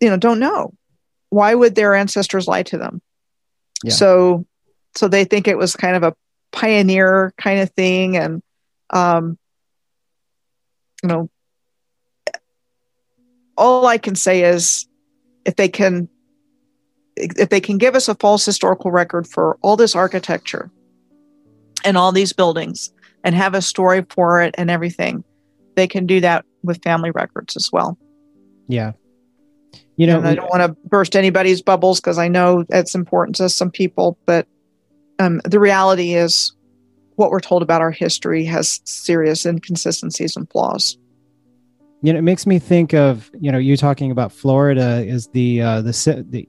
[0.00, 0.74] You know, don't know
[1.30, 3.02] why would their ancestors lie to them.
[3.82, 3.92] Yeah.
[3.92, 4.46] So,
[4.96, 6.14] so they think it was kind of a
[6.52, 8.42] pioneer kind of thing, and
[8.90, 9.38] um,
[11.02, 11.30] you know,
[13.56, 14.86] all I can say is
[15.44, 16.08] if they can
[17.16, 20.70] if they can give us a false historical record for all this architecture
[21.84, 22.92] and all these buildings
[23.24, 25.24] and have a story for it and everything,
[25.76, 27.96] they can do that with family records as well.
[28.68, 28.92] Yeah.
[29.96, 33.36] You know, and I don't want to burst anybody's bubbles because I know that's important
[33.36, 34.46] to some people, but
[35.18, 36.52] um, the reality is
[37.16, 40.98] what we're told about our history has serious inconsistencies and flaws.
[42.02, 45.62] you know, it makes me think of you know you talking about Florida is the
[45.62, 46.48] uh, the the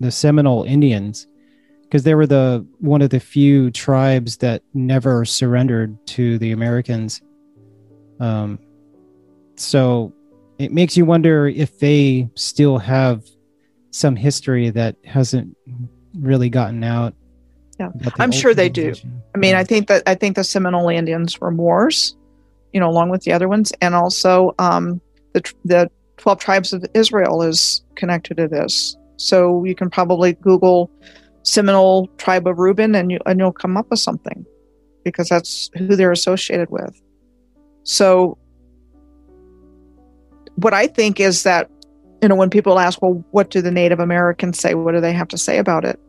[0.00, 1.26] the Seminole Indians
[1.82, 7.22] because they were the one of the few tribes that never surrendered to the Americans.
[8.18, 8.58] Um,
[9.56, 10.12] so
[10.58, 13.22] it makes you wonder if they still have
[13.90, 15.56] some history that hasn't
[16.18, 17.14] really gotten out.
[17.78, 17.90] Yeah.
[18.18, 18.94] I'm sure they do.
[19.34, 19.54] I mean.
[19.54, 22.16] I think that I think the Seminole Indians were Moors,
[22.72, 25.00] you know, along with the other ones, and also um,
[25.34, 28.96] the the twelve tribes of Israel is connected to this.
[29.16, 30.90] So you can probably Google
[31.42, 34.46] Seminole tribe of Reuben, and you and you'll come up with something,
[35.04, 37.00] because that's who they're associated with.
[37.84, 38.36] So,
[40.56, 41.70] what I think is that,
[42.20, 44.74] you know, when people ask, well, what do the Native Americans say?
[44.74, 46.00] What do they have to say about it?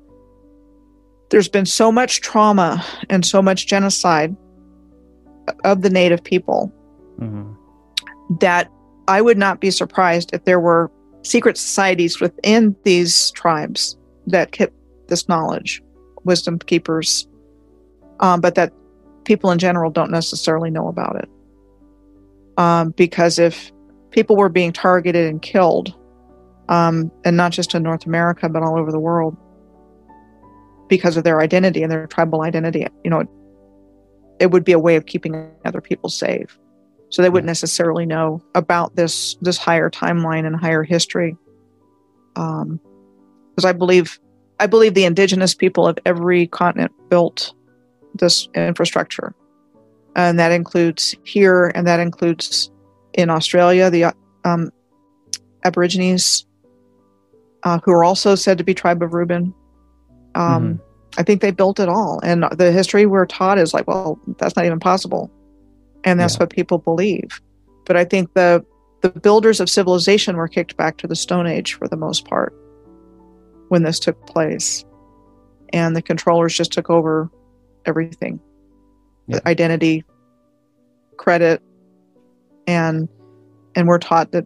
[1.29, 4.35] There's been so much trauma and so much genocide
[5.63, 6.71] of the native people
[7.19, 7.55] Mhm.
[8.39, 8.69] that
[9.07, 10.91] I would not be surprised if there were
[11.23, 13.97] secret societies within these tribes
[14.27, 14.73] that kept
[15.07, 15.81] this knowledge,
[16.25, 17.27] wisdom keepers,
[18.19, 18.73] um, but that
[19.23, 21.29] people in general don't necessarily know about it.
[22.57, 23.71] Um, because if
[24.11, 25.93] people were being targeted and killed,
[26.69, 29.37] um, and not just in North America, but all over the world,
[30.87, 33.25] because of their identity and their tribal identity, you know,
[34.39, 36.57] it would be a way of keeping other people safe.
[37.09, 41.37] So they wouldn't necessarily know about this this higher timeline and higher history.
[42.35, 42.79] Um,
[43.55, 44.19] because I believe
[44.59, 47.53] I believe the indigenous people of every continent built
[48.15, 49.33] this infrastructure,
[50.15, 52.69] and that includes here, and that includes
[53.13, 54.71] in Australia the um,
[55.63, 56.45] Aborigines,
[57.63, 59.53] uh, who are also said to be tribe of Reuben.
[60.37, 60.79] Um,
[61.17, 64.55] I think they built it all, and the history we're taught is like, well, that's
[64.55, 65.31] not even possible,
[66.03, 66.41] and that's Yeah.
[66.41, 67.41] what people believe.
[67.85, 68.63] But I think the
[69.01, 72.51] the builders of civilization were kicked back to the Stone Age for the most part
[73.69, 74.83] when this took place,
[75.73, 77.29] and the controllers just took over
[77.85, 78.39] everything,
[79.27, 79.39] Yeah.
[79.45, 80.03] identity,
[81.17, 81.61] credit,
[82.67, 83.07] and
[83.75, 84.45] and we're taught that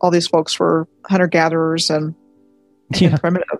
[0.00, 2.14] all these folks were hunter gatherers and,
[2.92, 3.16] and Yeah.
[3.18, 3.58] primitive.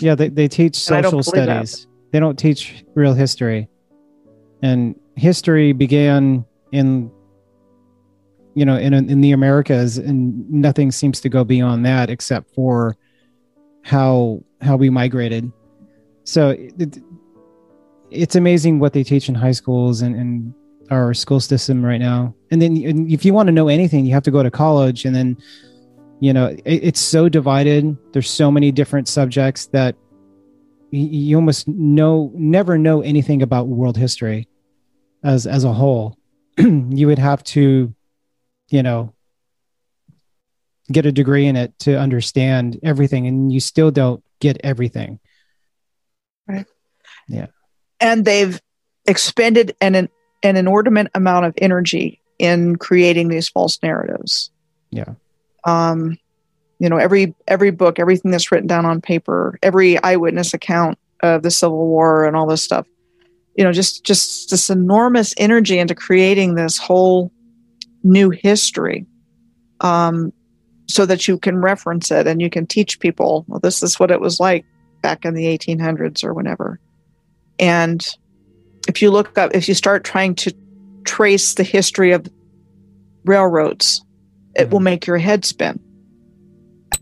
[0.00, 1.68] Yeah, they, they teach And I don't social believe that.
[1.68, 1.86] studies.
[2.12, 3.68] They don't teach real history.
[4.62, 7.10] And history began in
[8.54, 12.96] you know, in in the Americas and nothing seems to go beyond that except for
[13.82, 15.52] how how we migrated.
[16.22, 16.98] So it,
[18.10, 20.54] it's amazing what they teach in high schools and, and
[20.90, 22.34] our school system right now.
[22.50, 25.04] And then and if you want to know anything, you have to go to college
[25.04, 25.36] and then
[26.24, 29.94] you know it, it's so divided there's so many different subjects that
[30.90, 34.48] you almost know never know anything about world history
[35.22, 36.16] as as a whole
[36.58, 37.94] you would have to
[38.70, 39.12] you know
[40.90, 45.20] get a degree in it to understand everything and you still don't get everything
[46.48, 46.66] Right.
[47.28, 47.48] Yeah.
[48.00, 48.60] and they've
[49.06, 50.08] expended an, an
[50.42, 54.50] an inordinate amount of energy in creating these false narratives.
[54.90, 55.14] Yeah.
[55.64, 56.18] Um,
[56.78, 61.42] you know, every every book, everything that's written down on paper, every eyewitness account of
[61.42, 62.86] the Civil War and all this stuff.
[63.56, 67.32] You know, just just this enormous energy into creating this whole
[68.02, 69.06] new history,
[69.80, 70.32] um,
[70.86, 73.44] so that you can reference it and you can teach people.
[73.48, 74.66] Well, this is what it was like
[75.00, 76.80] back in the 1800s or whenever.
[77.58, 78.04] And
[78.88, 80.52] if you look up, if you start trying to
[81.04, 82.26] trace the history of
[83.24, 84.03] railroads,
[84.56, 85.78] it will make your head spin.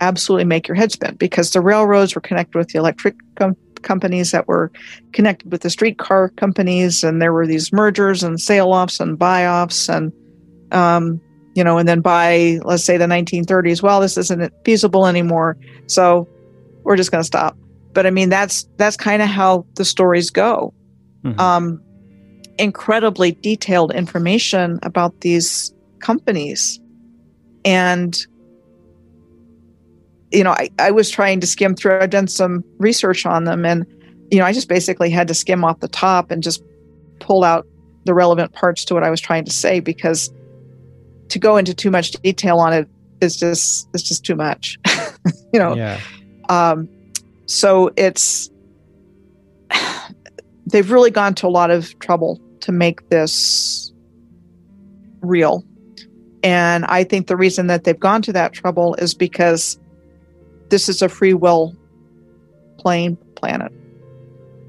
[0.00, 4.30] Absolutely make your head spin because the railroads were connected with the electric com- companies
[4.32, 4.72] that were
[5.12, 9.46] connected with the streetcar companies, and there were these mergers and sale offs and buy
[9.46, 10.12] offs, and
[10.72, 11.20] um,
[11.54, 15.56] you know, and then by let's say the 1930s, well, this isn't feasible anymore,
[15.86, 16.26] so
[16.84, 17.56] we're just going to stop.
[17.92, 20.72] But I mean, that's that's kind of how the stories go
[21.24, 21.38] Mhm.
[21.38, 21.80] um,
[22.58, 26.80] incredibly detailed information about these companies.
[27.64, 28.18] And,
[30.30, 33.64] you know, I, I was trying to skim through, I've done some research on them,
[33.64, 33.86] and,
[34.30, 36.62] you know, I just basically had to skim off the top and just
[37.20, 37.66] pull out
[38.04, 40.32] the relevant parts to what I was trying to say because
[41.28, 42.88] to go into too much detail on it
[43.20, 44.78] is just, it's just too much,
[45.52, 45.74] you know?
[45.74, 46.00] yeah
[46.48, 46.88] Um,
[47.46, 48.50] so it's
[50.66, 53.92] they've really gone to a lot of trouble to make this
[55.20, 55.64] real.
[56.42, 59.78] And I think the reason that they've gone to that trouble is because
[60.70, 61.76] this is a free will
[62.78, 63.72] playing planet.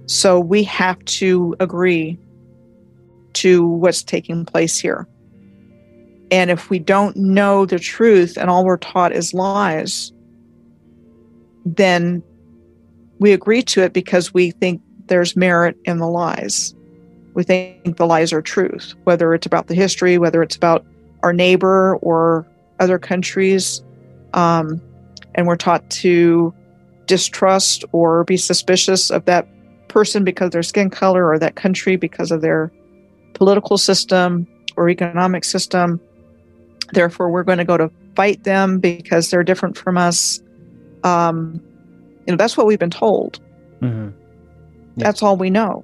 [0.06, 2.20] So we have to agree
[3.34, 5.08] to what's taking place here.
[6.30, 10.12] And if we don't know the truth and all we're taught is lies,
[11.66, 12.24] then
[13.20, 16.76] we agree to it because we think there's merit in the lies.
[17.34, 20.86] We think the lies are truth, whether it's about the history, whether it's about
[21.24, 22.45] our neighbor or
[22.80, 23.84] other countries.
[24.34, 24.82] Um,
[25.36, 26.54] and we're taught to
[27.08, 29.48] distrust or be suspicious of that
[29.88, 32.72] person because their skin color or that country because of their
[33.34, 36.00] political system or economic system.
[36.91, 40.41] Therefore, we're going to go to fight them because they're different from us.
[41.04, 41.62] Um,
[42.28, 43.40] you know, that's what we've been told.
[43.80, 44.10] hmm
[44.95, 45.06] Yeah.
[45.06, 45.84] That's all we know.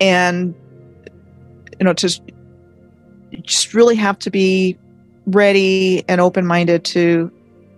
[0.00, 0.54] And
[1.78, 2.22] you know, just
[3.30, 4.76] you just really have to be
[5.26, 7.30] ready and open-minded to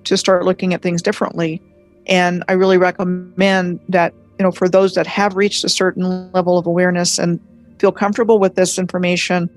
[0.05, 1.61] to start looking at things differently.
[2.07, 6.59] And I really recommend that you know for those that have reached a certain level
[6.59, 7.41] of awareness and
[7.79, 9.49] feel comfortable with this information,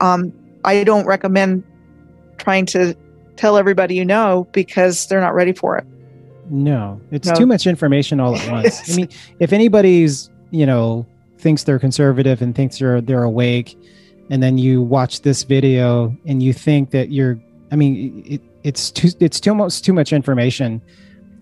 [0.00, 0.32] um,
[0.64, 1.64] I don't recommend
[2.38, 2.94] trying to
[3.36, 5.86] tell everybody you know because they're not ready for it.
[6.50, 7.34] No, it's No.
[7.34, 8.90] too much information all at once.
[8.92, 9.08] I mean,
[9.38, 11.06] if anybody's, you know,
[11.38, 13.76] thinks they're conservative and thinks they're they're awake,
[14.30, 17.38] and then you watch this video and you think that you're,
[17.72, 20.80] I mean, it, it's too it's too much too much information,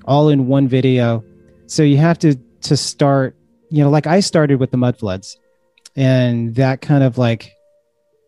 [0.07, 1.23] all in one video.
[1.67, 3.37] So you have to to start,
[3.71, 5.39] you know, like I started with the mud floods,
[5.97, 7.53] and that kind of like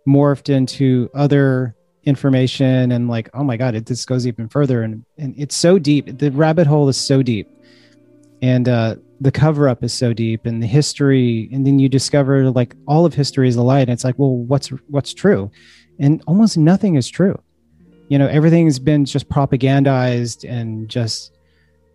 [0.07, 1.75] morphed into other
[2.05, 5.79] information and like oh my god it this goes even further and and it's so
[5.79, 7.47] deep the rabbit hole is so deep
[8.41, 12.51] and uh the cover up is so deep and the history and then you discover
[12.51, 15.51] like all of history is a lie and it's like well what's what's true?
[15.99, 17.39] And almost nothing is true.
[18.09, 21.37] You know everything's been just propagandized and just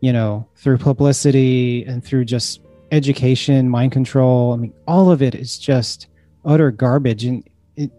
[0.02, 2.62] you know through publicity and through just
[2.92, 4.54] education mind control.
[4.54, 6.08] I mean all of it is just
[6.46, 7.26] utter garbage.
[7.26, 7.44] And
[7.76, 7.92] it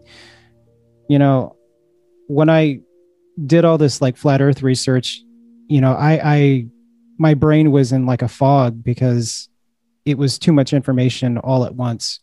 [1.09, 1.57] you know
[2.27, 2.81] when I
[3.45, 5.21] did all this like flat earth research,
[5.67, 6.65] you know, I, I,
[7.17, 9.49] my brain was in like a fog because
[10.05, 12.19] it was too much information all at once.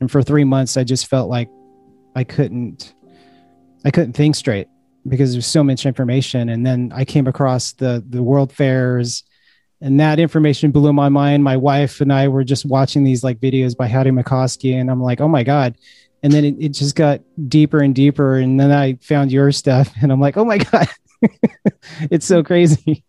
[0.00, 1.48] And for three months, I just felt like
[2.14, 2.94] I couldn't,
[3.84, 4.68] I couldn't think straight
[5.08, 6.48] because there's so much information.
[6.48, 9.24] And then I came across the, the world fairs
[9.80, 11.44] and that information blew my mind.
[11.44, 15.02] My wife and I were just watching these like videos by Hattie McCoskey and I'm
[15.02, 15.76] like, oh my God,
[16.24, 19.92] and then it, it just got deeper and deeper and then i found your stuff
[20.02, 20.88] and i'm like oh my god
[22.10, 23.04] it's so crazy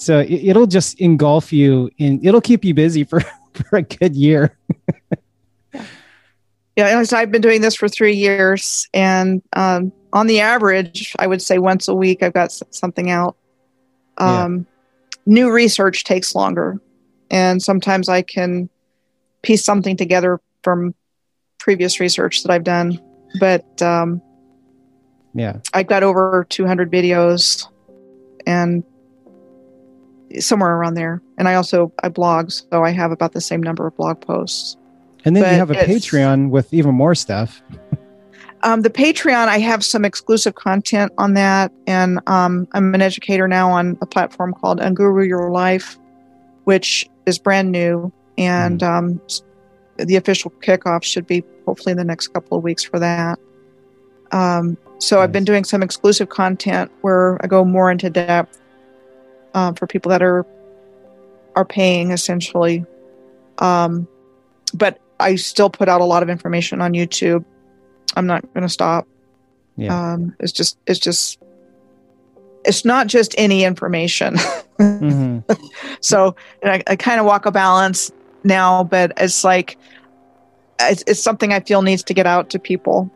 [0.00, 3.20] so it, it'll just engulf you and it'll keep you busy for
[3.54, 4.56] for a good year
[6.80, 11.14] Yeah, and so I've been doing this for three years, and um, on the average,
[11.18, 13.36] I would say once a week I've got something out.
[14.18, 14.44] Yeah.
[14.44, 14.66] Um,
[15.26, 16.80] New research takes longer,
[17.30, 18.70] and sometimes I can
[19.42, 20.94] piece something together from
[21.58, 22.98] previous research that I've done.
[23.38, 24.22] But um,
[25.34, 27.66] yeah I've got over 200 videos,
[28.46, 28.82] and
[30.38, 31.22] somewhere around there.
[31.38, 34.76] And I also I blog, so I have about the same number of blog posts.
[35.24, 37.62] and then But you have a patreon with even more stuff
[38.62, 43.48] Um, the Patreon, I have some exclusive content on that, and um, I'm an educator
[43.48, 45.98] now on a platform called Unguru Your Life,
[46.64, 49.20] which is brand new, and um,
[49.96, 53.38] the official kickoff should be hopefully in the next couple of weeks for that.
[54.30, 58.60] Um, so I've been doing some exclusive content where I go more into depth
[59.54, 60.44] um, for people that are
[61.56, 62.84] are paying essentially,
[63.58, 64.06] um,
[64.74, 67.44] but I still put out a lot of information on YouTube.
[68.16, 69.06] I'm not going to stop.
[69.76, 71.38] yeah Um, it's just, it's just,
[72.64, 74.36] it's not just any information.
[74.78, 75.38] hmm
[76.00, 78.10] so I, I kind of walk a balance
[78.44, 79.76] now, but it's like,
[80.80, 83.10] it's, it's something I feel needs to get out to people.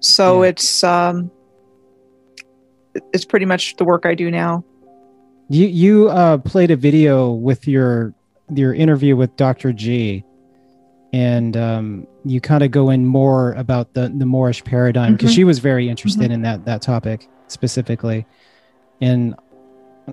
[0.00, 0.50] So Yeah.
[0.50, 1.30] it's, um,
[3.12, 4.64] it's pretty much the work I do now.
[5.48, 8.14] you you uh played a video with your
[8.54, 10.24] your interview with dr g
[11.12, 15.34] and um you kind of go in more about the the moorish paradigm because Mhm.
[15.36, 18.26] she was very interested in that that topic specifically
[19.00, 19.34] and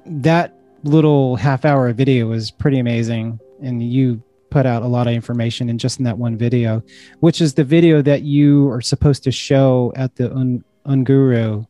[0.05, 5.13] that little half hour video was pretty amazing and you put out a lot of
[5.13, 6.81] information in just in that one video
[7.19, 11.65] which is the video that you are supposed to show at the Un- unguru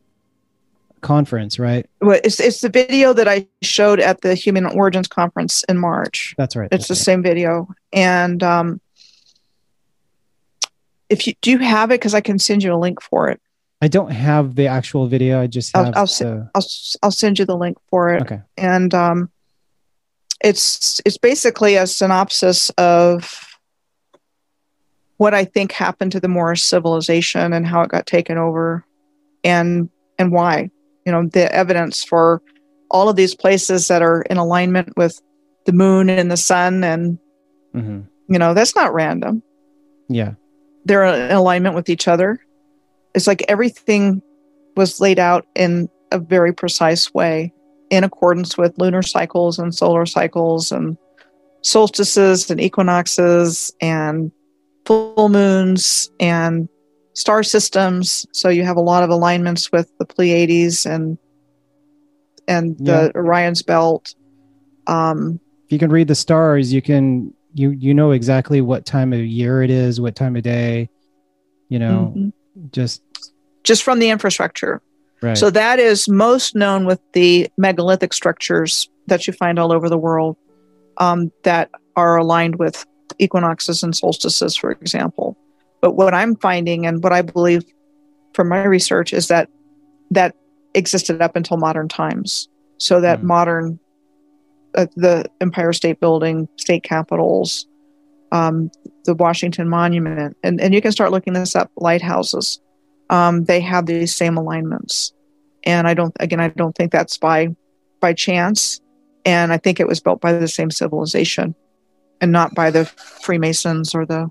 [1.00, 5.64] conference right Well, it's, it's the video that I showed at the Human Origins Conference
[5.68, 6.34] in March.
[6.38, 6.98] that's right It's the right.
[6.98, 7.68] same video.
[7.92, 8.80] And um,
[11.08, 13.40] if you do you have it, because I can send you a link for it.
[13.80, 15.40] I don't have the actual video.
[15.40, 16.64] I just I'll- I'll the- I'll
[17.02, 18.22] I'll send you the link for it.
[18.22, 18.40] okay.
[18.56, 19.30] And um,
[20.44, 23.44] it's it's basically a synopsis of
[25.16, 28.84] what I think happened to the Moorish civilization and how it got taken over,
[29.44, 29.88] and
[30.18, 30.70] and why.
[31.08, 32.42] You know, the evidence for
[32.90, 35.18] all of these places that are in alignment with
[35.64, 37.18] the moon and the sun, and
[37.72, 39.42] hmm you know that's not random.
[40.10, 40.34] Yeah.
[40.84, 42.38] they're in alignment with each other.
[43.14, 44.20] It's like everything
[44.76, 47.54] was laid out in a very precise way
[47.88, 50.98] in accordance with lunar cycles and solar cycles and
[51.62, 54.30] solstices and equinoxes and
[54.84, 56.68] full moons and
[57.18, 58.24] star systems.
[58.32, 61.18] So you have a lot of alignments with the Pleiades and
[62.46, 64.14] and the Orion's belt.
[64.86, 69.12] Um, if you can read the stars, you can you you know exactly what time
[69.12, 70.88] of year it is, what time of day.
[71.68, 72.32] You know, Mhm.
[72.72, 73.02] just
[73.64, 74.80] just from the infrastructure.
[75.20, 75.36] right.
[75.36, 79.98] So that is most known with the megalithic structures that you find all over the
[79.98, 80.36] world
[80.98, 82.86] um, that are aligned with
[83.18, 85.36] equinoxes and solstices, for example.
[85.80, 87.64] But what I'm finding and what I believe
[88.34, 89.48] from my research is that
[90.10, 90.34] that
[90.74, 92.48] existed up until modern times.
[92.78, 93.26] So that Hmm.
[93.26, 93.78] modern,
[94.76, 97.66] uh, the Empire State Building, state capitals,
[98.32, 98.70] um,
[99.04, 102.60] the Washington Monument, and, and you can start looking this up, lighthouses
[103.10, 105.12] um, they have these same alignments.
[105.64, 107.48] And I don't, again, I don't think that's by
[108.00, 108.80] by chance.
[109.24, 111.54] And I think it was built by the same civilization,
[112.20, 114.30] and not by the Freemasons or the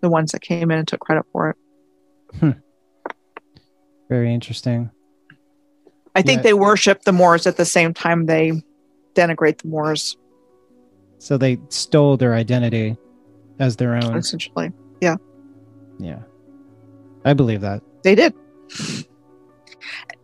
[0.00, 1.56] the ones that came in and took credit for it.
[2.40, 2.50] Hmm.
[4.08, 4.90] very interesting.
[6.14, 6.42] I think Yeah.
[6.44, 8.62] they worship the Moors at the same time they
[9.14, 10.16] denigrate the Moors,
[11.18, 12.96] So they stole their identity
[13.58, 14.16] as their own.
[14.16, 14.72] essentially.
[15.00, 15.16] Yeah.
[15.98, 16.20] Yeah.
[17.24, 17.82] I believe that.
[18.02, 18.32] They did.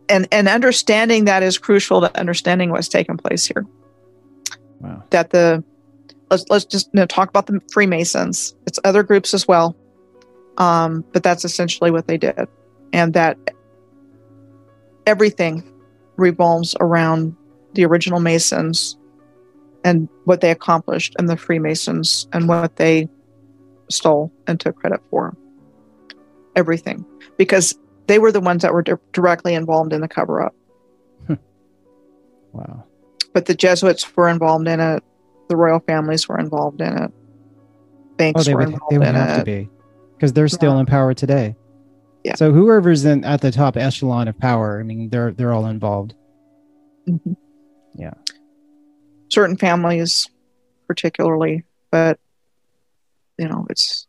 [0.09, 3.65] And and understanding that is crucial to understanding what's taken place here.
[4.79, 5.03] Wow.
[5.09, 5.63] that the
[6.29, 8.55] let's let's just you know, talk about the Freemasons.
[8.65, 9.75] It's other groups as well,
[10.57, 12.47] um, but that's essentially what they did,
[12.93, 13.37] and that
[15.05, 15.63] everything
[16.17, 17.35] revolves around
[17.73, 18.97] the original Masons
[19.83, 23.07] and what they accomplished, and the Freemasons and what they
[23.89, 25.35] stole and took credit for.
[26.55, 27.05] Everything,
[27.37, 27.77] because
[28.07, 30.55] they were the ones that were di- directly involved in the cover up
[32.53, 32.85] Wow.
[33.33, 35.03] but the Jesuits were involved in it.
[35.47, 37.11] The royal families were involved in it.
[37.11, 39.39] Oh, Banks they were would, involved they would in have it.
[39.39, 39.69] to be
[40.15, 41.55] because they're still in power today.
[42.23, 42.35] Yeah.
[42.35, 46.15] So whoever's in at the top echelon of power, I mean, they're they're all involved.
[47.07, 47.35] Mhm.
[47.93, 48.13] Yeah.
[49.29, 50.27] Certain families,
[50.87, 52.19] particularly, but
[53.37, 54.07] you know, it's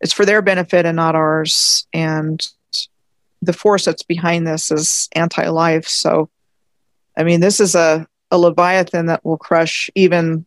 [0.00, 1.86] it's for their benefit and not ours.
[1.92, 2.46] And
[3.40, 5.86] the force that's behind this is anti-life.
[5.88, 6.28] So,
[7.16, 10.44] I mean, this is a a leviathan that will crush even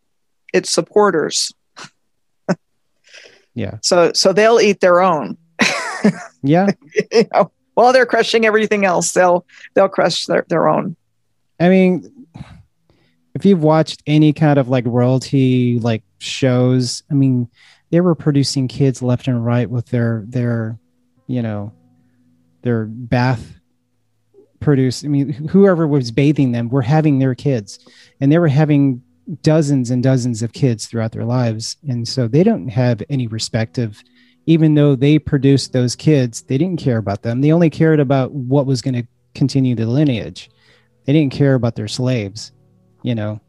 [0.54, 1.54] its supporters.
[3.54, 3.80] Yeah.
[3.82, 5.38] So, so they'll eat their own.
[6.44, 6.68] Yeah.
[7.12, 10.96] you know, while they're crushing everything else, they'll they'll crush their, their own.
[11.60, 12.28] I mean,
[13.36, 17.50] if you've watched any kind of like royalty like shows, I mean,
[17.92, 20.80] they were producing kids left and right with their their,
[21.28, 21.74] you know,
[22.64, 23.60] their bath
[24.60, 25.04] produce.
[25.04, 27.80] I mean, whoever was bathing them were having their kids,
[28.20, 29.04] and they were having
[29.42, 33.78] dozens and dozens of kids throughout their lives, and so they don't have any respect
[33.78, 33.98] of.
[34.48, 37.42] Even though they produced those kids, they didn't care about them.
[37.42, 40.50] They only cared about what was going to continue the lineage
[41.06, 42.52] they didn't care about their slaves
[43.04, 43.40] you know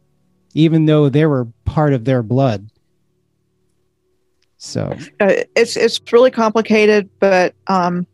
[0.54, 2.68] even though they were part of their blood
[4.58, 8.06] so Uh, it's it's really complicated, but um,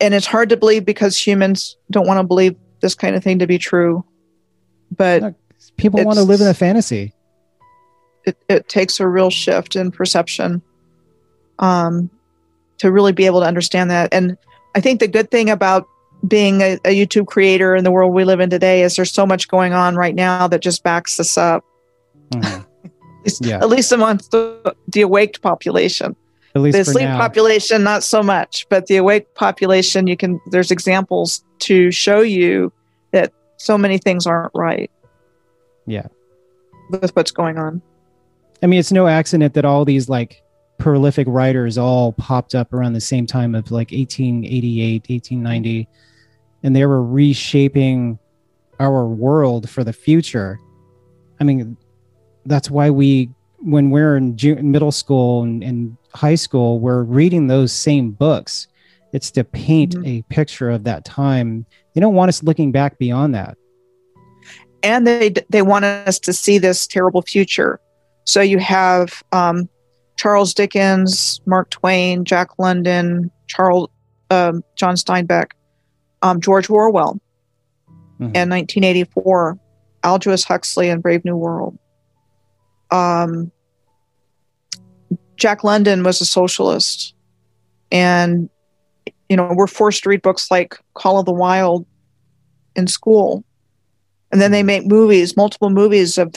[0.00, 3.38] and it's hard to believe because humans don't want to believe this kind of thing
[3.38, 4.04] to be true.
[4.96, 5.36] But
[5.76, 7.12] people want to live in a fantasy
[8.24, 10.60] it, it takes a real shift in perception
[11.60, 12.10] um,
[12.78, 14.12] to really be able to understand that.
[14.12, 14.36] And
[14.74, 15.86] I think the good thing about
[16.26, 19.26] being a, a YouTube creator in the world we live in today is there's so
[19.26, 21.64] much going on right now that just backs this up.
[22.30, 22.66] Mhm.
[22.84, 22.92] At
[23.24, 23.58] least, Yeah.
[23.58, 26.14] at least amongst the, the awake population.
[26.54, 30.40] at least the sleep now population, not so much, but the awake population, you can.
[30.52, 32.72] There's examples to show you
[33.10, 34.90] that so many things aren't right.
[35.86, 36.06] Yeah.
[36.90, 37.80] with what's going on.
[38.62, 40.42] i mean it's no accident that all these like
[40.78, 45.88] prolific writers all popped up around the same time of like 1888 1890
[46.62, 48.18] and they were reshaping
[48.80, 50.58] our world for the future
[51.40, 51.76] i mean
[52.46, 53.30] that's why we
[53.60, 54.36] when we're in
[54.70, 58.68] middle school and, and high school we're reading those same books
[59.12, 60.06] it's to paint Mhm.
[60.06, 61.64] a picture of that time
[61.94, 63.56] they don't want us looking back beyond that
[64.86, 67.80] and they they want us to see this terrible future.
[68.24, 69.68] So you have um,
[70.16, 73.90] Charles Dickens, Mark Twain, Jack London, Charles
[74.30, 75.52] um, John Steinbeck,
[76.22, 77.20] um, George Orwell,
[78.20, 78.32] Mhm.
[78.34, 79.58] and 1984,
[80.04, 81.78] Aldous Huxley and Brave New World.
[82.90, 83.50] Um,
[85.36, 87.14] Jack London was a socialist,
[87.92, 88.48] and
[89.28, 91.84] you know we're forced to read books like Call of the Wild
[92.74, 93.44] in school.
[94.32, 94.66] And then they hmm.
[94.66, 96.34] make movies, multiple movies of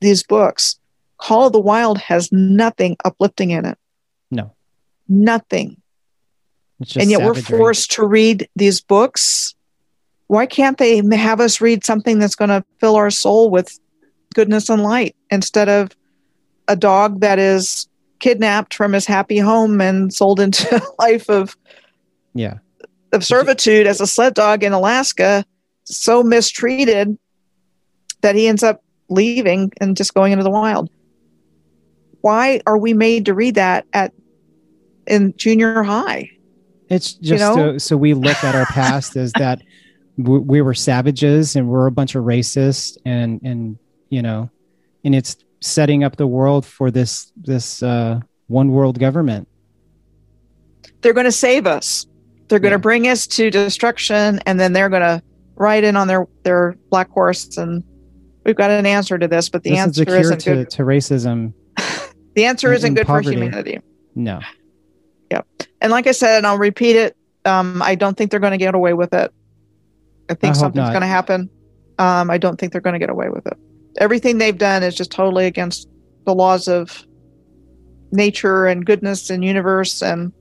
[0.00, 0.78] these books.
[1.18, 3.78] Call of the Wild has nothing uplifting in it.
[4.30, 4.54] No.
[5.08, 5.80] Nothing.
[6.80, 9.54] It's just and yet we're forced to read these books.
[10.28, 13.78] Why can't they have us read something that's going to fill our soul with
[14.34, 15.94] goodness and light instead of
[16.68, 17.88] a dog that is
[18.20, 21.56] kidnapped from his happy home and sold into a life of
[22.32, 22.58] Yeah.
[23.12, 25.44] of servitude as a sled dog in Alaska,
[25.96, 27.18] so mistreated
[28.22, 30.90] that he ends up leaving and just going into the wild.
[32.20, 34.12] Why are we made to read that at
[35.06, 36.30] in junior high?
[36.88, 37.54] It's just know?
[37.54, 39.60] so, so we look at our past as that
[40.22, 43.78] w- we were savages and we're a bunch of racists and and
[44.10, 44.50] you know,
[45.04, 49.48] and it's setting up the world for this this uh, one world government.
[51.00, 52.06] They're going to save us.
[52.48, 52.82] They're going to Yeah.
[52.82, 55.22] bring us to destruction, and then they're going to
[55.60, 57.56] ride in on their their black horse.
[57.56, 57.84] And
[58.44, 60.70] we've got an answer to this, but the this answer the isn't to, good.
[60.70, 61.52] to racism.
[62.36, 63.26] The answer and- isn't and good poverty.
[63.26, 63.80] for humanity.
[64.14, 64.38] No.
[65.32, 65.46] Yep.
[65.80, 68.56] And like I said, and I'll repeat it, um, I don't think they're going to
[68.56, 69.32] get away with it.
[70.30, 71.50] I think I something's going to happen.
[71.98, 73.54] Um, I don't think they're going to get away with it.
[73.98, 75.88] Everything they've done is just totally against
[76.24, 77.04] the laws of
[78.12, 80.32] nature and goodness and universe and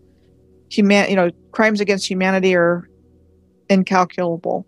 [0.70, 1.10] human.
[1.10, 2.88] You know, crimes against humanity are
[3.68, 4.68] incalculable.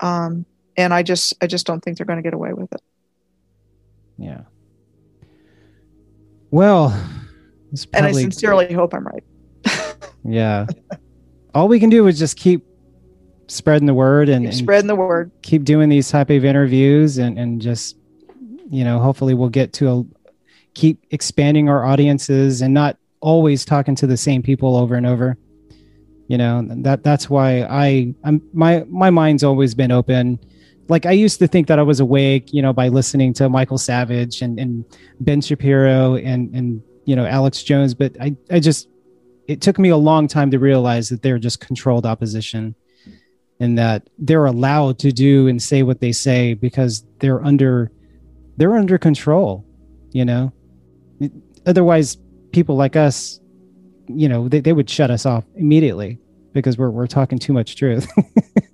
[0.00, 0.46] Um,
[0.76, 2.80] and I just, I just don't think they're going to get away with it.
[4.16, 4.42] Yeah.
[6.50, 6.98] Well,
[7.72, 9.24] it's And I sincerely hope I'm right.
[10.24, 10.66] yeah.
[11.54, 12.64] All we can do is just keep
[13.48, 15.30] spreading the word and, and spreading the word.
[15.42, 17.96] keep doing these type of interviews and and just
[18.70, 20.04] you know hopefully we'll get to a
[20.74, 25.36] keep expanding our audiences and not always talking to the same people over and over
[26.28, 30.38] you know that that's why i i'm my my mind's always been open.
[30.88, 33.76] Like i used to think that i was awake you know by listening to michael
[33.76, 34.86] savage and and
[35.20, 38.88] ben shapiro and and you know alex jones but i i just
[39.48, 42.74] it took me a long time to realize that they're just controlled opposition
[43.60, 47.90] and that they're allowed to do and say what they say because they're under
[48.56, 49.66] they're under control
[50.12, 50.52] you know?
[51.66, 52.16] Otherwise
[52.52, 53.40] people like us
[54.08, 56.18] you know they, they would shut us off immediately
[56.52, 58.10] because we're, we're talking too much truth.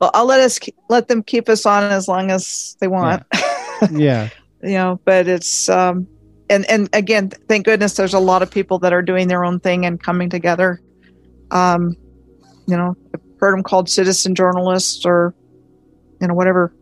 [0.00, 0.58] Well, I'll let us
[0.88, 3.24] let them keep us on as long as they want.
[3.90, 4.30] yeah.
[4.62, 6.06] You know but it's um
[6.48, 9.60] and and again thank goodness there's a lot of people that are doing their own
[9.60, 10.80] thing and coming together.
[11.50, 11.96] Um
[12.66, 15.34] you know i've heard them called citizen journalists or
[16.20, 16.74] you know whatever.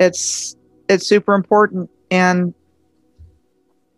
[0.00, 0.56] It's
[0.88, 2.54] it's super important and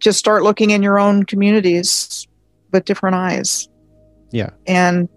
[0.00, 2.26] just start looking in your own communities
[2.72, 3.68] with different eyes
[4.32, 4.50] Yeah.
[4.66, 5.08] and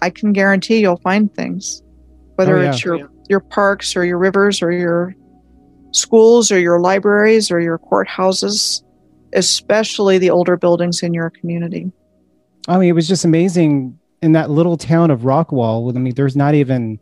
[0.00, 1.82] i can guarantee you'll find things
[2.36, 2.70] whether Oh, yeah.
[2.70, 5.14] it's your your parks or your rivers or your
[5.92, 8.82] schools or your libraries or your courthouses,
[9.34, 11.90] especially the older buildings in your community.
[12.68, 16.36] i mean it was just amazing in that little town of rockwall i mean there's
[16.36, 16.98] not even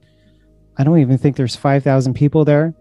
[0.79, 2.75] i don't even think there's 5000 people there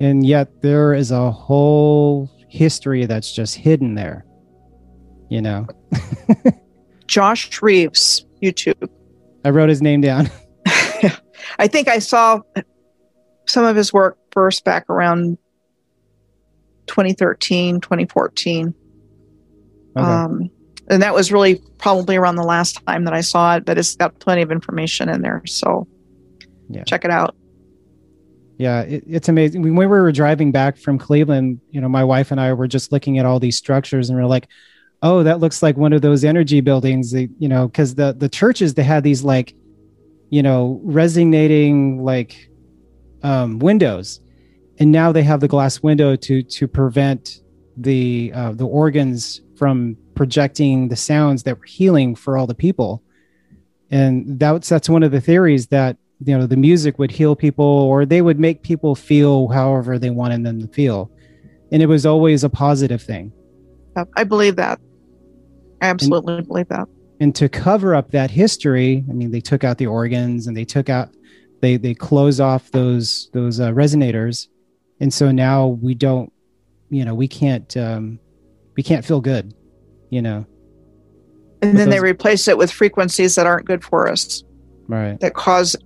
[0.00, 4.24] and yet there is a whole history that's just hidden there
[5.30, 5.66] you know
[7.06, 8.88] Josh Reeves, YouTube.
[9.44, 10.28] i wrote his name down
[11.58, 12.40] I think I saw
[13.46, 15.36] some of his work first back around
[16.86, 18.74] 2013, 2014.
[19.96, 20.06] Okay.
[20.06, 20.50] Um,
[20.88, 23.96] and that was really probably around the last time that I saw it, but it's
[23.96, 25.42] got plenty of information in there.
[25.46, 25.86] So
[26.68, 26.84] Yeah.
[26.84, 27.34] check it out.
[28.60, 29.62] Yeah, it, it's amazing.
[29.62, 32.92] When we were driving back from Cleveland, you know, my wife and I were just
[32.92, 34.48] looking at all these structures, and we are like,
[35.00, 38.28] "Oh, that looks like one of those energy buildings." They, you know, because the the
[38.28, 39.54] churches they had these like,
[40.28, 42.50] you know, resonating like
[43.22, 44.20] um, windows,
[44.78, 47.40] and now they have the glass window to to prevent
[47.78, 53.02] the uh, the organs from projecting the sounds that were healing for all the people.
[53.90, 57.64] And that's that's one of the theories that you know the music would heal people
[57.64, 61.10] or they would make people feel however they wanted them to feel.
[61.72, 63.32] And it was always a positive thing.
[64.16, 64.80] I believe that.
[65.82, 66.88] I absolutely believe that.
[67.20, 70.64] and to cover up that history i mean they took out the organs and they
[70.64, 71.08] took out
[71.60, 74.48] they they closed off those those uh, resonators.
[75.00, 76.32] And so now we don't
[76.90, 78.18] you know we can't um
[78.76, 79.54] we can't feel good
[80.10, 80.44] you know.
[81.62, 84.42] And then they replace it with frequencies that aren't good for us,
[84.88, 85.20] right.
[85.20, 85.76] That cause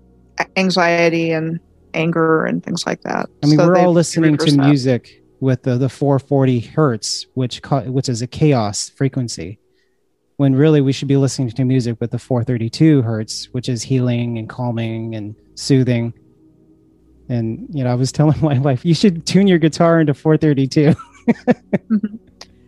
[0.56, 1.60] anxiety and
[1.94, 3.28] anger and things like that.
[3.42, 7.82] I mean, So we're all listening to music with the, the 440 hertz, which ca-
[7.82, 9.58] which is a chaos frequency.
[10.36, 14.36] when really we should be listening to music with the 432 hertz, which is healing
[14.38, 16.12] and calming and soothing.
[17.28, 20.94] And you know, I was telling my wife, you should tune your guitar into 432.
[21.90, 22.18] Mhm.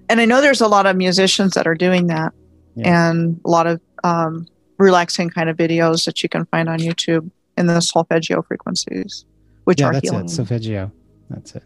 [0.08, 2.32] And I know there's a lot of musicians that are doing that,
[2.76, 3.10] Yeah.
[3.10, 4.46] and a lot of um,
[4.78, 9.24] relaxing kind of videos that you can find on YouTube in the solfeggio frequencies,
[9.64, 10.26] which yeah, are that's healing.
[10.26, 10.30] it.
[10.30, 10.90] Solfeggio.
[11.30, 11.64] That's it.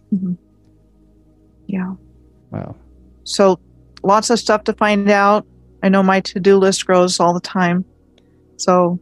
[1.66, 1.94] yeah.
[2.50, 2.76] Wow.
[3.24, 3.60] So
[4.02, 5.46] lots of stuff to find out.
[5.82, 7.84] I know my to-do list grows all the time.
[8.56, 8.98] So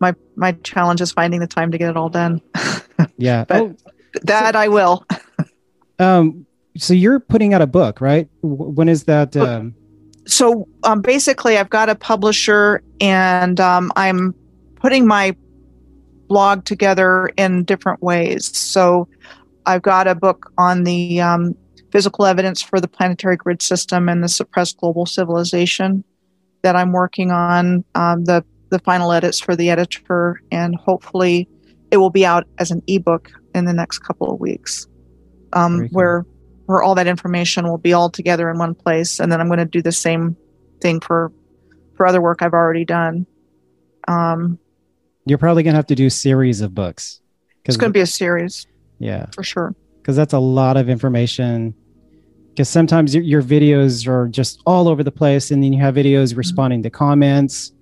[0.00, 2.40] my my challenge is finding the time to get it all done.
[3.16, 3.44] Yeah.
[3.44, 3.76] But- oh,
[4.22, 5.04] that I will.
[5.98, 6.46] um,
[6.76, 8.28] so you're putting out a book, right?
[8.42, 9.36] When is that?
[9.36, 9.74] Um,
[10.26, 14.34] So um, basically, I've got a publisher, and um, I'm
[14.76, 15.36] putting my
[16.34, 18.44] blog together in different ways.
[18.58, 19.06] So
[19.66, 21.54] I've got a book on the um,
[21.92, 26.02] physical evidence for the planetary grid system and the suppressed global civilization
[26.62, 27.84] that I'm working on.
[27.94, 31.48] Um, the the final edits for the editor, and hopefully,
[31.92, 34.88] it will be out as an ebook in the next couple of weeks,
[35.52, 35.88] um, cool.
[35.92, 36.26] where
[36.66, 39.20] where all that information will be all together in one place.
[39.20, 40.36] And then I'm going to do the same
[40.80, 41.30] thing for
[41.94, 43.24] for other work I've already done.
[44.08, 44.58] Um,
[45.26, 47.20] you're probably gonna have to do series of books.
[47.64, 48.66] it's going to be a series
[48.98, 49.26] yeah.
[49.34, 49.74] for sure.
[50.02, 51.74] because that's a lot of information.
[52.50, 55.94] Because sometimes your, your videos are just all over the place, and then you have
[55.94, 56.06] Mm-hmm.
[56.06, 57.72] videos responding to comments,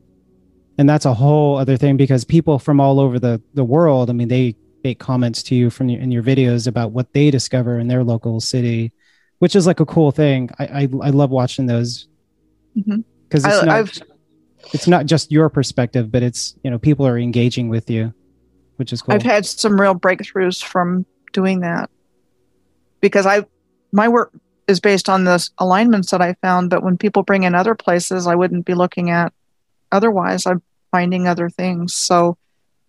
[0.78, 1.96] and that's a whole other thing.
[1.98, 4.54] Because people from all over the the world, I mean, they
[4.84, 8.02] make comments to you from your, in your videos about what they discover in their
[8.02, 8.92] local city,
[9.40, 10.48] which is like a cool thing.
[10.58, 12.08] I I, I love watching those
[12.78, 13.04] Mhm.
[13.28, 14.02] because it's I, not I've
[14.72, 18.12] it's not just your perspective, but it's you know people are engaging with you,
[18.76, 19.14] which is cool.
[19.14, 21.90] I've had some real breakthroughs from doing that
[23.00, 23.44] because I
[23.92, 24.32] my work
[24.68, 28.26] is based on the alignments that I found, but when people bring in other places,
[28.26, 29.32] I wouldn't be looking at
[29.90, 30.46] otherwise.
[30.46, 31.94] I'm finding other things.
[31.94, 32.38] So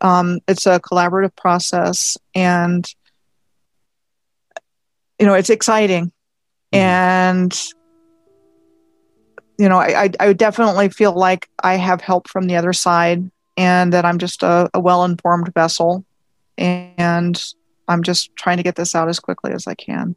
[0.01, 2.87] um, it's a collaborative process, and
[5.19, 6.11] you know it's exciting,
[6.73, 6.77] Mhm.
[6.79, 7.61] and
[9.64, 13.31] you know I, I I definitely feel like I have help from the other side,
[13.56, 16.03] and that I'm just a, a well informed vessel
[16.57, 17.41] and
[17.88, 20.15] I'm just trying to get this out as quickly as I can.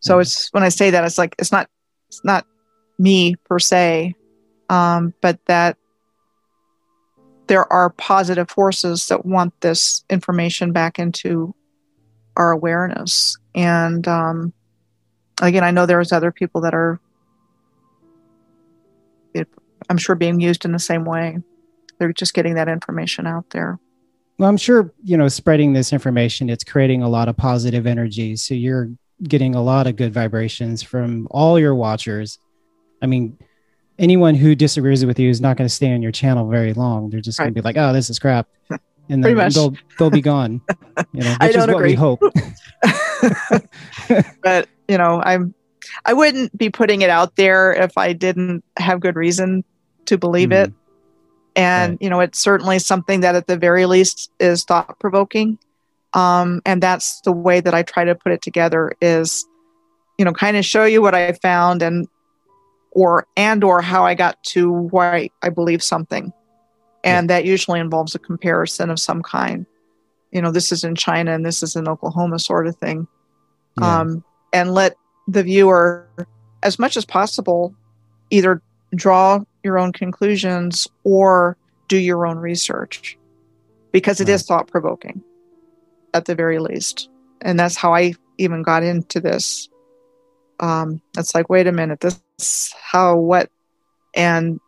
[0.00, 0.22] So Mhm.
[0.22, 1.68] it's when I say that it's like it's not
[2.08, 2.46] it's not
[2.98, 4.14] me per se,
[4.70, 5.76] um, but that
[7.46, 11.54] there are positive forces that want this information back into
[12.36, 13.36] our awareness.
[13.54, 14.52] And um,
[15.42, 16.98] again, I know there's other people that are,
[19.34, 19.48] it,
[19.90, 21.38] I'm sure, being used in the same way.
[21.98, 23.78] They're just getting that information out there.
[24.38, 28.36] Well, I'm sure, you know, spreading this information, it's creating a lot of positive energy.
[28.36, 28.90] So you're
[29.22, 32.38] getting a lot of good vibrations from all your watchers.
[33.00, 33.38] I mean,
[33.98, 37.10] anyone who disagrees with you is not going to stay on your channel very long.
[37.10, 38.48] They're just going to be like, oh, this is crap.
[39.10, 40.62] And then they'll they'll be gone.
[41.12, 42.20] You know, which is don't what we hope.
[44.42, 45.54] but you know, I'm
[46.04, 49.64] I wouldn't be putting it out there if I didn't have good reason
[50.06, 50.72] to believe it.
[51.56, 52.02] And Right.
[52.02, 55.58] you know, it's certainly something that at the very least is thought provoking.
[56.14, 59.46] Um, and that's the way that I try to put it together is,
[60.18, 62.06] you know, kind of show you what I found and
[62.92, 66.32] or and or how I got to why I believe something.
[67.02, 69.66] And that usually involves a comparison of some kind.
[70.32, 73.06] You know, this is in China and this is in Oklahoma sort of thing
[73.78, 74.00] Yeah.
[74.00, 74.96] um, and let
[75.26, 76.06] the viewer,
[76.62, 77.74] as much as possible,
[78.30, 78.60] either
[78.94, 81.56] draw your own conclusions or
[81.88, 83.18] do your own research
[83.92, 84.46] because it is Right.
[84.46, 85.22] thought provoking
[86.12, 87.08] at the very least.
[87.42, 89.68] And that's how I even got into this.
[90.60, 93.48] Um, it's like, wait a minute, this is how what
[94.14, 94.60] and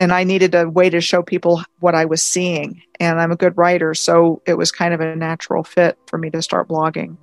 [0.00, 2.82] and I needed a way to show people what I was seeing.
[2.98, 6.28] And I'm a good writer, so it was kind of a natural fit for me
[6.30, 7.16] to start blogging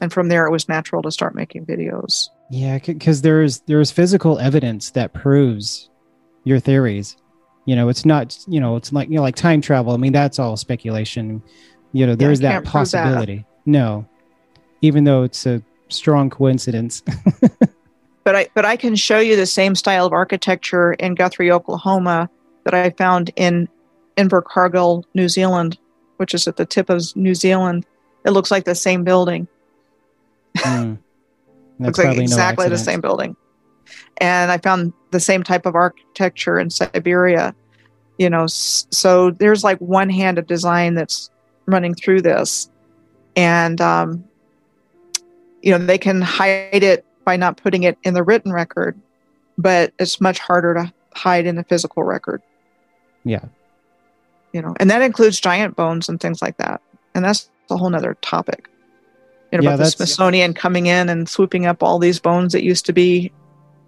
[0.00, 4.38] and from there it was natural to start making videos Yeah, because there's there's physical
[4.38, 5.88] evidence that proves
[6.44, 7.16] your theories.
[7.64, 9.92] You know, it's not you know it's like you know like time travel.
[9.92, 11.42] I mean, that's all speculation.
[11.92, 12.70] You know, there's that can't that.
[12.70, 13.46] possibility.
[13.66, 14.06] No,
[14.82, 17.02] even though it's a strong coincidence.
[18.24, 22.28] but i but i can show you the same style of architecture in guthrie oklahoma
[22.64, 23.68] that i found in
[24.16, 25.78] invercargill new zealand
[26.16, 27.84] which is at the tip of new zealand
[28.24, 29.46] it looks like the same building
[30.64, 30.98] That's
[31.80, 33.36] looks like probably no exactly the same building
[34.18, 37.54] and i found the same type of architecture in siberia
[38.18, 41.30] you know so there's like one hand of design that's
[41.66, 42.70] running through this
[43.34, 44.24] and um,
[45.62, 48.98] you know they can hide it by not putting it in the written record
[49.58, 52.42] but it's much harder to hide in the physical record.
[53.24, 53.44] Yeah.
[54.52, 56.80] You know, and that includes giant bones and things like that.
[57.14, 58.68] And that's a whole nother topic.
[59.54, 62.64] You know, Yeah, about the Smithsonian coming in and swooping up all these bones that
[62.64, 63.30] used to be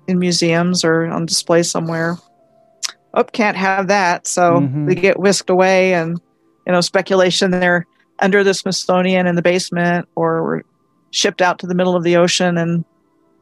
[0.06, 2.16] in museums or on display somewhere.
[3.14, 4.28] Oh, can't have that.
[4.28, 4.86] So Mhm.
[4.86, 6.20] they get whisked away and,
[6.66, 7.84] you know, speculation they're
[8.20, 10.64] under the Smithsonian in the basement or were
[11.10, 12.84] shipped out to the middle of the ocean and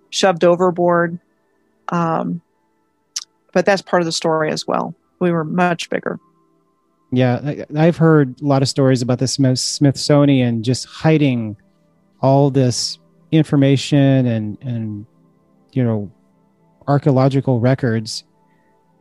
[0.08, 1.18] shoved overboard.
[1.90, 2.40] Um,
[3.52, 4.94] but that's part of the story as well.
[5.20, 6.18] We were much bigger.
[7.12, 11.56] Yeah, I've heard a lot of stories about the Smith, Smithsonian just hiding
[12.24, 12.98] all this
[13.32, 15.04] information and and
[15.72, 16.10] you know
[16.88, 18.24] archaeological records,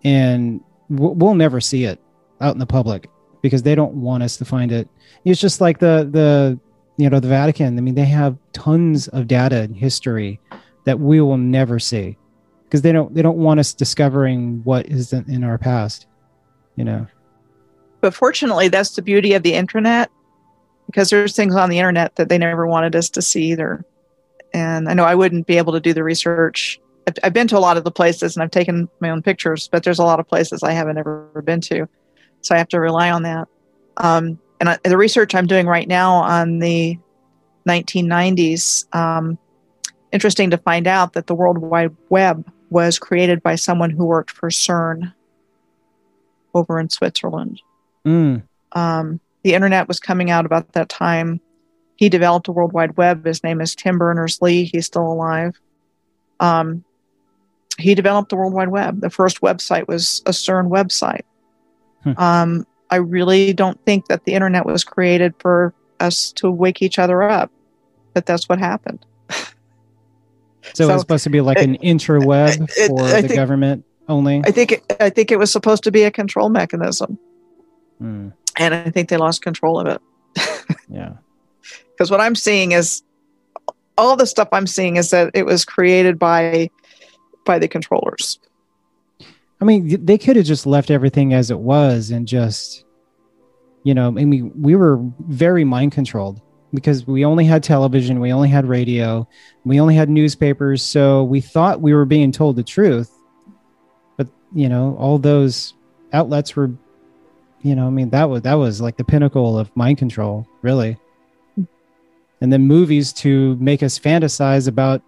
[0.03, 0.59] and
[0.89, 2.01] we'll, never see it
[2.41, 3.09] out in the public
[3.41, 4.89] because they don't want us to find it.
[5.23, 6.59] It's just like the the
[6.97, 7.77] you know the Vatican.
[7.77, 10.41] I mean, they have tons of data and history
[10.83, 12.17] that we will never see
[12.65, 16.07] because they don't they don't want us discovering what is in our past.
[16.75, 17.07] You know.
[18.01, 20.11] But fortunately, that's the beauty of the internet
[20.93, 23.83] because there's things on the internet that they never wanted us to see either.
[24.53, 26.79] And I know I wouldn't be able to do the research.
[27.07, 29.67] I've, I've been to a lot of the places and I've taken my own pictures,
[29.67, 31.89] but there's a lot of places I haven't ever been to.
[32.41, 33.47] So I have to rely on that.
[33.97, 36.99] Um, and I, the research I'm doing right now on the
[37.67, 39.39] 1990s, um,
[40.11, 44.29] interesting to find out that the World Wide Web was created by someone who worked
[44.29, 45.11] for CERN
[46.53, 47.61] over in Switzerland
[48.05, 48.43] Mm.
[48.73, 51.39] um, the internet was coming out about that time.
[51.95, 53.25] He developed a World Wide Web.
[53.25, 54.65] His name is Tim Berners Lee.
[54.65, 55.59] He's still alive.
[56.39, 56.83] Um,
[57.77, 59.01] he developed the World Wide Web.
[59.01, 61.21] The first website was a CERN website.
[62.03, 62.13] Hmm.
[62.17, 66.99] Um, I really don't think that the internet was created for us to wake each
[66.99, 67.51] other up,
[68.13, 69.05] but that's what happened.
[70.73, 73.85] So, So, it's supposed to be like it- an interweb it- for the think- government
[74.07, 74.41] only.
[74.45, 77.17] I think it, I think it was supposed to be a control mechanism,
[78.01, 80.01] Mm, and I think they lost control of it.
[80.89, 81.13] yeah.
[81.91, 83.03] because what I'm seeing is
[83.97, 86.69] all the stuff I'm seeing is that it was created by
[87.45, 88.39] by the controllers.
[89.61, 92.83] I mean, they could have just left everything as it was and just,
[93.83, 96.41] you know, I mean, we were very mind controlled
[96.73, 99.27] because we only had television, we only had radio,
[99.63, 100.81] we only had newspapers.
[100.81, 103.11] So we thought we were being told the truth.
[104.17, 105.73] But, you know, all those
[106.11, 106.71] outlets were,
[107.63, 110.97] you know, I mean, that was, that was like the pinnacle of mind control, really.
[112.41, 115.01] And then movies to make us fantasize about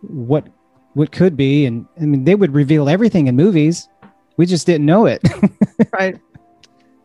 [0.00, 0.46] what
[0.94, 3.88] what could be and i mean they would reveal everything in movies
[4.36, 5.20] we just didn't know it
[5.92, 6.20] right?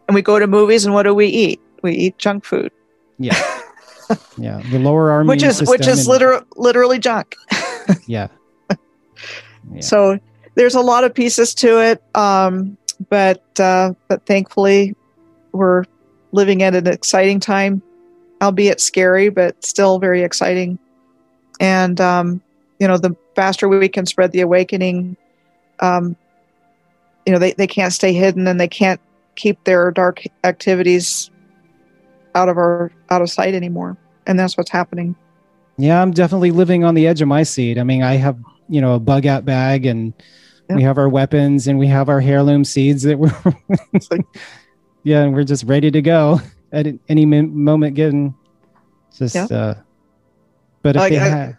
[0.08, 1.62] And we go to movies, and what do we eat?
[1.82, 2.72] We eat junk food,
[3.20, 3.36] yeah
[4.38, 7.36] yeah the lower our which is which is literal, literally junk.
[8.06, 8.28] yeah
[9.72, 9.82] Yeah.
[9.82, 10.20] So
[10.56, 12.78] there's a lot of pieces to it, um,
[13.10, 14.96] but uh, but thankfully
[15.52, 15.86] we're
[16.32, 17.82] living at an exciting time,
[18.42, 20.78] albeit scary, but still very exciting.
[21.60, 22.42] And um,
[22.80, 25.16] you know, the faster we can spread the awakening,
[25.80, 26.16] um,
[27.26, 29.00] you know, they, they can't stay hidden and they can't
[29.36, 31.30] keep their dark activities
[32.36, 33.98] out of our out of sight anymore.
[34.28, 35.16] And that's what's happening.
[35.78, 38.82] yeah i'm definitely living on the edge of my seat i mean i have you
[38.82, 40.14] know a bug out bag and
[40.70, 43.34] we have our weapons and we have our heirloom seeds that we're
[44.12, 44.26] like-
[45.04, 46.40] yeah and we're just ready to go
[46.72, 48.34] at any moment given
[49.18, 49.46] just Yeah.
[49.46, 49.76] uh
[50.82, 51.56] but if Like, they I-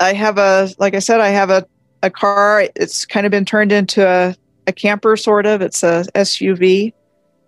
[0.00, 1.66] I have a like I said, I have a,
[2.02, 2.64] a car.
[2.74, 4.34] It's kind of been turned into a,
[4.66, 5.60] a camper sort of.
[5.60, 6.94] It's a SUV.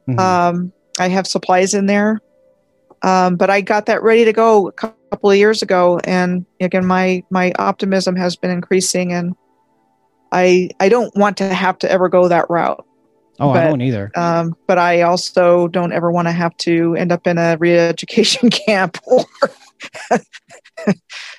[0.06, 0.18] Mhm.
[0.20, 2.20] Um, I have supplies in there.
[3.02, 6.84] Um, but I got that ready to go a couple of years ago, and again,
[6.84, 9.34] my my optimism has been increasing, and
[10.32, 12.84] I I don't want to have to ever go that route.
[13.38, 16.96] oh i but- don't either Um, but I also don't ever want to have to
[16.96, 19.24] end up in a re-education camp or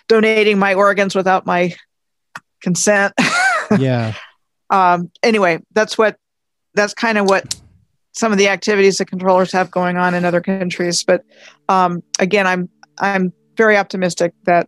[0.08, 1.76] donating my organs without my
[2.62, 3.14] consent.
[3.80, 4.14] yeah
[4.74, 6.18] um, anyway, that's what
[6.74, 7.56] that's kind of what
[8.14, 11.04] some of the activities the controllers have going on in other countries.
[11.04, 11.24] But
[11.70, 14.68] um, again, I'm I'm very optimistic that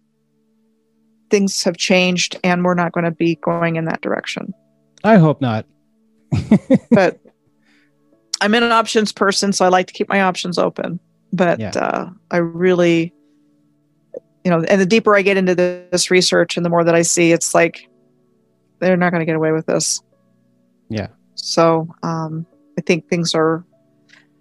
[1.30, 4.54] things have changed and we're not going to be going in that direction.
[5.04, 5.66] i hope not
[6.92, 7.20] but
[8.42, 11.00] I'm an options person, so I like to keep my options open.
[11.32, 11.70] But Yeah.
[11.72, 13.14] uh, I really,
[14.44, 17.02] you know, and the deeper I get into this research and the more that I
[17.02, 17.88] see, it's like
[18.80, 20.02] they're not going to get away with this.
[20.90, 21.08] Yeah.
[21.36, 22.46] So um,
[22.78, 23.64] I think things are,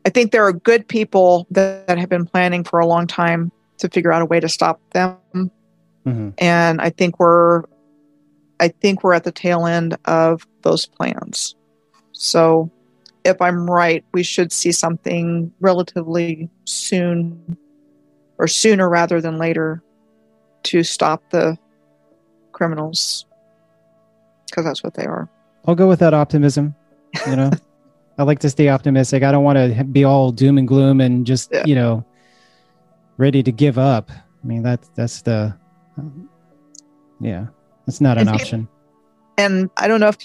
[0.05, 3.53] I think there are good people that, that have been planning for a long time
[3.79, 5.19] to figure out a way to stop them
[6.07, 6.35] Mhm.
[6.39, 7.63] and I think we're
[8.61, 11.57] I think we're at the tail end of those plans.
[12.13, 12.71] So,
[13.25, 17.57] if I'm right, we should see something relatively soon,
[18.39, 19.83] or sooner rather than later,
[20.65, 21.59] to stop the
[22.53, 23.27] criminals,
[24.49, 25.29] because that's what they are.
[25.67, 26.75] I'll go with that optimism.
[27.27, 27.51] You know,
[28.19, 29.25] I like to stay optimistic.
[29.25, 31.65] I don't want to be all doom and gloom and just Yeah.
[31.67, 32.05] you know
[33.19, 34.11] ready to give up.
[34.13, 35.55] I mean that's that's the
[35.99, 36.29] Um,
[37.21, 37.47] yeah,
[37.87, 38.69] it's not an And- option.
[39.37, 40.17] And I don't know if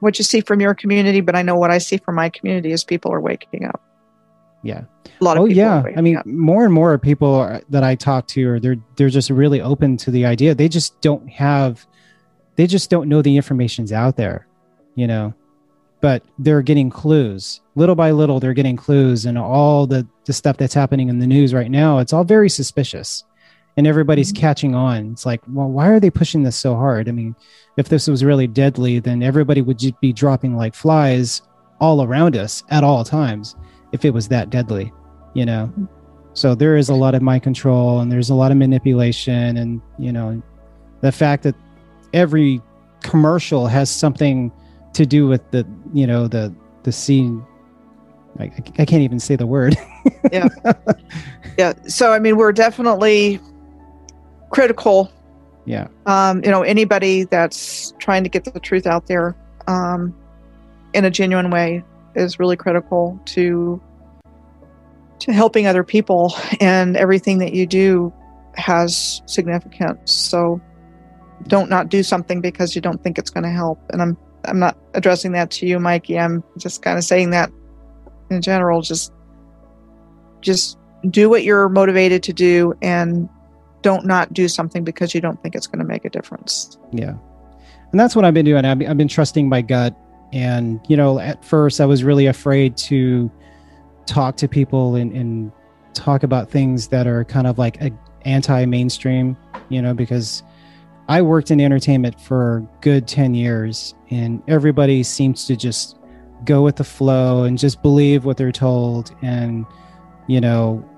[0.00, 2.72] what you see from your community, but I know what I see from my community
[2.72, 3.80] is people are waking up.
[4.64, 4.82] Yeah.
[5.20, 5.84] A lot of Oh people yeah.
[5.96, 6.26] I mean, up.
[6.26, 9.96] more and more people are, that I talk to are they're they're just really open
[9.98, 10.54] to the idea.
[10.56, 11.86] They just don't have,
[12.56, 14.46] they just don't know the information's out there,
[14.96, 15.34] you know.
[16.00, 18.40] But they're getting clues little by little.
[18.40, 21.98] They're getting clues, and all the the stuff that's happening in the news right now.
[21.98, 23.22] It's all very suspicious,
[23.76, 24.36] and everybody's Mhm.
[24.36, 25.12] catching on.
[25.12, 27.08] It's like, well, why are they pushing this so hard?
[27.08, 27.34] I mean,
[27.76, 31.42] if this was really deadly, then everybody would just be dropping like flies
[31.80, 33.56] all around us at all times.
[33.92, 34.92] If it was that deadly,
[35.34, 35.72] you know.
[36.34, 39.82] So there is a lot of mind control and there's a lot of manipulation and
[39.98, 40.42] you know
[41.02, 41.54] the fact that
[42.14, 42.62] every
[43.02, 44.50] commercial has something
[44.94, 46.54] to do with the you know the
[46.84, 47.44] the scene
[48.38, 48.44] I,
[48.78, 49.76] I can't even say the word
[50.32, 50.48] yeah.
[51.58, 51.74] yeah.
[51.86, 53.38] So I mean, we're definitely
[54.52, 55.10] critical.
[55.64, 55.88] Yeah.
[56.06, 60.14] Um, you know anybody that's trying to get the truth out there um,
[60.92, 61.82] in a genuine way
[62.14, 63.82] is really critical to
[65.20, 68.12] to helping other people and everything that you do
[68.54, 70.12] has significance.
[70.12, 70.60] So
[71.46, 73.80] don't not do something because you don't think it's going to help.
[73.90, 76.18] And i'm i'm not addressing that to you mikey.
[76.18, 77.50] I'm just kind of saying that
[78.30, 79.12] in general just
[80.40, 83.28] just do what you're motivated to do and
[83.82, 86.78] don't not do something because you don't think it's going to make a difference.
[86.92, 87.14] Yeah.
[87.90, 88.64] And that's what i've been doing.
[88.64, 89.96] I've been, trusting my gut.
[90.32, 93.30] And you know at first i was really afraid to
[94.06, 95.52] talk to people and, and
[95.92, 97.90] talk about things that are kind of like a
[98.24, 99.36] anti-mainstream
[99.68, 100.42] you know because
[101.08, 105.98] i worked in entertainment for good 10 years and everybody seems to just
[106.44, 109.14] go with the flow and just believe what they're told.
[109.22, 109.66] And
[110.26, 110.88] you know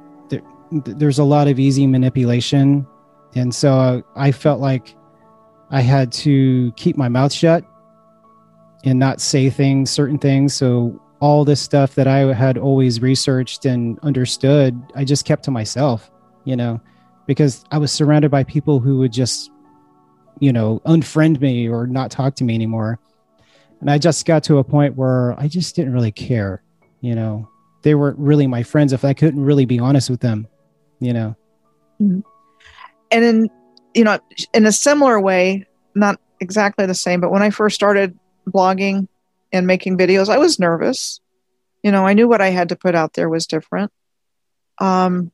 [0.71, 2.87] there, there's a lot of easy manipulation.
[3.35, 4.95] And so i felt like
[5.71, 7.65] i had to keep my mouth shut
[8.85, 10.55] and not say things certain things.
[10.55, 15.51] So all this stuff that i had always researched and understood i just kept to
[15.51, 16.11] myself
[16.45, 16.79] you know
[17.27, 19.51] because i was surrounded by people who would just
[20.41, 22.99] you know unfriend me or not talk to me anymore.
[23.81, 26.63] And i just got to a point where i just didn't really care
[27.01, 27.47] you know.
[27.83, 30.47] They weren't really my friends if i couldn't really be honest with them
[31.01, 31.37] you know?
[32.01, 32.25] And
[33.11, 33.51] in
[33.95, 34.19] you know
[34.53, 38.19] in a similar way not exactly the same but when i first started
[38.51, 39.07] blogging
[39.53, 41.21] and making videos i was nervous.
[41.85, 43.93] You know i knew what i had to put out there was different.
[44.79, 45.31] Um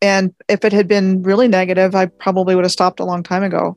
[0.00, 3.42] and if it had been really negative i probably would have stopped a long time
[3.42, 3.76] ago.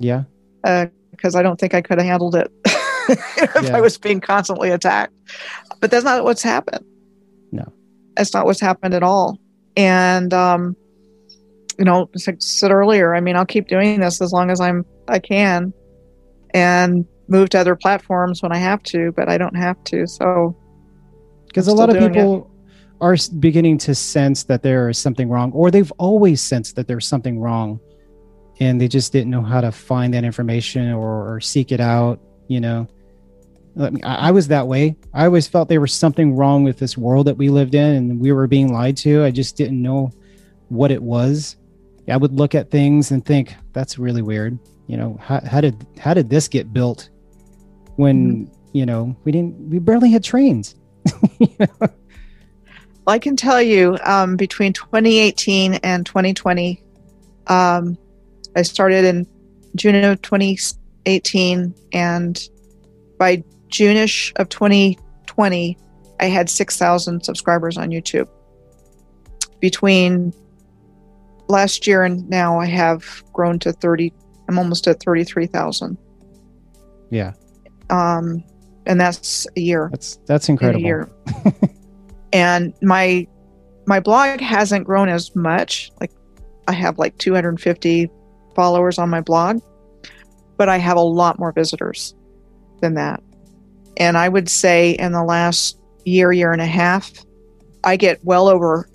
[0.00, 0.24] Yeah.
[0.62, 3.76] Because i don't think i could have handled it if Yeah.
[3.76, 5.14] i was being constantly attacked.
[5.80, 6.84] But that's not what's happened.
[7.52, 7.72] No.
[8.16, 9.38] that's not what's happened at all
[9.78, 10.76] and um
[11.78, 14.60] you know as i said earlier i mean i'll keep doing this as long as
[14.60, 15.72] i'm i can
[16.52, 20.06] and move to other platforms when i have to but i don't have to.
[20.06, 20.54] So
[21.46, 22.50] because a lot of people
[23.00, 27.06] are beginning to sense that there is something wrong or they've always sensed that there's
[27.06, 27.78] something wrong
[28.60, 32.18] and they just didn't know how to find that information or, or seek it out
[32.48, 32.88] you know
[33.78, 34.96] I, mean, I I was that way.
[35.14, 38.20] I always felt there was something wrong with this world that we lived in and
[38.20, 39.24] we were being lied to.
[39.24, 40.12] I just didn't know
[40.68, 41.56] what it was.
[42.10, 44.58] I would look at things and think that's really weird.
[44.86, 47.10] You know how, how did how did this get built
[47.96, 50.74] when you know we didn't we barely had trains?
[53.06, 56.82] I can tell you um, between 2018 and 2020,
[57.46, 57.96] um,
[58.54, 59.26] I started in
[59.76, 62.48] June of 2018, and
[63.18, 65.78] by June-ish of 2020,
[66.20, 68.28] I had 6,000 subscribers on YouTube.
[69.60, 70.32] Between
[71.48, 74.12] last year and now, I have grown to 30.
[74.48, 75.98] I'm almost at 33,000,
[77.10, 77.32] yeah
[77.90, 78.44] um,
[78.86, 79.88] and that's a year.
[79.90, 80.84] That's that's in a incredible.
[80.84, 81.10] year.
[82.32, 83.26] and my
[83.86, 85.90] my blog hasn't grown as much.
[86.00, 86.12] Like
[86.66, 88.10] I have like 250
[88.54, 89.60] followers on my blog,
[90.56, 92.14] but I have a lot more visitors
[92.80, 93.22] than that.
[93.98, 97.12] And I would say in the last year, year and a half,
[97.84, 98.88] I get well over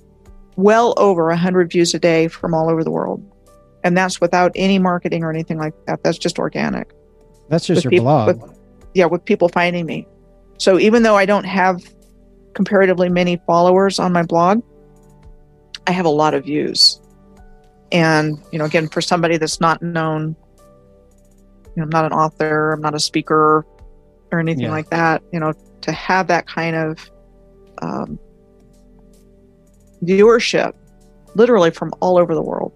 [0.55, 3.23] well over 100 views a day from all over the world.
[3.85, 6.01] and that's without any marketing or anything like that.
[6.03, 6.93] That's just organic.
[7.49, 8.27] That's just with your people- blog.
[8.27, 8.57] with-
[8.93, 10.07] yeah, with people finding me.
[10.57, 11.81] So even though I don't have
[12.53, 14.61] comparatively many followers on my blog,
[15.85, 17.01] I have a lot of views.
[17.91, 20.37] And, you know, again, for somebody that's not known,
[21.75, 23.65] you know, I'm not an author, I'm not a speaker
[24.33, 24.71] or anything Yeah.
[24.71, 27.11] like that, you know, to have that kind of
[27.81, 28.19] um,
[30.03, 30.73] viewership
[31.35, 32.73] literally from all over the world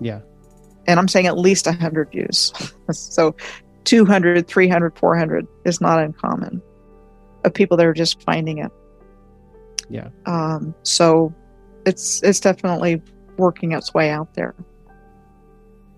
[0.00, 0.20] yeah.
[0.86, 2.52] and I'm saying at least 100 views.
[2.92, 3.34] so
[3.84, 6.60] 200, 300, 400 is not uncommon
[7.44, 8.70] of people that are just finding it.
[9.88, 10.08] Yeah.
[10.26, 11.34] Um, so
[11.84, 13.02] it's it's definitely
[13.36, 14.54] working its way out there.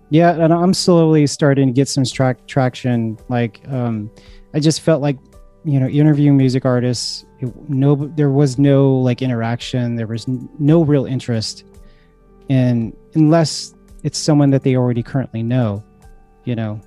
[0.09, 3.17] Yeah, and I'm slowly starting to get some track traction.
[3.29, 4.11] Like, um,
[4.55, 5.17] I just felt like,
[5.65, 9.97] you know, interviewing music artists, it, no, there was no like interaction.
[9.97, 11.65] There was no real interest,
[12.47, 15.83] in unless it's someone that they already currently know,
[16.45, 16.79] you know,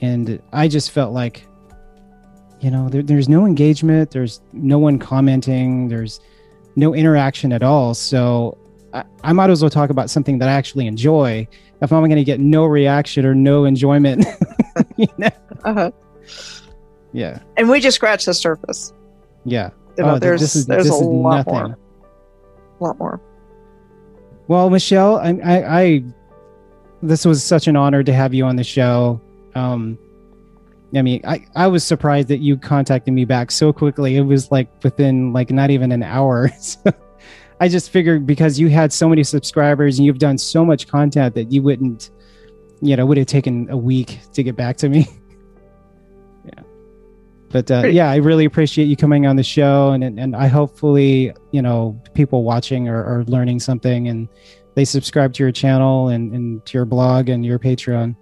[0.00, 1.46] and I just felt like,
[2.60, 4.12] you know, there, there's no engagement.
[4.12, 5.88] There's no one commenting.
[5.88, 6.20] There's
[6.76, 7.94] no interaction at all.
[7.94, 8.56] So
[8.92, 11.48] I, I might as well talk about something that I actually enjoy
[11.80, 14.24] if I'm going to get no reaction or no enjoyment.
[14.96, 15.30] you know?
[15.64, 15.90] Uh-huh.
[17.12, 18.92] Yeah, And we just scratched the surface.
[19.44, 19.70] yeah.
[19.98, 21.52] You know, Oh, there's this is- there's this a is lot nothing.
[21.54, 21.78] more.
[22.80, 23.20] A lot more.
[24.48, 26.04] Well, Michelle, I, I, I,
[27.02, 29.20] this was such an honor to have you on the show.
[29.54, 29.98] Um,
[30.94, 34.16] I mean, I, I was surprised that you contacted me back so quickly.
[34.16, 36.50] It was like within like not even an hour.
[36.60, 36.80] So
[37.60, 41.34] I just figured because you had so many subscribers and you've done so much content
[41.36, 42.10] that you wouldn't,
[42.80, 45.06] you know, would have taken a week to get back to me.
[47.52, 50.48] But uh, yeah, I really appreciate you coming on the show, and and, and I
[50.48, 54.28] hopefully you know people watching are, are learning something and
[54.74, 58.16] they subscribe to your channel and, and to your blog and your Patreon.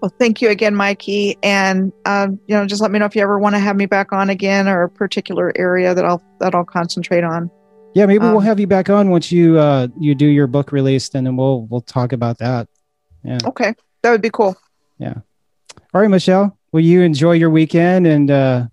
[0.00, 1.36] Well, thank you again, Mikey.
[1.42, 3.86] And um, you know, just let me know if you ever want to have me
[3.86, 7.50] back on again or a particular area that I'll that I'll concentrate on.
[7.94, 10.72] Yeah, maybe we'll Um, have you back on once you uh you do your book
[10.72, 12.68] release, and then we'll we'll talk about that.
[13.24, 13.38] Yeah.
[13.46, 13.74] Okay.
[14.02, 14.56] That would be cool.
[14.98, 15.14] Yeah.
[15.94, 16.58] All right, Michelle.
[16.74, 18.66] Well, you enjoy your weekend and uh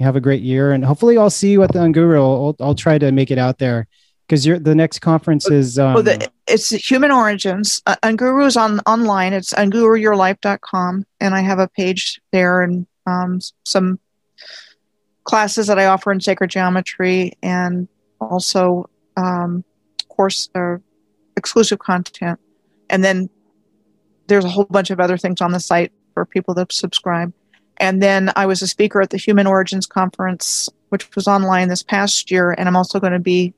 [0.00, 2.16] have a great year, and hopefully I'll see you at the Unguru.
[2.16, 3.86] I'll, I'll try to make it out there
[4.26, 7.82] because the next conference is um, well, the, it's Human Origins.
[7.84, 9.34] Uh, Unguru is on online.
[9.34, 14.00] It's unguruyourlife.com, and I have a page there and um, some
[15.24, 17.88] classes that I offer in sacred geometry, and
[18.22, 18.88] also
[19.18, 19.66] um,
[20.08, 20.78] course uh,
[21.36, 22.40] exclusive content.
[22.88, 23.28] And then
[24.28, 27.32] there's a whole bunch of other things on the site for people that subscribe.
[27.76, 31.84] And then I was a speaker at the Human Origins Conference, which was online this
[31.84, 33.54] past year, and I'm also going to be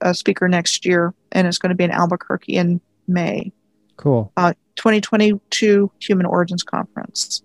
[0.00, 3.50] a speaker next year, and it's going to be in Albuquerque in May.
[3.96, 4.32] cool.
[4.76, 7.42] 2022 Human Origins Conference.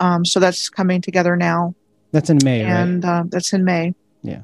[0.00, 1.74] Um, so that's coming together now,
[2.12, 2.70] That's in May, right?
[2.70, 3.94] and uh, that's in May.
[4.22, 4.42] Yeah.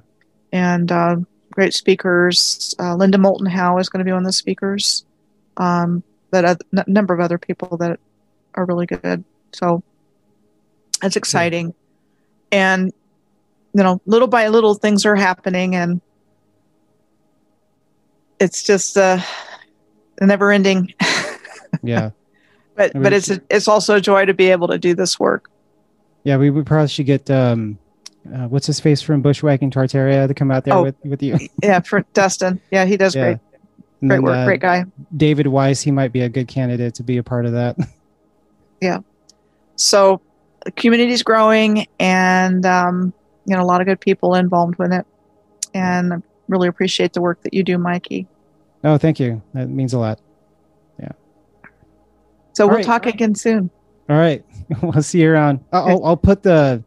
[0.52, 1.16] And uh,
[1.50, 2.74] great speakers.
[2.78, 5.04] Uh, Linda Moulton Howe is going to be one of the speakers.
[5.58, 7.98] Um, but a number of other people that
[8.54, 9.24] are really good.
[9.52, 9.82] So
[11.00, 11.74] that's exciting.
[12.52, 12.92] And
[13.74, 16.00] you know, little by little, things are happening, and
[18.40, 19.18] it's just uh,
[20.20, 20.92] a never-ending.
[21.82, 22.10] Yeah.
[22.74, 24.94] but I mean, but it's a, it's also a joy to be able to do
[24.94, 25.50] this work.
[26.24, 27.78] Yeah, we, we probably should get um,
[28.34, 30.82] uh, what's his face from Bushwhacking Tartaria to come out there Oh.
[30.84, 31.38] with with you.
[31.62, 32.60] Yeah, for Dustin.
[32.70, 33.22] Yeah, he does Yeah.
[33.24, 33.38] great
[34.00, 34.36] great then, work.
[34.36, 34.84] uh, great guy.
[35.16, 37.76] David Weiss, he might be a good candidate to be a part of that.
[39.76, 40.20] So
[40.64, 43.12] the community's growing, and um,
[43.46, 45.06] you know a lot of good people involved with it,
[45.74, 46.16] and I
[46.48, 48.26] really appreciate the work that you do, Mikey.
[48.84, 49.42] oh, thank you.
[49.54, 50.20] That means a lot.
[51.00, 51.12] Yeah
[52.56, 52.86] so All we'll right.
[52.86, 53.68] talk again soon.
[54.08, 54.42] All right,
[54.82, 55.62] we'll see you around.
[55.72, 56.82] I'll, I'll, I'll put the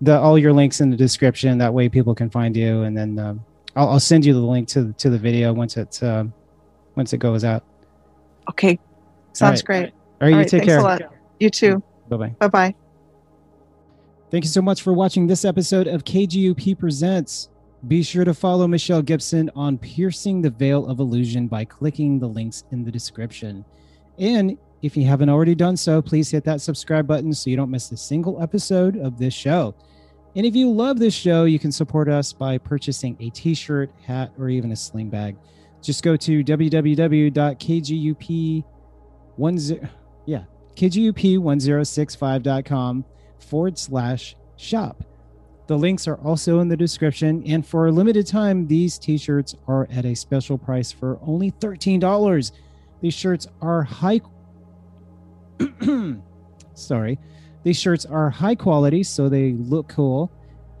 [0.00, 1.58] the all your links in the description.
[1.58, 3.44] That way, people can find you, and then um,
[3.76, 6.34] I'll, I'll send you the link to to the video once it um,
[6.96, 7.62] once it goes out.
[8.50, 8.80] Okay,
[9.32, 9.64] sounds right.
[9.64, 9.92] great.
[10.20, 10.80] All right, you take care.
[10.80, 11.02] a lot.
[11.38, 11.80] You too.
[12.08, 12.34] Bye bye.
[12.40, 12.74] Bye bye.
[14.30, 17.48] Thank you so much for watching this episode of KGUP Presents.
[17.86, 22.26] Be sure to follow Michelle Gibson on Piercing the Veil of Illusion by clicking the
[22.26, 23.64] links in the description.
[24.18, 27.70] And if you haven't already done so, please hit that subscribe button so you don't
[27.70, 29.74] miss a single episode of this show.
[30.34, 33.90] And if you love this show, you can support us by purchasing a t shirt,
[34.04, 35.36] hat, or even a sling bag.
[35.82, 38.64] Just go to www.kgup10
[39.38, 39.88] yeah,
[40.76, 43.04] kgup1065.com
[43.38, 45.04] forward slash shop.
[45.66, 49.56] The links are also in the description, and for a limited time, these t shirts
[49.66, 52.52] are at a special price for only $13.
[53.00, 54.20] These shirts are high.
[56.74, 57.18] Sorry.
[57.64, 60.30] These shirts are high quality, so they look cool,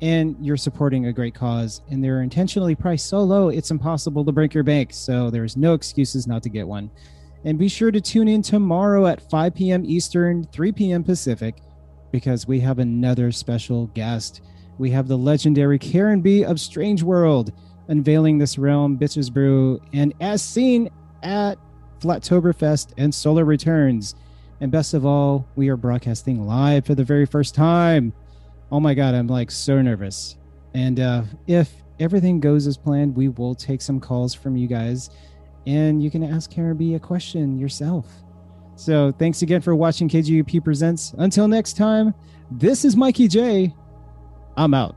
[0.00, 1.80] and you're supporting a great cause.
[1.90, 4.92] And they're intentionally priced so low, it's impossible to break your bank.
[4.92, 6.92] So there's no excuses not to get one.
[7.46, 9.84] And be sure to tune in tomorrow at 5 p.m.
[9.86, 11.04] Eastern, 3 p.m.
[11.04, 11.54] Pacific,
[12.10, 14.40] because we have another special guest.
[14.78, 17.52] We have the legendary Karen B of Strange World
[17.86, 20.90] unveiling this realm, Bitches Brew, and as seen
[21.22, 21.56] at
[22.00, 24.16] Flattoberfest and Solar Returns.
[24.60, 28.12] And best of all, we are broadcasting live for the very first time.
[28.72, 30.36] Oh my God, I'm like so nervous.
[30.74, 35.10] And uh, if everything goes as planned, we will take some calls from you guys
[35.66, 38.06] and you can ask Karen a question yourself.
[38.76, 41.14] So thanks again for watching KGUP Presents.
[41.18, 42.14] Until next time,
[42.50, 43.74] this is Mikey J.
[44.56, 44.94] I'm out.